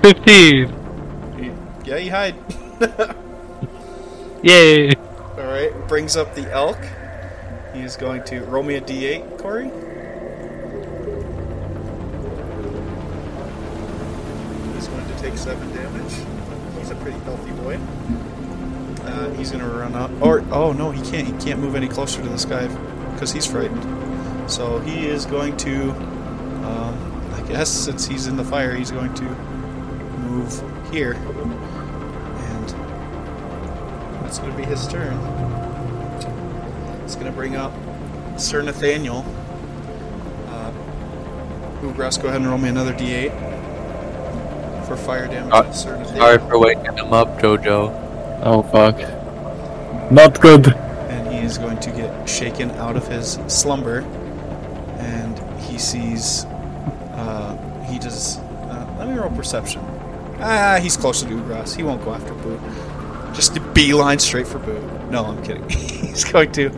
[0.00, 1.82] 15!
[1.84, 2.36] Yeah, you hide.
[4.42, 4.94] Yay!
[5.36, 6.78] Alright, brings up the elk.
[7.74, 9.70] He is going to roll me a d8, Corey.
[15.20, 16.14] Take seven damage.
[16.78, 17.78] He's a pretty healthy boy.
[19.04, 20.10] Uh, he's to run up.
[20.22, 21.26] Or oh no, he can't.
[21.26, 22.68] He can't move any closer to this guy
[23.12, 24.50] because he's frightened.
[24.50, 25.90] So he is going to.
[25.90, 32.68] Um, I guess since he's in the fire, he's going to move here, and
[34.22, 35.18] that's to be his turn.
[37.04, 37.74] It's to bring up
[38.38, 39.26] Sir Nathaniel.
[40.46, 40.72] Uh,
[41.82, 43.49] Ugras, go ahead and roll me another d8
[44.90, 45.52] for fire damage.
[45.52, 46.20] Uh, on Sir Nathaniel.
[46.24, 47.92] Sorry for waking him up, Jojo.
[48.42, 48.98] Oh fuck.
[50.10, 50.66] Not good.
[50.74, 54.00] and he is going to get shaken out of his slumber
[54.98, 56.44] and he sees
[57.14, 59.80] uh, he does uh, let me roll perception
[60.40, 62.60] ah he's closer to Ugras he won't go after Boot
[63.34, 66.70] just a beeline straight for Boot no I'm kidding he's going to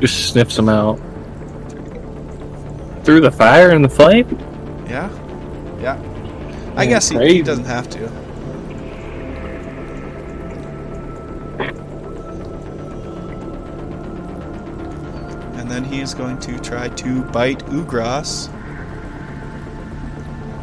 [0.00, 0.98] Just sniffs him out.
[3.04, 4.28] Through the fire and the flame?
[4.88, 5.10] yeah
[5.80, 5.96] yeah
[6.78, 8.06] I Yeah, guess he, he doesn't have to
[15.68, 18.50] and then he is going to try to bite Ugras.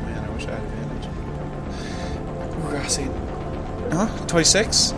[0.03, 1.09] Man, I wish I had advantage.
[2.73, 3.07] I see.
[3.91, 4.07] Huh?
[4.27, 4.93] 26?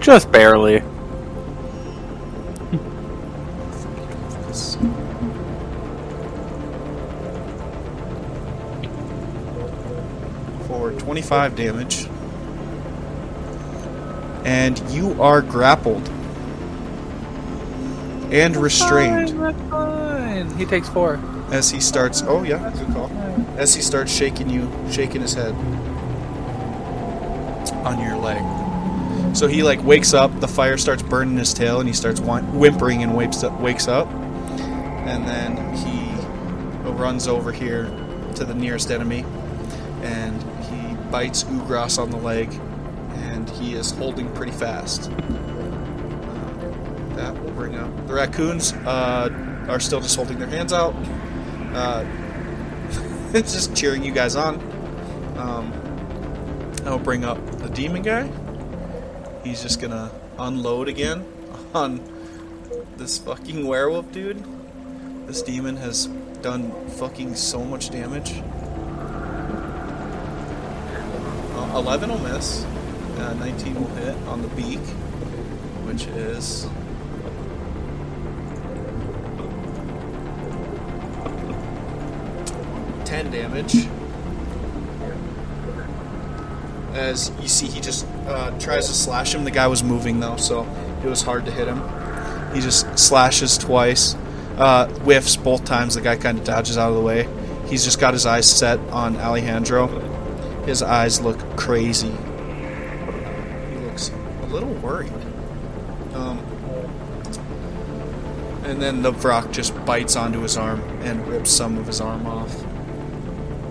[0.00, 0.82] Just barely.
[11.12, 12.06] 25 damage.
[14.46, 16.08] And you are grappled.
[18.32, 19.28] And restrained.
[19.28, 20.56] Fine, fine.
[20.56, 21.20] He takes four.
[21.50, 22.22] As he starts.
[22.22, 23.10] Oh, yeah, good call.
[23.58, 25.52] As he starts shaking you, shaking his head
[27.84, 28.42] on your leg.
[29.36, 33.02] So he like wakes up, the fire starts burning his tail, and he starts whimpering
[33.02, 33.60] and wakes up.
[33.60, 37.84] Wakes up, and then he runs over here
[38.34, 39.26] to the nearest enemy,
[41.12, 42.52] bites Ugras on the leg,
[43.14, 45.10] and he is holding pretty fast.
[45.10, 45.14] Uh,
[47.16, 48.72] that will bring up the raccoons.
[48.72, 49.28] Uh,
[49.68, 50.94] are still just holding their hands out.
[51.74, 52.04] Uh,
[53.32, 54.56] just cheering you guys on.
[55.36, 55.72] Um,
[56.84, 58.30] I'll bring up the demon guy.
[59.44, 61.24] He's just gonna unload again
[61.74, 62.00] on
[62.96, 64.42] this fucking werewolf dude.
[65.26, 66.06] This demon has
[66.40, 68.42] done fucking so much damage.
[71.74, 72.64] 11 will miss.
[73.16, 74.80] Uh, 19 will hit on the beak,
[75.86, 76.66] which is.
[83.04, 83.86] Ten damage.
[86.92, 89.44] As you see, he just uh, tries to slash him.
[89.44, 90.66] The guy was moving though, so
[91.02, 91.82] it was hard to hit him.
[92.54, 94.14] He just slashes twice,
[94.58, 95.94] uh, whiffs both times.
[95.94, 97.28] The guy kind of dodges out of the way.
[97.66, 100.11] He's just got his eyes set on Alejandro.
[100.64, 102.10] His eyes look crazy.
[102.10, 104.10] He looks
[104.42, 105.12] a little worried.
[106.14, 106.38] Um,
[108.64, 112.26] and then the Vrock just bites onto his arm and rips some of his arm
[112.26, 112.64] off.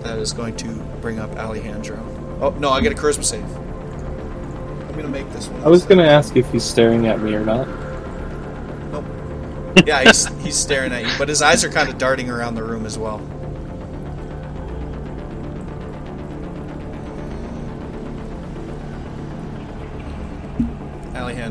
[0.02, 0.68] That is going to
[1.00, 1.98] bring up Alejandro.
[2.40, 3.44] Oh, no, I get a charisma save.
[3.44, 5.62] I'm going to make this one.
[5.64, 7.66] I was gonna ask if he's staring at me or not.
[8.90, 9.04] Nope.
[9.86, 12.62] Yeah, he's, he's staring at you, but his eyes are kind of darting around the
[12.62, 13.22] room as well.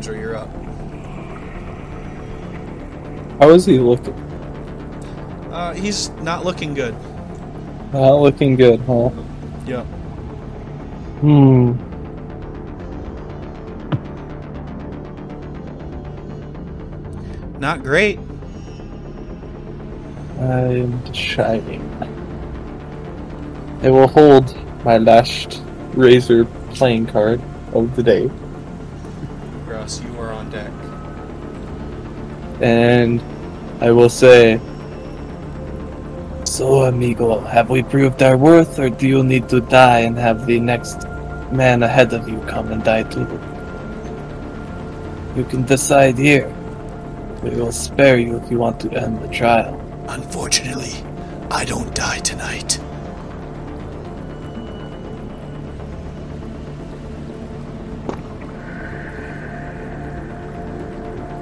[0.02, 0.50] Alejandro, you're up.
[3.40, 4.14] How is he looking?
[5.52, 6.96] Uh, he's not looking good.
[7.94, 9.12] Not looking good, huh?
[9.68, 9.84] Yeah.
[11.22, 11.74] Hmm.
[17.60, 18.18] Not great.
[20.40, 21.88] I'm deciding.
[23.84, 25.62] I will hold my last
[25.94, 27.40] razor playing card
[27.74, 28.32] of the day,
[32.62, 33.22] and
[33.82, 34.60] I will say.
[36.46, 40.46] So, amigo, have we proved our worth, or do you need to die and have
[40.46, 41.08] the next
[41.52, 43.28] man ahead of you come and die too?
[45.36, 46.54] You can decide here.
[47.42, 49.80] We will spare you if you want to end the trial.
[50.10, 50.92] Unfortunately,
[51.50, 52.80] I don't die tonight.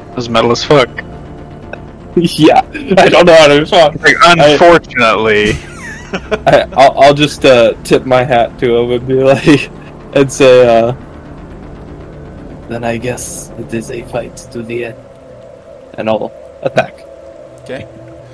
[0.10, 1.09] That was metal as fuck.
[2.16, 2.62] yeah,
[2.98, 4.02] I don't know how to respond.
[4.02, 5.52] Like, unfortunately.
[6.48, 9.70] I, I'll, I'll just uh, tip my hat to him and be like,
[10.16, 10.94] and say, uh,
[12.68, 14.98] then I guess it is a fight to the end.
[15.98, 16.32] And I'll
[16.64, 17.00] attack.
[17.62, 17.88] Okay.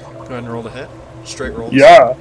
[0.04, 0.90] Go ahead and roll the hit.
[1.26, 1.74] Straight roll.
[1.74, 2.16] Yeah.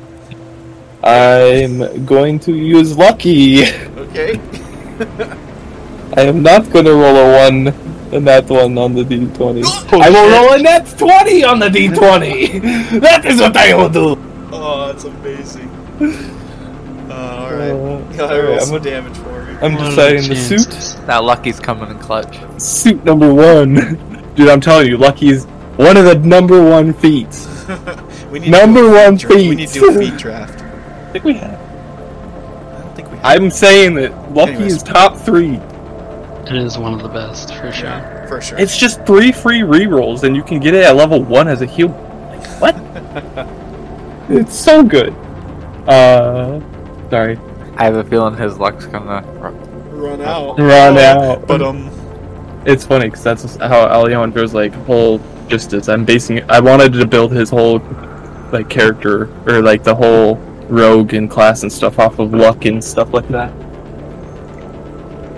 [1.05, 3.65] I'm going to use lucky.
[3.65, 4.41] Okay.
[6.17, 9.65] I am not going to roll a 1 and that one on the d20.
[10.01, 13.01] I will roll a nat 20 on the d20!
[13.01, 14.17] that is what I will do!
[14.53, 15.69] Oh, that's amazing.
[17.11, 17.71] Uh, alright.
[17.71, 17.75] Uh,
[18.17, 19.57] Go ahead roll alright, some I'm, a damage for me.
[19.61, 20.59] I'm What deciding the the suit.
[20.71, 20.97] chances?
[21.07, 22.39] That lucky's coming in clutch.
[22.61, 23.75] Suit number one.
[24.35, 25.45] Dude, I'm telling you, Lucky is
[25.77, 27.47] one of the number one feats.
[28.33, 30.17] we need Number to do a one feat dra- We need to do a feat
[30.19, 30.61] draft.
[30.61, 31.61] I think we have.
[31.61, 33.25] I don't think we have.
[33.27, 34.77] I'm saying that Lucky Anyways.
[34.77, 35.61] is top three.
[36.47, 37.87] It is one of the best for sure.
[37.89, 38.59] Yeah, for sure.
[38.59, 41.67] It's just three free rerolls, and you can get it at level one as a
[41.67, 41.89] heal.
[42.31, 42.77] Like, what?
[44.29, 45.11] it's so good.
[45.89, 46.61] Uh,
[47.11, 47.39] sorry.
[47.77, 49.23] I have a feeling his luck's gonna.
[49.41, 50.59] run out.
[50.59, 51.47] Run Oh, out.
[51.47, 51.91] But um,
[52.67, 55.89] It's funny because that's how Alejandro's like whole just is.
[55.89, 56.49] I'm basing.
[56.51, 57.79] I wanted to build his whole
[58.53, 60.37] like character or like the whole
[60.69, 63.53] rogue and class and stuff off of luck and stuff like that.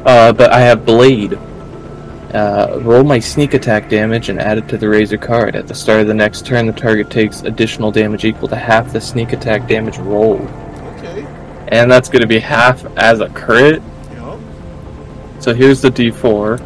[0.06, 1.34] Uh, but I have blade.
[2.32, 5.56] Uh, roll my sneak attack damage and add it to the razor card.
[5.56, 8.92] At the start of the next turn, the target takes additional damage equal to half
[8.92, 10.40] the sneak attack damage rolled.
[10.98, 11.26] okay.
[11.68, 13.82] and that's going to be half as a crit.
[14.12, 14.38] Yup.
[15.40, 16.60] So here's the D4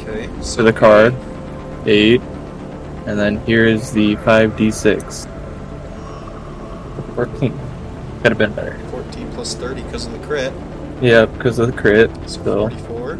[0.00, 0.28] Okay.
[0.54, 1.14] to the card,
[1.86, 2.20] eight,
[3.06, 5.26] and then here's the five D6.
[7.14, 7.58] Fourteen.
[8.22, 8.78] Could have been better.
[8.90, 10.52] 14 plus 30 because of the crit.
[11.00, 12.10] Yeah, because of the crit.
[12.28, 13.18] So 44.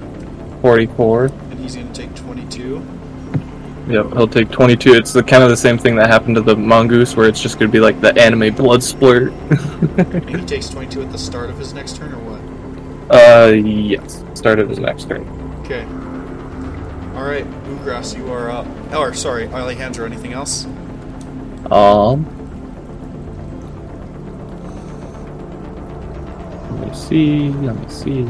[0.60, 1.24] 44.
[1.26, 2.82] And he's going to take 22.
[3.88, 4.94] Yep, he'll take 22.
[4.94, 7.58] It's the kind of the same thing that happened to the mongoose, where it's just
[7.58, 9.32] going to be like the anime blood splurt.
[10.30, 12.40] And he takes 22 at the start of his next turn or what?
[13.16, 14.22] uh, yes.
[14.34, 15.26] Start of his next turn.
[15.64, 15.84] Okay.
[17.16, 18.66] Alright, Ugras, you are up.
[18.94, 20.66] Or, sorry, Alejandro, anything else?
[21.70, 22.39] Um.
[26.70, 27.50] Let me see.
[27.50, 28.24] Let me see.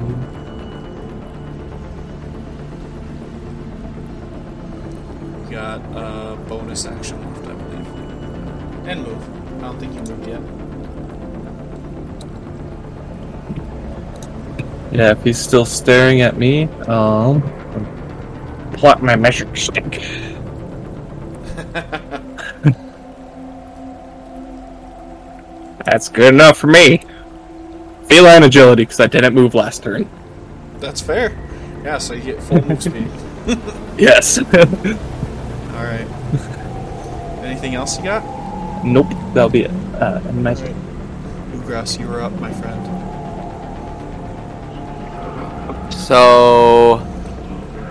[5.50, 7.86] Got a bonus action left, I believe.
[8.86, 9.58] And move.
[9.58, 10.42] I don't think you moved yet.
[14.92, 17.42] Yeah, if he's still staring at me, um,
[18.72, 20.02] plot my measuring stick.
[25.84, 27.02] That's good enough for me.
[28.10, 30.10] Feline agility because I didn't move last turn.
[30.80, 31.30] That's fair.
[31.84, 33.08] Yeah, so you get full move speed.
[33.96, 34.38] Yes.
[34.54, 36.08] Alright.
[37.44, 38.24] Anything else you got?
[38.84, 39.70] nope, that'll be it.
[39.94, 40.74] Uh, and my Alright.
[41.52, 42.84] Ugras, you are up, my friend.
[45.92, 47.06] So,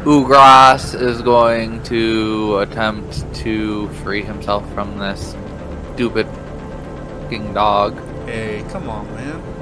[0.04, 5.36] Ugras is going to attempt to free himself from this
[5.94, 6.28] stupid
[7.22, 7.98] fucking dog.
[8.26, 9.59] Hey, come on, man.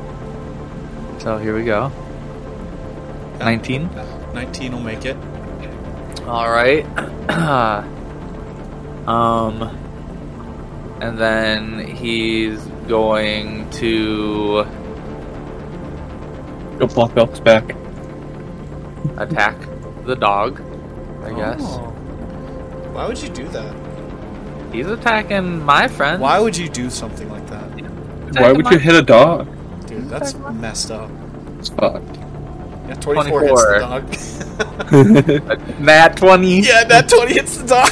[1.19, 1.91] So here we go.
[3.39, 3.89] 19.
[4.33, 5.17] 19 will make it.
[6.25, 6.85] All right.
[9.07, 9.61] um,
[11.01, 14.63] and then he's going to
[16.79, 17.75] go block Elk's back.
[19.17, 19.57] attack
[20.05, 20.61] the dog.
[21.23, 21.93] I guess Oh.
[22.93, 23.75] Why would you do that?
[24.71, 26.21] he's attacking my friend.
[26.21, 27.63] Why would you do something like that?
[28.41, 29.47] Why would you hit a dog?
[30.07, 31.09] Dude, that's messed up.
[31.59, 32.17] It's fucked.
[32.87, 34.03] Yeah, 24 hits the dog.
[35.81, 36.59] Nat 20.
[36.61, 37.89] yeah, that 20 hits the dog.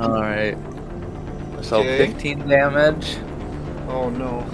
[0.00, 0.56] All right.
[1.62, 2.06] So Okay.
[2.08, 3.16] 15 damage
[3.88, 4.44] oh no.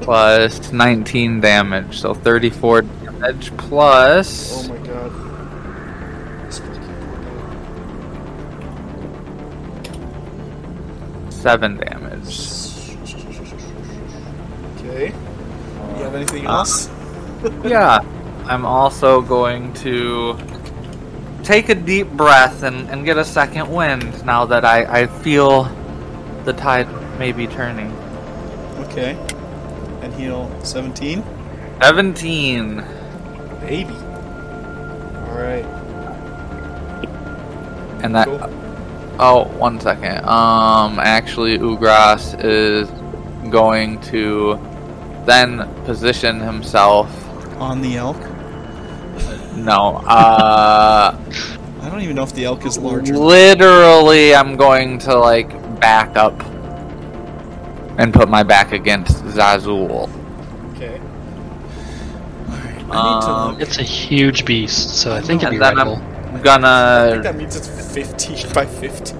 [0.00, 1.98] plus 19 damage.
[1.98, 4.52] So 34 damage plus.
[4.54, 5.12] Oh my god.
[6.46, 6.82] This fucking
[11.24, 12.36] poor 7 damage.
[14.94, 15.06] Okay.
[15.08, 16.88] You have anything else?
[17.64, 17.98] yeah,
[18.44, 20.38] I'm also going to
[21.42, 25.64] take a deep breath and, and get a second wind now that I, I feel
[26.44, 26.86] the tide
[27.18, 27.90] may be turning.
[28.86, 29.18] Okay.
[30.00, 31.24] And heal 17.
[31.82, 32.76] 17.
[33.62, 33.94] Baby.
[35.26, 35.64] Alright.
[38.04, 38.28] And that.
[38.28, 38.60] Cool.
[39.18, 40.24] Oh, one second.
[40.24, 42.88] Um, actually, Ugras is
[43.50, 44.56] going to
[45.26, 47.08] then position himself.
[47.60, 48.16] On the elk.
[49.56, 51.16] No, uh.
[51.80, 53.16] I don't even know if the elk is larger.
[53.16, 56.38] Literally, I'm going to like back up
[57.98, 60.10] and put my back against Zazul.
[60.74, 60.98] Okay.
[62.48, 62.74] Alright.
[62.74, 62.84] I need
[63.22, 63.60] to Um, look.
[63.60, 65.96] It's a huge beast, so I think it'd be And then rideable.
[65.96, 69.18] I'm I think gonna that means it's 15 by 15.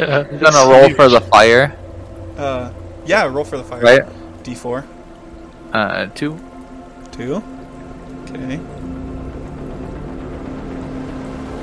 [0.00, 1.76] I'm gonna roll for the fire,
[2.38, 2.72] Uh,
[3.04, 3.80] yeah, roll for the fire.
[3.82, 4.02] right?
[4.44, 4.84] D4.
[5.72, 6.38] Uh, two.
[7.12, 7.42] Two.
[8.30, 8.56] Okay.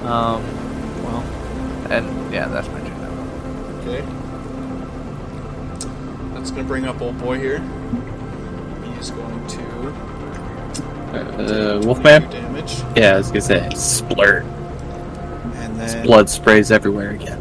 [0.04, 0.42] Um,
[1.04, 1.24] Well,
[1.90, 3.02] and yeah, that's my turn.
[3.02, 3.82] now.
[3.82, 4.02] okay.
[6.34, 7.60] That's gonna bring up old boy here.
[8.84, 9.94] He is going to
[11.14, 12.30] Uh, do Wolfman?
[12.30, 14.44] damage, Yeah, I was gonna say splurt.
[15.56, 17.40] and then Blood sprays everywhere again.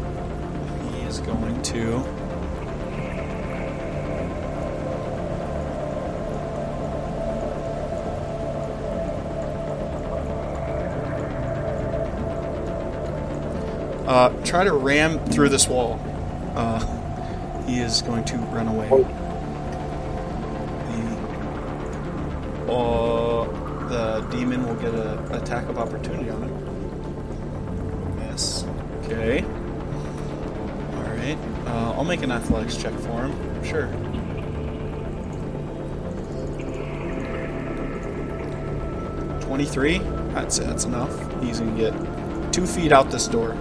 [0.93, 2.03] he is going to.
[14.07, 15.99] Uh, try to ram through this wall.
[16.55, 16.79] Uh,
[17.65, 18.87] he is going to run away.
[22.65, 28.17] The, uh, the demon will get an attack of opportunity on him.
[28.19, 28.65] Yes.
[29.03, 29.43] Okay.
[30.95, 31.37] Alright.
[31.67, 33.63] Uh, I'll make an athletics check for him.
[33.65, 33.87] Sure.
[39.41, 39.99] Twenty-three.
[39.99, 41.11] I'd that's enough.
[41.41, 41.93] He's gonna get
[42.53, 43.57] two feet out this door.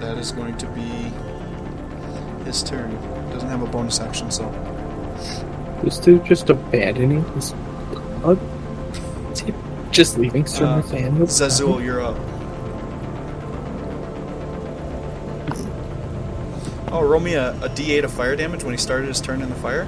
[0.00, 1.12] That is going to be
[2.44, 2.94] his turn.
[3.30, 4.48] Doesn't have a bonus action, so
[5.84, 7.52] This dude just abandoning his
[7.90, 8.38] blood?
[9.32, 9.54] Is he
[9.90, 11.26] just leaving Sir Uh, Nathaniel?
[11.26, 12.16] Zazul, you're up.
[16.92, 19.48] Oh, roll me a, a d8 of fire damage when he started his turn in
[19.48, 19.86] the fire.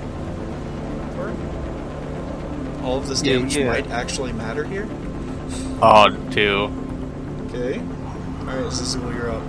[2.84, 3.66] All of this Yeah, damage yeah.
[3.68, 4.88] might actually matter here.
[5.80, 6.70] Oh, two.
[7.48, 7.78] Okay.
[8.40, 9.42] Alright, Zazul, you're up.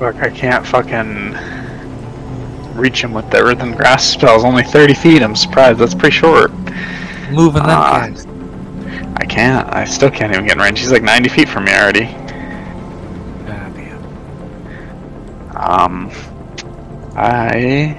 [0.00, 1.34] Look, I can't fucking
[2.74, 4.44] reach him with the Earthen Grasp spells.
[4.44, 5.22] Only 30 feet.
[5.22, 5.78] I'm surprised.
[5.78, 6.50] That's pretty short.
[7.30, 8.08] Move then Ah.
[8.08, 8.26] cast.
[9.16, 9.68] I can't.
[9.74, 10.80] I still can't even get in range.
[10.80, 12.06] He's like 90 feet from me already.
[13.46, 13.96] Damn.
[15.54, 16.10] Um,
[17.14, 17.98] I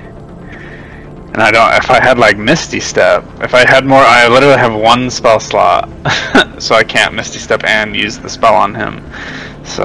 [1.34, 1.72] and I don't.
[1.76, 5.40] If I had like Misty Step, if I had more, I literally have one spell
[5.40, 5.88] slot,
[6.58, 9.06] so I can't Misty Step and use the spell on him.
[9.64, 9.84] So,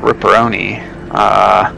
[0.00, 0.87] Ripperoni.
[1.10, 1.74] Uh,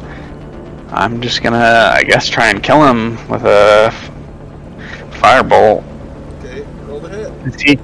[0.91, 4.11] I'm just gonna, I guess, try and kill him with a f-
[5.21, 5.85] firebolt.
[6.39, 7.55] Okay, roll the hit.
[7.55, 7.79] Is he?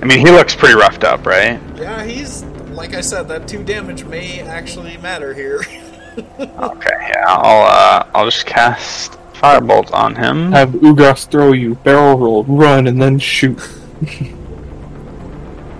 [0.00, 1.60] I mean, he looks pretty roughed up, right?
[1.76, 2.44] Yeah, he's
[2.74, 5.62] like I said, that two damage may actually matter here.
[6.16, 7.24] Okay, yeah.
[7.26, 10.52] I'll uh, I'll just cast firebolt on him.
[10.52, 13.60] Have Ugras throw you, barrel roll, run, and then shoot.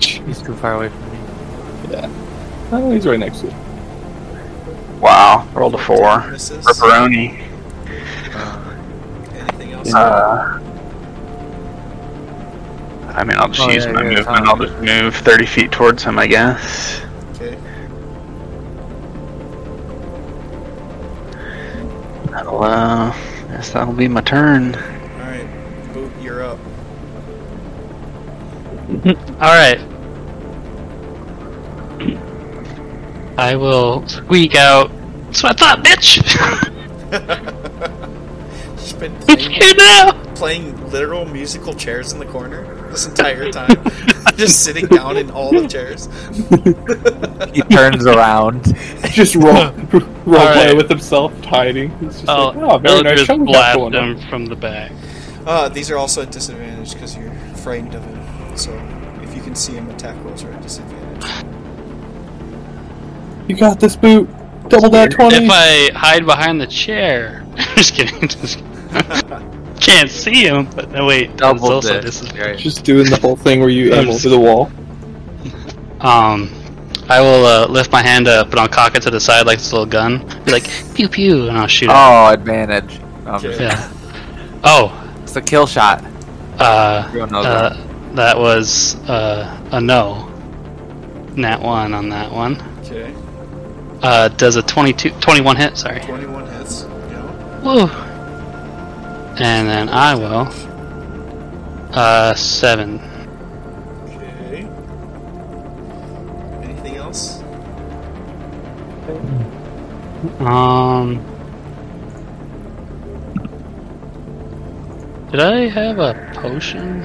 [0.01, 1.19] He's too far away from me.
[1.93, 2.11] Yeah.
[2.73, 3.55] Oh, he's right next to you.
[5.05, 6.27] Wow, rolled a four.
[6.31, 6.65] Misses.
[6.65, 7.39] Ripperoni.
[9.35, 9.93] Anything else?
[9.93, 10.59] Uh,
[13.15, 14.27] I mean, I'll just Oh, use yeah, my yeah, movement.
[14.27, 14.49] fine.
[14.49, 17.03] I'll just move 30 feet towards him, I guess.
[17.35, 17.59] okay.
[22.31, 23.11] That'll, uh,
[23.49, 24.75] guess that'll be my turn.
[24.75, 25.93] Alright.
[25.93, 26.59] Boot, you're up.
[29.43, 29.81] Alright.
[33.37, 34.91] I will squeak out.
[35.35, 36.23] That's what I thought, bitch!
[38.79, 40.13] She's been playing, here now!
[40.37, 43.83] playing literal musical chairs in the corner this entire time.
[44.37, 46.07] Just sitting down in all the chairs.
[47.53, 48.77] He turns around.
[49.11, 50.77] Just roll, roll play Alright.
[50.77, 51.91] with himself, hiding.
[51.99, 54.47] He's just Oh, like, oh, very nice Eldritch show we blast going on." him from
[54.47, 54.93] the back.
[55.47, 58.57] Uh, these are also at disadvantage because you're frightened of him.
[58.57, 58.73] So
[59.25, 61.45] if you can see him, attack rolls are at disadvantage.
[63.49, 64.29] You got this boot.
[64.75, 65.37] Double that 20.
[65.37, 67.45] If I hide behind the chair.
[67.77, 68.29] Just kidding.
[68.29, 68.59] Just
[69.81, 71.37] can't see him, but no, wait.
[71.37, 72.21] Double also this.
[72.21, 72.47] disadvantage.
[72.47, 72.59] Right.
[72.59, 74.71] Just doing the whole thing where you aim I'm over the wall.
[76.01, 76.51] Um,
[77.09, 79.59] I will uh, lift my hand up and I'll cock it to the side like
[79.59, 80.19] this little gun.
[80.45, 81.95] Be like, pew pew, and I'll shoot it.
[81.95, 82.99] Oh, advantage.
[83.27, 83.91] Um, Yeah.
[84.65, 86.03] Oh, It's a kill shot.
[86.59, 90.31] uh, Everyone knows uh, that was uh, a no.
[91.37, 92.57] Nat 1 on that one.
[92.85, 93.13] Okay.
[94.05, 95.99] Uh, does a 22, 21 hit, sorry.
[96.01, 96.83] 21 hits.
[96.83, 97.61] Yeah.
[97.63, 97.89] Woo!
[99.43, 100.53] And then I will.
[101.91, 103.01] Uh, 7.
[104.05, 104.69] Okay.
[106.63, 107.41] Anything else?
[110.41, 111.25] Um.
[115.31, 117.01] Did I have a potion?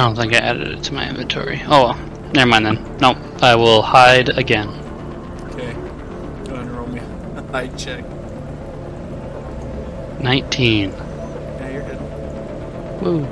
[0.00, 1.60] I don't think I added it to my inventory.
[1.66, 1.94] Oh well.
[2.32, 2.96] Never mind then.
[3.02, 3.18] Nope.
[3.42, 4.68] I will hide again.
[5.50, 5.74] Okay.
[5.74, 7.00] Go ahead and roll me
[7.36, 8.02] a hide check.
[10.22, 10.90] 19.
[10.90, 13.02] Yeah, you're good.
[13.02, 13.24] Woo.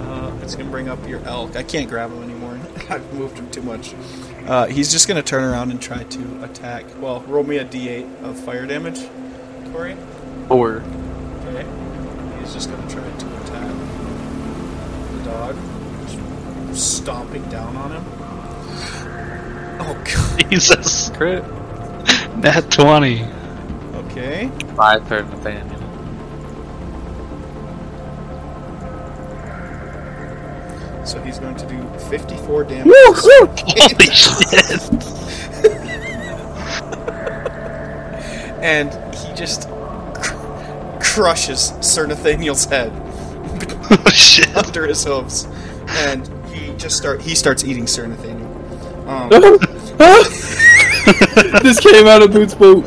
[0.00, 1.54] Uh, it's gonna bring up your elk.
[1.56, 2.58] I can't grab him anymore.
[2.88, 3.92] I've moved him too much.
[4.46, 6.86] Uh, he's just gonna turn around and try to attack.
[6.98, 9.00] Well, roll me a d8 of fire damage,
[9.70, 9.98] Tori.
[10.48, 10.82] Four.
[15.48, 18.04] The dog, just stomping down on him.
[19.80, 20.44] Oh god.
[20.50, 21.10] Jesus.
[21.10, 21.44] Crit.
[22.36, 23.24] Nat 20.
[23.94, 24.50] Okay.
[24.76, 25.78] Five third Nathaniel.
[31.04, 32.92] So he's going to do 54 damage.
[32.94, 33.56] Holy
[34.14, 34.92] shit.
[38.62, 39.68] and he just
[40.14, 42.92] cr- crushes Sir Nathaniel's head
[44.14, 44.54] shit.
[44.56, 45.46] under his hooves,
[45.88, 48.48] and he just start he starts eating Sir Nathaniel.
[49.08, 49.28] Um,
[51.62, 52.84] this came out of Boots boot.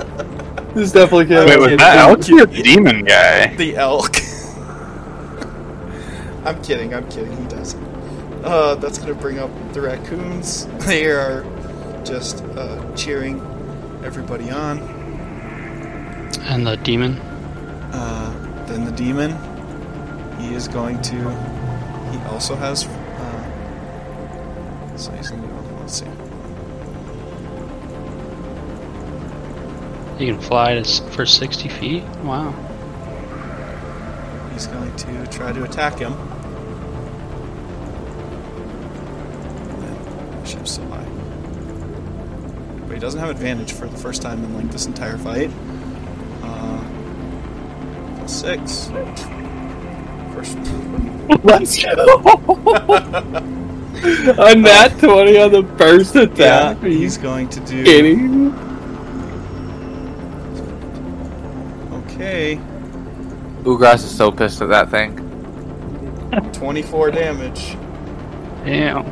[0.73, 3.56] This definitely came Wait, out was of that Boots' elk or the demon guy?
[3.56, 4.15] the elk.
[6.45, 6.94] I'm kidding.
[6.94, 7.36] I'm kidding.
[7.38, 7.76] He does.
[8.44, 10.68] Uh, that's gonna bring up the raccoons.
[10.86, 11.44] They are
[12.03, 13.40] just uh, cheering
[14.03, 14.80] everybody on.
[16.44, 17.18] And the demon.
[17.94, 19.32] Uh, then the demon,
[20.40, 21.16] he is going to.
[22.12, 23.41] He also has uh,
[24.98, 25.80] So he's gonna.
[25.80, 26.06] Let's see.
[30.18, 32.03] You can fly to, for 60 feet?
[32.24, 32.53] Wow.
[34.53, 36.14] He's going to try to attack him.
[40.45, 41.03] Ship's so high.
[42.88, 45.52] But he doesn't have advantage for the first time in like this entire fight.
[46.41, 46.82] Uh,
[48.18, 48.88] plus six.
[50.54, 51.44] Of course.
[51.44, 51.96] Let's go.
[54.38, 56.82] A nat 20 on the first attack.
[56.84, 57.84] Are you he's going to do.
[57.84, 58.54] kidding?
[61.92, 62.60] Okay,
[63.64, 65.18] Ugras is so pissed at that thing.
[66.54, 67.76] 24 damage.
[68.64, 69.06] Damn.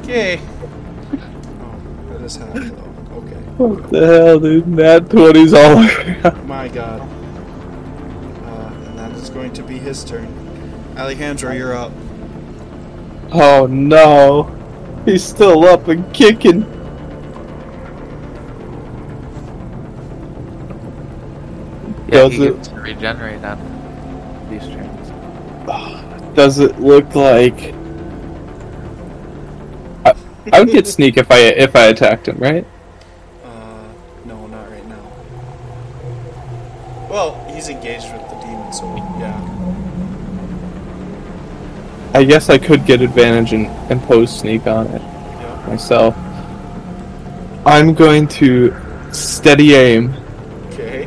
[0.00, 0.40] Okay.
[0.40, 2.92] Oh, that is half though.
[3.18, 3.40] Okay.
[3.58, 4.66] What the hell, dude?
[4.68, 5.78] Nat 20's all
[6.34, 6.46] around.
[6.46, 7.00] My god.
[9.56, 10.28] To be his turn.
[10.96, 11.92] Alejandro, you're up.
[13.32, 14.52] Oh no.
[15.04, 16.62] He's still up and kicking.
[22.08, 23.58] Yeah, Does he it- gets to regenerate on
[24.50, 26.36] these turns.
[26.36, 27.74] Does it look like
[30.04, 30.14] I,
[30.52, 32.64] I would get sneak if I if I attacked him, right?
[33.44, 33.82] Uh,
[34.24, 35.02] no, not right now.
[37.10, 38.84] Well, he's engaged with the demon, so
[39.18, 39.40] yeah.
[42.16, 45.64] I guess I could get advantage and impose sneak on it Yeah.
[45.68, 46.14] myself.
[47.66, 48.74] I'm going to
[49.12, 50.14] steady aim
[50.72, 51.06] Okay.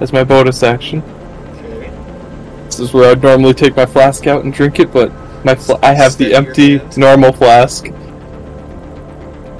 [0.00, 1.04] as my bonus action.
[1.54, 1.88] Okay.
[2.64, 5.12] This is where I'd normally take my flask out and drink it, but
[5.44, 7.84] my fl- I have Steady the empty normal flask.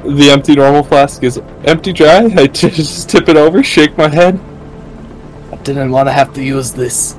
[0.04, 2.24] The empty normal flask is empty dry.
[2.36, 4.40] I just tip it over, shake my head.
[5.52, 7.14] I didn't want to have to use this.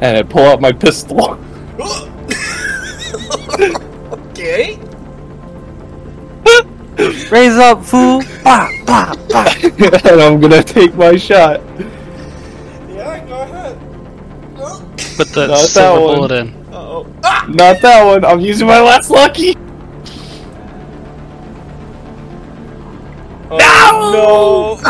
[0.00, 1.38] And I pull out my pistol.
[7.30, 8.22] Raise up, fool!
[8.42, 9.52] Bah, bah, bah.
[9.62, 11.60] and I'm gonna take my shot.
[12.88, 13.78] Yeah, go ahead.
[15.16, 16.16] Put the Not that silver one.
[16.16, 16.54] bullet in.
[16.72, 17.06] Uh oh.
[17.48, 18.24] Not that one.
[18.24, 19.54] I'm using my last lucky.
[23.50, 24.88] Oh, no!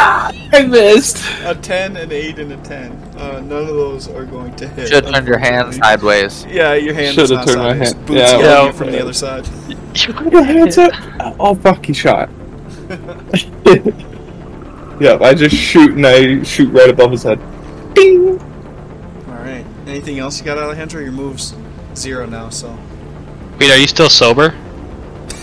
[0.52, 1.24] I missed.
[1.44, 3.07] A 10, an 8, and a 10.
[3.18, 4.88] Uh, none of those are going to hit.
[4.88, 6.46] Should turn your hand sideways.
[6.46, 7.92] Yeah, your hand Should've is not turned my sideways.
[7.92, 9.48] hand- Boots yeah, yelling well, you from the other side.
[10.32, 10.92] Your Hands up.
[11.40, 12.30] Oh, fuck, he shot.
[15.00, 17.40] yeah, I just shoot and I shoot right above his head.
[17.94, 18.38] Ding!
[19.28, 19.66] Alright.
[19.86, 21.00] Anything else you got, Alejandro?
[21.00, 21.54] Your move's
[21.96, 22.78] zero now, so.
[23.58, 24.54] Wait, are you still sober?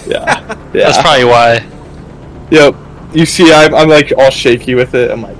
[0.07, 0.23] Yeah.
[0.73, 1.65] That's probably why.
[2.51, 2.75] Yep.
[3.13, 5.11] You see, I'm, I'm like all shaky with it.
[5.11, 5.35] I'm like,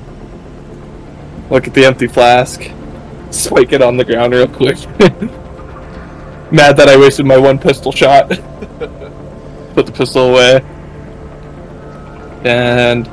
[1.50, 2.62] look at the empty flask.
[3.32, 4.78] Spike it on the ground real quick.
[6.52, 8.30] Mad that I wasted my one pistol shot.
[9.74, 10.62] Put the pistol away.
[12.46, 13.08] And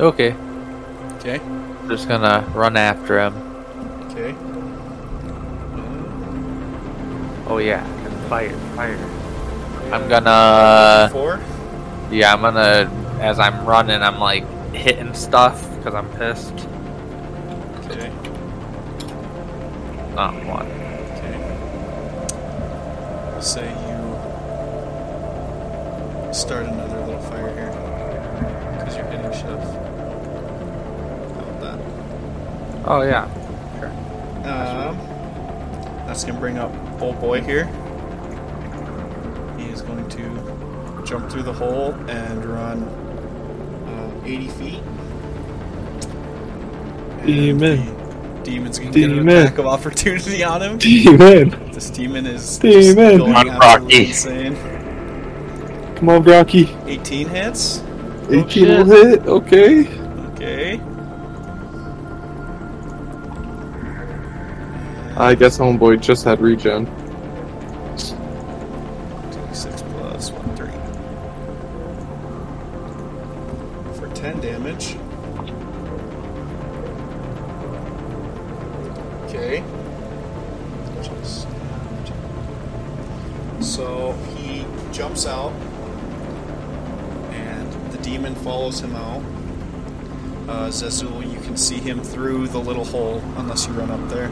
[0.00, 0.34] Okay,
[1.18, 1.40] Okay.
[1.88, 3.34] just gonna run after him.
[4.10, 4.34] Okay.
[7.46, 7.82] Oh yeah,
[8.28, 8.96] fire, fire.
[9.92, 11.40] I'm gonna, Four.
[12.10, 12.90] yeah, I'm gonna,
[13.20, 16.52] as I'm running, I'm like hitting stuff because I'm pissed.
[17.86, 18.10] Okay.
[20.14, 20.66] Not one.
[21.16, 21.36] Okay.
[23.32, 23.98] We'll say you
[26.34, 27.72] start another little fire here.
[28.78, 29.77] Because you're hitting stuff.
[32.90, 33.24] Oh yeah.
[34.44, 34.96] Um,
[36.06, 37.66] that's gonna bring up old boy here.
[39.58, 44.82] He is going to jump through the hole and run uh, 80 feet.
[47.20, 47.84] And Demon.
[48.42, 49.36] the Demon's gonna get an Demon.
[49.36, 50.78] attack of opportunity on him.
[50.78, 51.50] Demon.
[51.72, 52.82] This demon is Demon.
[52.82, 54.06] just going Come on, absolutely Rocky.
[54.08, 55.94] insane.
[55.96, 56.74] Come on, Rocky.
[56.86, 57.82] 18 hits.
[58.30, 59.26] 18 will hit.
[59.26, 59.86] Okay.
[60.32, 60.80] Okay.
[65.20, 66.86] I guess Homeboy just had regen.
[69.52, 70.68] Six plus 1, 3.
[73.98, 74.94] For 10 damage.
[79.24, 79.64] Okay.
[83.60, 85.50] So he jumps out,
[87.32, 89.24] and the demon follows him out.
[90.48, 94.30] Uh, you can see him through the little hole unless you run up there.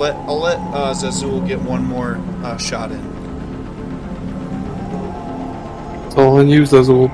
[0.00, 2.98] Let I'll let uh, Zazul get one more uh, shot in.
[6.06, 7.10] It's all on you, Zazul.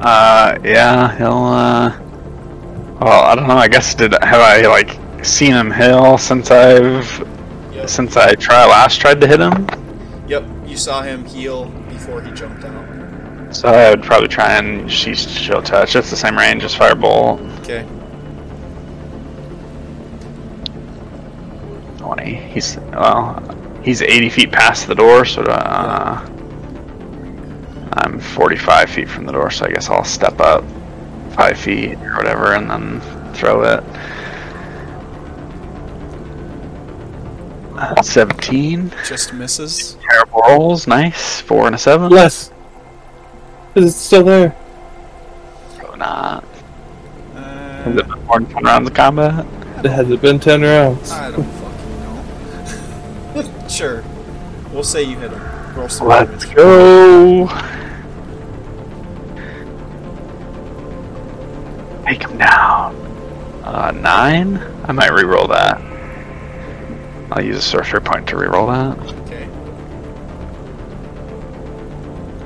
[0.00, 1.98] Uh, yeah, he'll, uh.
[3.00, 7.26] Well, I don't know, I guess, did, have I, like, seen him heal since I've.
[7.74, 7.88] Yep.
[7.88, 9.66] Since I try last tried to hit him?
[10.28, 10.44] Yep.
[10.66, 13.54] You saw him heal before he jumped out.
[13.54, 15.96] So I would probably try and she's chill touch.
[15.96, 17.40] It's the same range as Firebolt.
[17.60, 17.84] Okay.
[22.50, 23.40] He's, well,
[23.82, 26.26] he's 80 feet past the door, so, uh.
[27.94, 30.64] I'm 45 feet from the door, so I guess I'll step up
[31.32, 33.00] 5 feet or whatever and then
[33.34, 33.82] throw it.
[37.76, 38.92] Uh, 17.
[39.06, 39.96] Just misses.
[40.08, 40.86] Terrible rolls.
[40.86, 41.40] Nice.
[41.40, 42.10] 4 and a 7.
[42.10, 42.52] Less.
[43.74, 44.54] Is it still there?
[45.78, 46.44] Probably not.
[47.34, 49.46] Has Uh, it been more than 10 rounds of combat?
[49.84, 51.10] Has it been ten rounds?
[53.70, 54.04] Sure.
[54.72, 55.74] We'll say you hit him.
[55.74, 56.56] Roll some Let's damage.
[56.56, 57.46] go.
[62.04, 62.96] Take him down.
[63.64, 64.56] Uh, nine?
[64.84, 65.80] I might re-roll that.
[67.32, 68.98] I'll use a sorcery point to re-roll that.
[68.98, 69.46] Okay.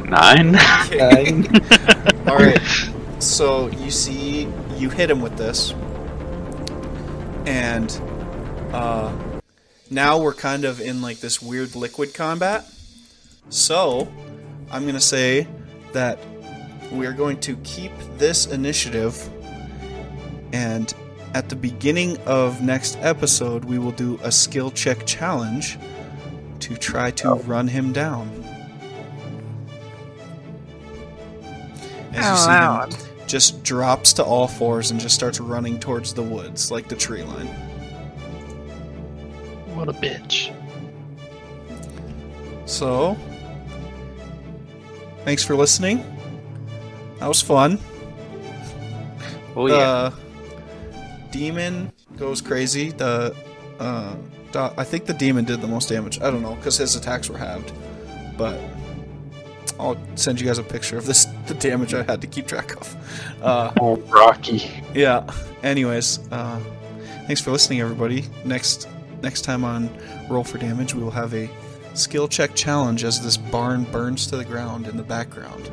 [0.08, 0.56] Nine?
[0.84, 1.42] Okay.
[2.30, 2.60] All right.
[3.20, 5.72] So you see, you hit him with this,
[7.46, 7.90] and
[8.74, 9.10] uh,
[9.94, 12.66] now we're kind of in like this weird liquid combat.
[13.48, 14.08] So
[14.70, 15.46] I'm gonna say
[15.92, 16.18] that
[16.90, 19.28] we are going to keep this initiative,
[20.52, 20.92] and
[21.34, 25.78] at the beginning of next episode, we will do a skill check challenge
[26.60, 27.38] to try to oh.
[27.40, 28.28] run him down.
[32.12, 36.14] As you oh, see him just drops to all fours and just starts running towards
[36.14, 37.48] the woods like the tree line.
[39.84, 40.50] What a bitch.
[42.64, 43.18] So,
[45.26, 46.02] thanks for listening.
[47.18, 47.78] That was fun.
[49.54, 50.10] Oh yeah.
[51.30, 52.92] The demon goes crazy.
[52.92, 53.36] The
[53.78, 54.16] uh,
[54.54, 56.18] I think the demon did the most damage.
[56.22, 57.70] I don't know because his attacks were halved,
[58.38, 58.58] but
[59.78, 62.74] I'll send you guys a picture of this the damage I had to keep track
[62.74, 63.42] of.
[63.42, 64.70] Uh, oh, Rocky.
[64.94, 65.30] yeah.
[65.62, 66.58] Anyways, uh,
[67.26, 68.24] thanks for listening, everybody.
[68.46, 68.88] Next
[69.24, 69.90] next time on
[70.28, 71.50] Roll for Damage, we will have a
[71.94, 75.70] skill check challenge as this barn burns to the ground in the background.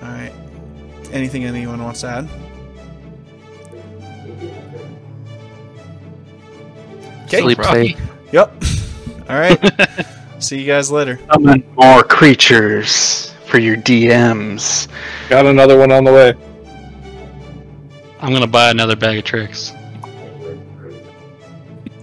[0.00, 0.32] All right.
[1.10, 2.28] Anything anyone wants to add?
[7.24, 7.40] Okay.
[7.40, 7.96] Sleep Rocky.
[8.32, 8.64] Yep.
[9.28, 10.06] All right.
[10.38, 11.18] See you guys later.
[11.32, 14.88] Summon more creatures for your DMs.
[15.28, 16.34] Got another one on the way.
[18.20, 19.72] I'm gonna buy another bag of tricks.